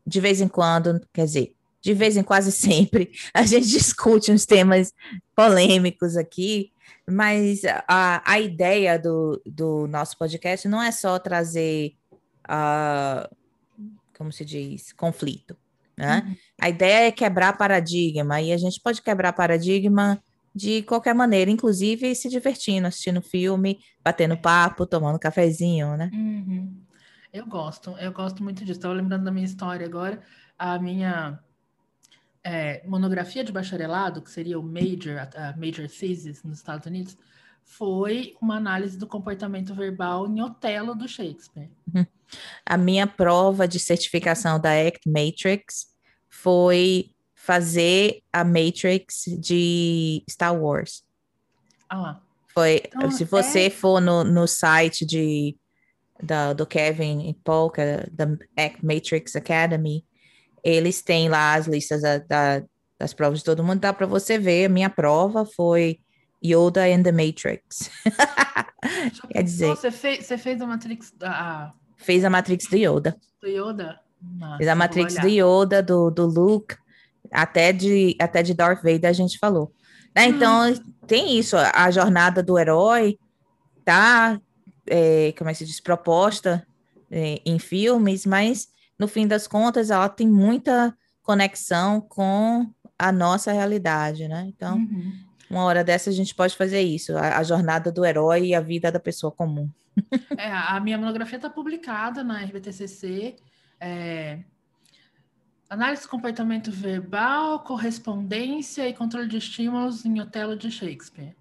de 0.06 0.20
vez 0.20 0.40
em 0.40 0.46
quando, 0.46 1.00
quer 1.12 1.24
dizer, 1.24 1.56
de 1.82 1.92
vez 1.92 2.16
em 2.16 2.22
quase 2.22 2.52
sempre, 2.52 3.10
a 3.34 3.44
gente 3.44 3.66
discute 3.66 4.30
uns 4.30 4.46
temas 4.46 4.92
polêmicos 5.34 6.16
aqui, 6.16 6.72
mas 7.08 7.62
a, 7.88 8.22
a 8.24 8.40
ideia 8.40 8.98
do, 8.98 9.42
do 9.44 9.86
nosso 9.88 10.16
podcast 10.16 10.68
não 10.68 10.80
é 10.80 10.92
só 10.92 11.18
trazer, 11.18 11.94
uh, 12.48 13.36
como 14.16 14.32
se 14.32 14.44
diz, 14.44 14.92
conflito, 14.92 15.56
né? 15.98 16.22
Uhum. 16.24 16.36
A 16.60 16.68
ideia 16.68 17.08
é 17.08 17.12
quebrar 17.12 17.58
paradigma, 17.58 18.40
e 18.40 18.52
a 18.52 18.56
gente 18.56 18.80
pode 18.80 19.02
quebrar 19.02 19.32
paradigma 19.32 20.22
de 20.54 20.82
qualquer 20.82 21.14
maneira, 21.14 21.50
inclusive 21.50 22.14
se 22.14 22.28
divertindo, 22.28 22.86
assistindo 22.86 23.20
filme, 23.20 23.80
batendo 24.04 24.36
papo, 24.36 24.86
tomando 24.86 25.18
cafezinho, 25.18 25.96
né? 25.96 26.10
Uhum. 26.12 26.80
Eu 27.32 27.46
gosto, 27.46 27.96
eu 27.98 28.12
gosto 28.12 28.42
muito 28.44 28.62
disso. 28.62 28.78
Estava 28.78 28.92
lembrando 28.92 29.24
da 29.24 29.30
minha 29.30 29.46
história 29.46 29.86
agora. 29.86 30.20
A 30.58 30.78
minha 30.78 31.40
é, 32.44 32.82
monografia 32.86 33.44
de 33.44 33.52
bacharelado, 33.52 34.22
que 34.22 34.30
seria 34.30 34.58
o 34.58 34.62
Major, 34.62 35.28
a 35.34 35.56
Major 35.56 35.88
Thesis 35.88 36.42
nos 36.42 36.58
Estados 36.58 36.86
Unidos, 36.86 37.16
foi 37.64 38.36
uma 38.40 38.56
análise 38.56 38.98
do 38.98 39.06
comportamento 39.06 39.74
verbal 39.74 40.26
em 40.26 40.42
Otelo 40.42 40.94
do 40.94 41.08
Shakespeare. 41.08 41.70
A 42.64 42.76
minha 42.76 43.06
prova 43.06 43.68
de 43.68 43.78
certificação 43.78 44.58
da 44.58 44.70
Act 44.70 45.08
Matrix 45.08 45.86
foi 46.28 47.10
fazer 47.34 48.22
a 48.32 48.44
Matrix 48.44 49.24
de 49.38 50.24
Star 50.28 50.54
Wars. 50.54 51.04
Ah 51.88 52.00
lá. 52.00 52.22
Foi, 52.54 52.82
então, 52.86 53.10
se 53.10 53.24
você 53.24 53.66
é... 53.66 53.70
for 53.70 54.00
no, 54.00 54.24
no 54.24 54.46
site 54.46 55.06
de 55.06 55.56
da, 56.22 56.52
do 56.52 56.66
Kevin 56.66 57.28
e 57.28 57.34
Paul, 57.34 57.72
é 57.78 58.06
da 58.10 58.26
Matrix 58.82 59.34
Academy, 59.34 60.04
eles 60.62 61.02
têm 61.02 61.28
lá 61.28 61.54
as 61.54 61.66
listas 61.66 62.02
da, 62.02 62.18
da, 62.18 62.62
das 62.98 63.12
provas 63.12 63.38
de 63.40 63.44
todo 63.44 63.64
mundo, 63.64 63.80
dá 63.80 63.92
para 63.92 64.06
você 64.06 64.38
ver. 64.38 64.66
A 64.66 64.68
minha 64.68 64.90
prova 64.90 65.44
foi 65.44 65.98
Yoda 66.44 66.84
and 66.86 67.02
the 67.02 67.12
Matrix. 67.12 67.90
Quer 69.30 69.42
dizer. 69.42 69.68
Você 69.68 69.90
fez, 69.90 70.26
você 70.26 70.38
fez 70.38 70.60
a 70.60 70.66
Matrix. 70.66 71.12
A... 71.22 71.72
Fez 71.96 72.24
a 72.24 72.30
Matrix 72.30 72.66
do 72.66 72.76
Yoda. 72.76 73.16
Do 73.40 73.48
Yoda? 73.48 74.00
Nossa, 74.20 74.56
fez 74.58 74.68
a 74.68 74.74
Matrix 74.74 75.14
do 75.16 75.28
Yoda, 75.28 75.82
do, 75.82 76.10
do 76.10 76.26
Luke, 76.26 76.76
até 77.30 77.72
de, 77.72 78.16
até 78.20 78.42
de 78.42 78.54
Darth 78.54 78.82
Vader 78.82 79.10
a 79.10 79.12
gente 79.12 79.38
falou. 79.38 79.72
Né? 80.14 80.26
Então, 80.26 80.70
hum. 80.70 80.74
tem 81.06 81.38
isso, 81.38 81.56
a 81.56 81.90
jornada 81.90 82.42
do 82.42 82.58
herói 82.58 83.18
tá 83.84 84.40
é, 84.86 85.32
como 85.36 85.50
é 85.50 85.52
que 85.52 85.58
se 85.58 85.66
diz, 85.66 85.80
proposta 85.80 86.66
é, 87.10 87.40
em 87.44 87.58
filmes, 87.58 88.26
mas 88.26 88.68
no 88.98 89.08
fim 89.08 89.26
das 89.26 89.46
contas 89.46 89.90
ela 89.90 90.08
tem 90.08 90.28
muita 90.28 90.96
conexão 91.22 92.00
com 92.00 92.70
a 92.98 93.12
nossa 93.12 93.52
realidade, 93.52 94.28
né? 94.28 94.44
Então, 94.48 94.76
uhum. 94.76 95.12
uma 95.50 95.64
hora 95.64 95.82
dessa 95.82 96.10
a 96.10 96.12
gente 96.12 96.34
pode 96.34 96.56
fazer 96.56 96.80
isso, 96.80 97.16
a, 97.16 97.38
a, 97.38 97.42
jornada 97.42 97.90
do 97.90 98.04
herói 98.04 98.46
e 98.46 98.54
a 98.54 98.60
vida 98.60 98.90
da 98.92 99.00
pessoa 99.00 99.32
comum. 99.32 99.68
é, 100.38 100.50
a 100.50 100.78
minha 100.80 100.98
monografia 100.98 101.36
está 101.36 101.50
publicada 101.50 102.24
na 102.24 102.42
RBTCC, 102.42 103.36
é, 103.80 104.40
Análise 105.72 106.02
do 106.02 106.08
comportamento 106.10 106.70
verbal, 106.70 107.60
correspondência 107.60 108.86
e 108.86 108.92
controle 108.92 109.26
de 109.26 109.38
estímulos 109.38 110.04
em 110.04 110.20
Otelo 110.20 110.54
de 110.54 110.70
Shakespeare. 110.70 111.34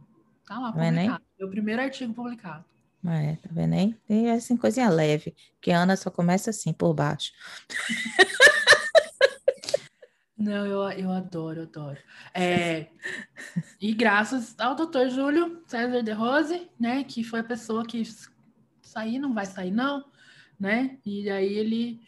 Tá 0.48 0.58
lá 0.58 0.70
é 0.70 0.72
publicado. 0.72 1.24
É 1.38 1.46
o 1.46 1.50
primeiro 1.50 1.82
artigo 1.82 2.14
publicado. 2.14 2.64
É, 3.06 3.36
tá 3.36 3.50
vendo 3.52 3.74
aí? 3.74 3.96
Tem 4.08 4.32
assim, 4.32 4.56
coisinha 4.56 4.90
leve, 4.90 5.36
que 5.60 5.72
a 5.72 5.80
Ana 5.80 5.96
só 5.96 6.12
começa 6.12 6.52
assim, 6.52 6.72
por 6.72 6.94
baixo. 6.94 7.32
Não, 10.42 10.66
eu, 10.66 10.82
eu 10.98 11.12
adoro, 11.12 11.62
adoro. 11.62 12.00
É, 12.34 12.88
e 13.80 13.94
graças 13.94 14.60
ao 14.60 14.76
doutor 14.76 15.08
Júlio 15.08 15.62
César 15.68 16.02
de 16.02 16.12
Rose, 16.12 16.68
né, 16.80 17.04
que 17.04 17.24
foi 17.24 17.42
a 17.42 17.44
pessoa 17.44 17.86
que 17.86 18.02
sair 18.82 19.20
não 19.20 19.36
vai 19.36 19.46
sair 19.46 19.70
não, 19.70 20.04
né? 20.60 20.98
E 21.06 21.30
aí 21.30 21.54
ele 21.54 22.02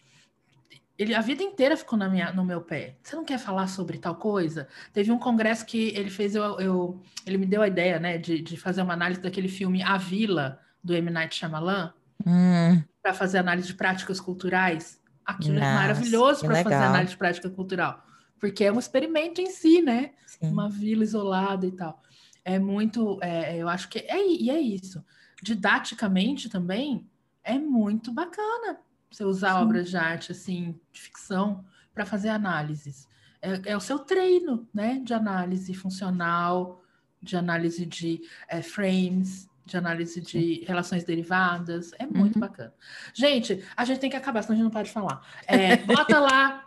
ele 0.98 1.14
a 1.14 1.22
vida 1.22 1.44
inteira 1.44 1.78
ficou 1.78 1.98
na 1.98 2.10
minha, 2.10 2.32
no 2.32 2.44
meu 2.44 2.62
pé. 2.62 2.98
Você 3.04 3.16
não 3.16 3.24
quer 3.24 3.38
falar 3.38 3.68
sobre 3.68 4.00
tal 4.00 4.16
coisa? 4.16 4.68
Teve 4.92 5.12
um 5.12 5.20
congresso 5.20 5.66
que 5.66 5.90
ele 5.96 6.10
fez, 6.10 6.34
eu, 6.34 6.60
eu 6.60 7.04
ele 7.28 7.38
me 7.38 7.46
deu 7.46 7.62
a 7.62 7.68
ideia, 7.68 8.00
né, 8.00 8.18
de, 8.18 8.42
de 8.42 8.58
fazer 8.58 8.82
uma 8.82 8.94
análise 8.94 9.22
daquele 9.22 9.48
filme 9.48 9.84
A 9.84 9.98
Vila, 9.98 10.60
do 10.84 10.94
M. 10.94 11.10
Night 11.10 11.36
Shyamalan. 11.36 11.94
Hum. 12.26 12.82
para 13.02 13.14
fazer 13.14 13.40
análise 13.40 13.68
de 13.68 13.74
práticas 13.74 14.20
culturais. 14.20 15.00
Aquilo 15.26 15.56
Nossa, 15.56 15.66
é 15.66 15.74
maravilhoso 15.74 16.46
para 16.46 16.64
fazer 16.64 16.76
análise 16.76 17.12
de 17.12 17.18
prática 17.18 17.50
cultural, 17.50 18.04
porque 18.40 18.64
é 18.64 18.72
um 18.72 18.80
experimento 18.80 19.42
em 19.42 19.50
si, 19.50 19.82
né? 19.82 20.12
Sim. 20.26 20.52
Uma 20.52 20.70
vila 20.70 21.04
isolada 21.04 21.66
e 21.66 21.72
tal. 21.72 22.02
É 22.44 22.60
muito, 22.60 23.20
é, 23.22 23.58
eu 23.58 23.70
acho 23.70 23.88
que 23.90 24.00
é, 24.00 24.28
e 24.28 24.50
é 24.50 24.60
isso. 24.60 25.04
Didaticamente 25.42 26.50
também 26.50 27.10
é 27.44 27.58
muito 27.58 28.12
bacana 28.12 28.80
você 29.10 29.24
usar 29.24 29.56
Sim. 29.56 29.64
obras 29.64 29.90
de 29.90 29.98
arte 29.98 30.32
assim, 30.32 30.80
de 30.92 31.02
ficção, 31.02 31.64
para 31.94 32.06
fazer 32.06 32.30
análises. 32.30 33.08
É, 33.42 33.72
é, 33.72 33.78
o 33.78 33.82
seu 33.82 34.00
treino, 34.00 34.68
né? 34.74 35.00
De 35.04 35.14
análise 35.14 35.74
funcional, 35.74 36.82
de 37.22 37.38
análise 37.38 37.86
de 37.86 38.22
é, 38.48 38.62
frames, 38.62 39.48
de 39.66 39.78
análise 39.78 40.20
de 40.22 40.64
relações 40.66 41.04
derivadas. 41.04 41.92
É 42.00 42.06
muito 42.06 42.36
uhum. 42.36 42.42
bacana. 42.42 42.74
Gente, 43.14 43.64
a 43.76 43.86
gente 43.86 44.00
tem 44.00 44.10
que 44.10 44.16
acabar, 44.16 44.42
senão 44.42 44.54
a 44.54 44.58
gente 44.58 44.64
não 44.66 44.72
pode 44.72 44.92
falar. 44.92 45.22
É, 45.48 45.78
bota 45.86 46.20
lá. 46.20 46.66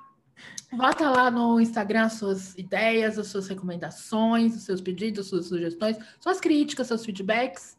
Bota 0.73 1.09
lá 1.09 1.31
no 1.31 1.61
Instagram 1.61 2.09
suas 2.09 2.55
ideias, 2.59 3.19
as 3.19 3.29
suas 3.29 3.47
recomendações, 3.49 4.55
os 4.55 4.65
seus 4.65 4.81
pedidos, 4.81 5.29
suas 5.29 5.47
sugestões, 5.47 5.97
suas 6.21 6.41
críticas, 6.41 6.89
seus 6.89 7.05
feedbacks. 7.05 7.79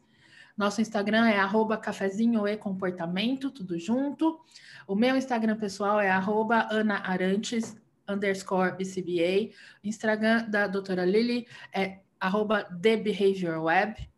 Nosso 0.56 0.80
Instagram 0.80 1.28
é 1.28 1.38
arroba 1.38 1.76
cafezinho 1.76 2.48
e 2.48 2.56
comportamento, 2.56 3.50
tudo 3.50 3.78
junto. 3.78 4.40
O 4.88 4.96
meu 4.96 5.16
Instagram 5.16 5.56
pessoal 5.56 6.00
é 6.00 6.10
arroba 6.10 6.66
anaarantes, 6.70 7.76
underscore 8.08 8.76
BCBA. 8.76 9.54
Instagram 9.84 10.48
da 10.48 10.66
doutora 10.66 11.04
Lili 11.04 11.46
é 11.72 12.00
arroba 12.18 12.64
The 12.64 12.96
Behavior 12.96 13.62
Web. 13.62 14.08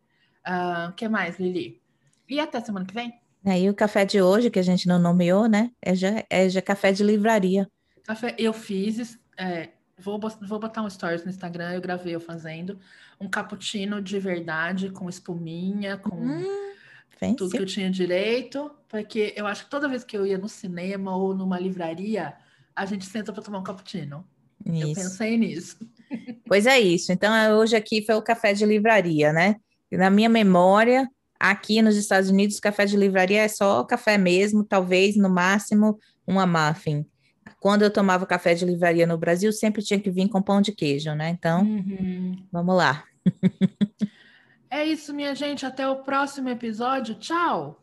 O 0.45 0.49
uh, 0.49 0.53
ah, 0.89 0.93
que 0.95 1.07
mais, 1.07 1.39
Lili? 1.39 1.81
E 2.27 2.39
até 2.39 2.59
semana 2.61 2.85
que 2.85 2.93
vem. 2.93 3.13
É, 3.45 3.59
e 3.59 3.69
o 3.69 3.73
café 3.73 4.05
de 4.05 4.21
hoje, 4.21 4.49
que 4.49 4.59
a 4.59 4.63
gente 4.63 4.87
não 4.87 4.99
nomeou, 4.99 5.47
né? 5.47 5.71
É 5.81 5.95
já, 5.95 6.23
é 6.29 6.47
já 6.47 6.61
café 6.61 6.91
de 6.91 7.03
livraria. 7.03 7.67
Café, 8.03 8.35
eu 8.37 8.53
fiz, 8.53 9.19
é, 9.37 9.69
vou, 9.97 10.19
vou 10.19 10.59
botar 10.59 10.83
um 10.83 10.89
stories 10.89 11.23
no 11.23 11.29
Instagram, 11.29 11.73
eu 11.73 11.81
gravei 11.81 12.15
eu 12.15 12.19
fazendo 12.19 12.79
um 13.19 13.27
cappuccino 13.27 14.01
de 14.01 14.19
verdade, 14.19 14.89
com 14.89 15.07
espuminha, 15.07 15.97
com 15.97 16.15
hum, 16.15 16.73
tudo 17.37 17.51
que 17.51 17.59
eu 17.59 17.65
tinha 17.65 17.89
direito, 17.89 18.71
porque 18.89 19.33
eu 19.35 19.45
acho 19.45 19.65
que 19.65 19.69
toda 19.69 19.87
vez 19.87 20.03
que 20.03 20.17
eu 20.17 20.25
ia 20.25 20.39
no 20.39 20.49
cinema 20.49 21.15
ou 21.15 21.35
numa 21.35 21.59
livraria, 21.59 22.33
a 22.75 22.85
gente 22.85 23.05
senta 23.05 23.31
para 23.31 23.43
tomar 23.43 23.59
um 23.59 23.63
cappuccino. 23.63 24.25
Isso. 24.65 24.87
Eu 24.87 24.93
pensei 24.95 25.37
nisso. 25.37 25.77
Pois 26.45 26.65
é 26.65 26.79
isso. 26.79 27.11
Então, 27.11 27.31
hoje 27.57 27.75
aqui 27.75 28.03
foi 28.05 28.15
o 28.15 28.21
café 28.21 28.53
de 28.53 28.65
livraria, 28.65 29.31
né? 29.31 29.55
Na 29.91 30.09
minha 30.09 30.29
memória, 30.29 31.09
aqui 31.39 31.81
nos 31.81 31.95
Estados 31.95 32.29
Unidos, 32.29 32.59
café 32.59 32.85
de 32.85 32.95
livraria 32.95 33.41
é 33.41 33.47
só 33.47 33.83
café 33.83 34.17
mesmo, 34.17 34.63
talvez 34.63 35.15
no 35.15 35.29
máximo 35.29 35.99
uma 36.25 36.45
muffin. 36.45 37.05
Quando 37.59 37.83
eu 37.83 37.91
tomava 37.91 38.25
café 38.25 38.53
de 38.53 38.65
livraria 38.65 39.05
no 39.05 39.17
Brasil, 39.17 39.51
sempre 39.51 39.83
tinha 39.83 39.99
que 39.99 40.09
vir 40.09 40.29
com 40.29 40.41
pão 40.41 40.61
de 40.61 40.71
queijo, 40.71 41.13
né? 41.13 41.29
Então, 41.29 41.61
uhum. 41.61 42.43
vamos 42.51 42.75
lá. 42.75 43.03
é 44.69 44.83
isso, 44.85 45.13
minha 45.13 45.35
gente. 45.35 45.65
Até 45.65 45.87
o 45.87 45.97
próximo 45.97 46.49
episódio. 46.49 47.15
Tchau! 47.15 47.80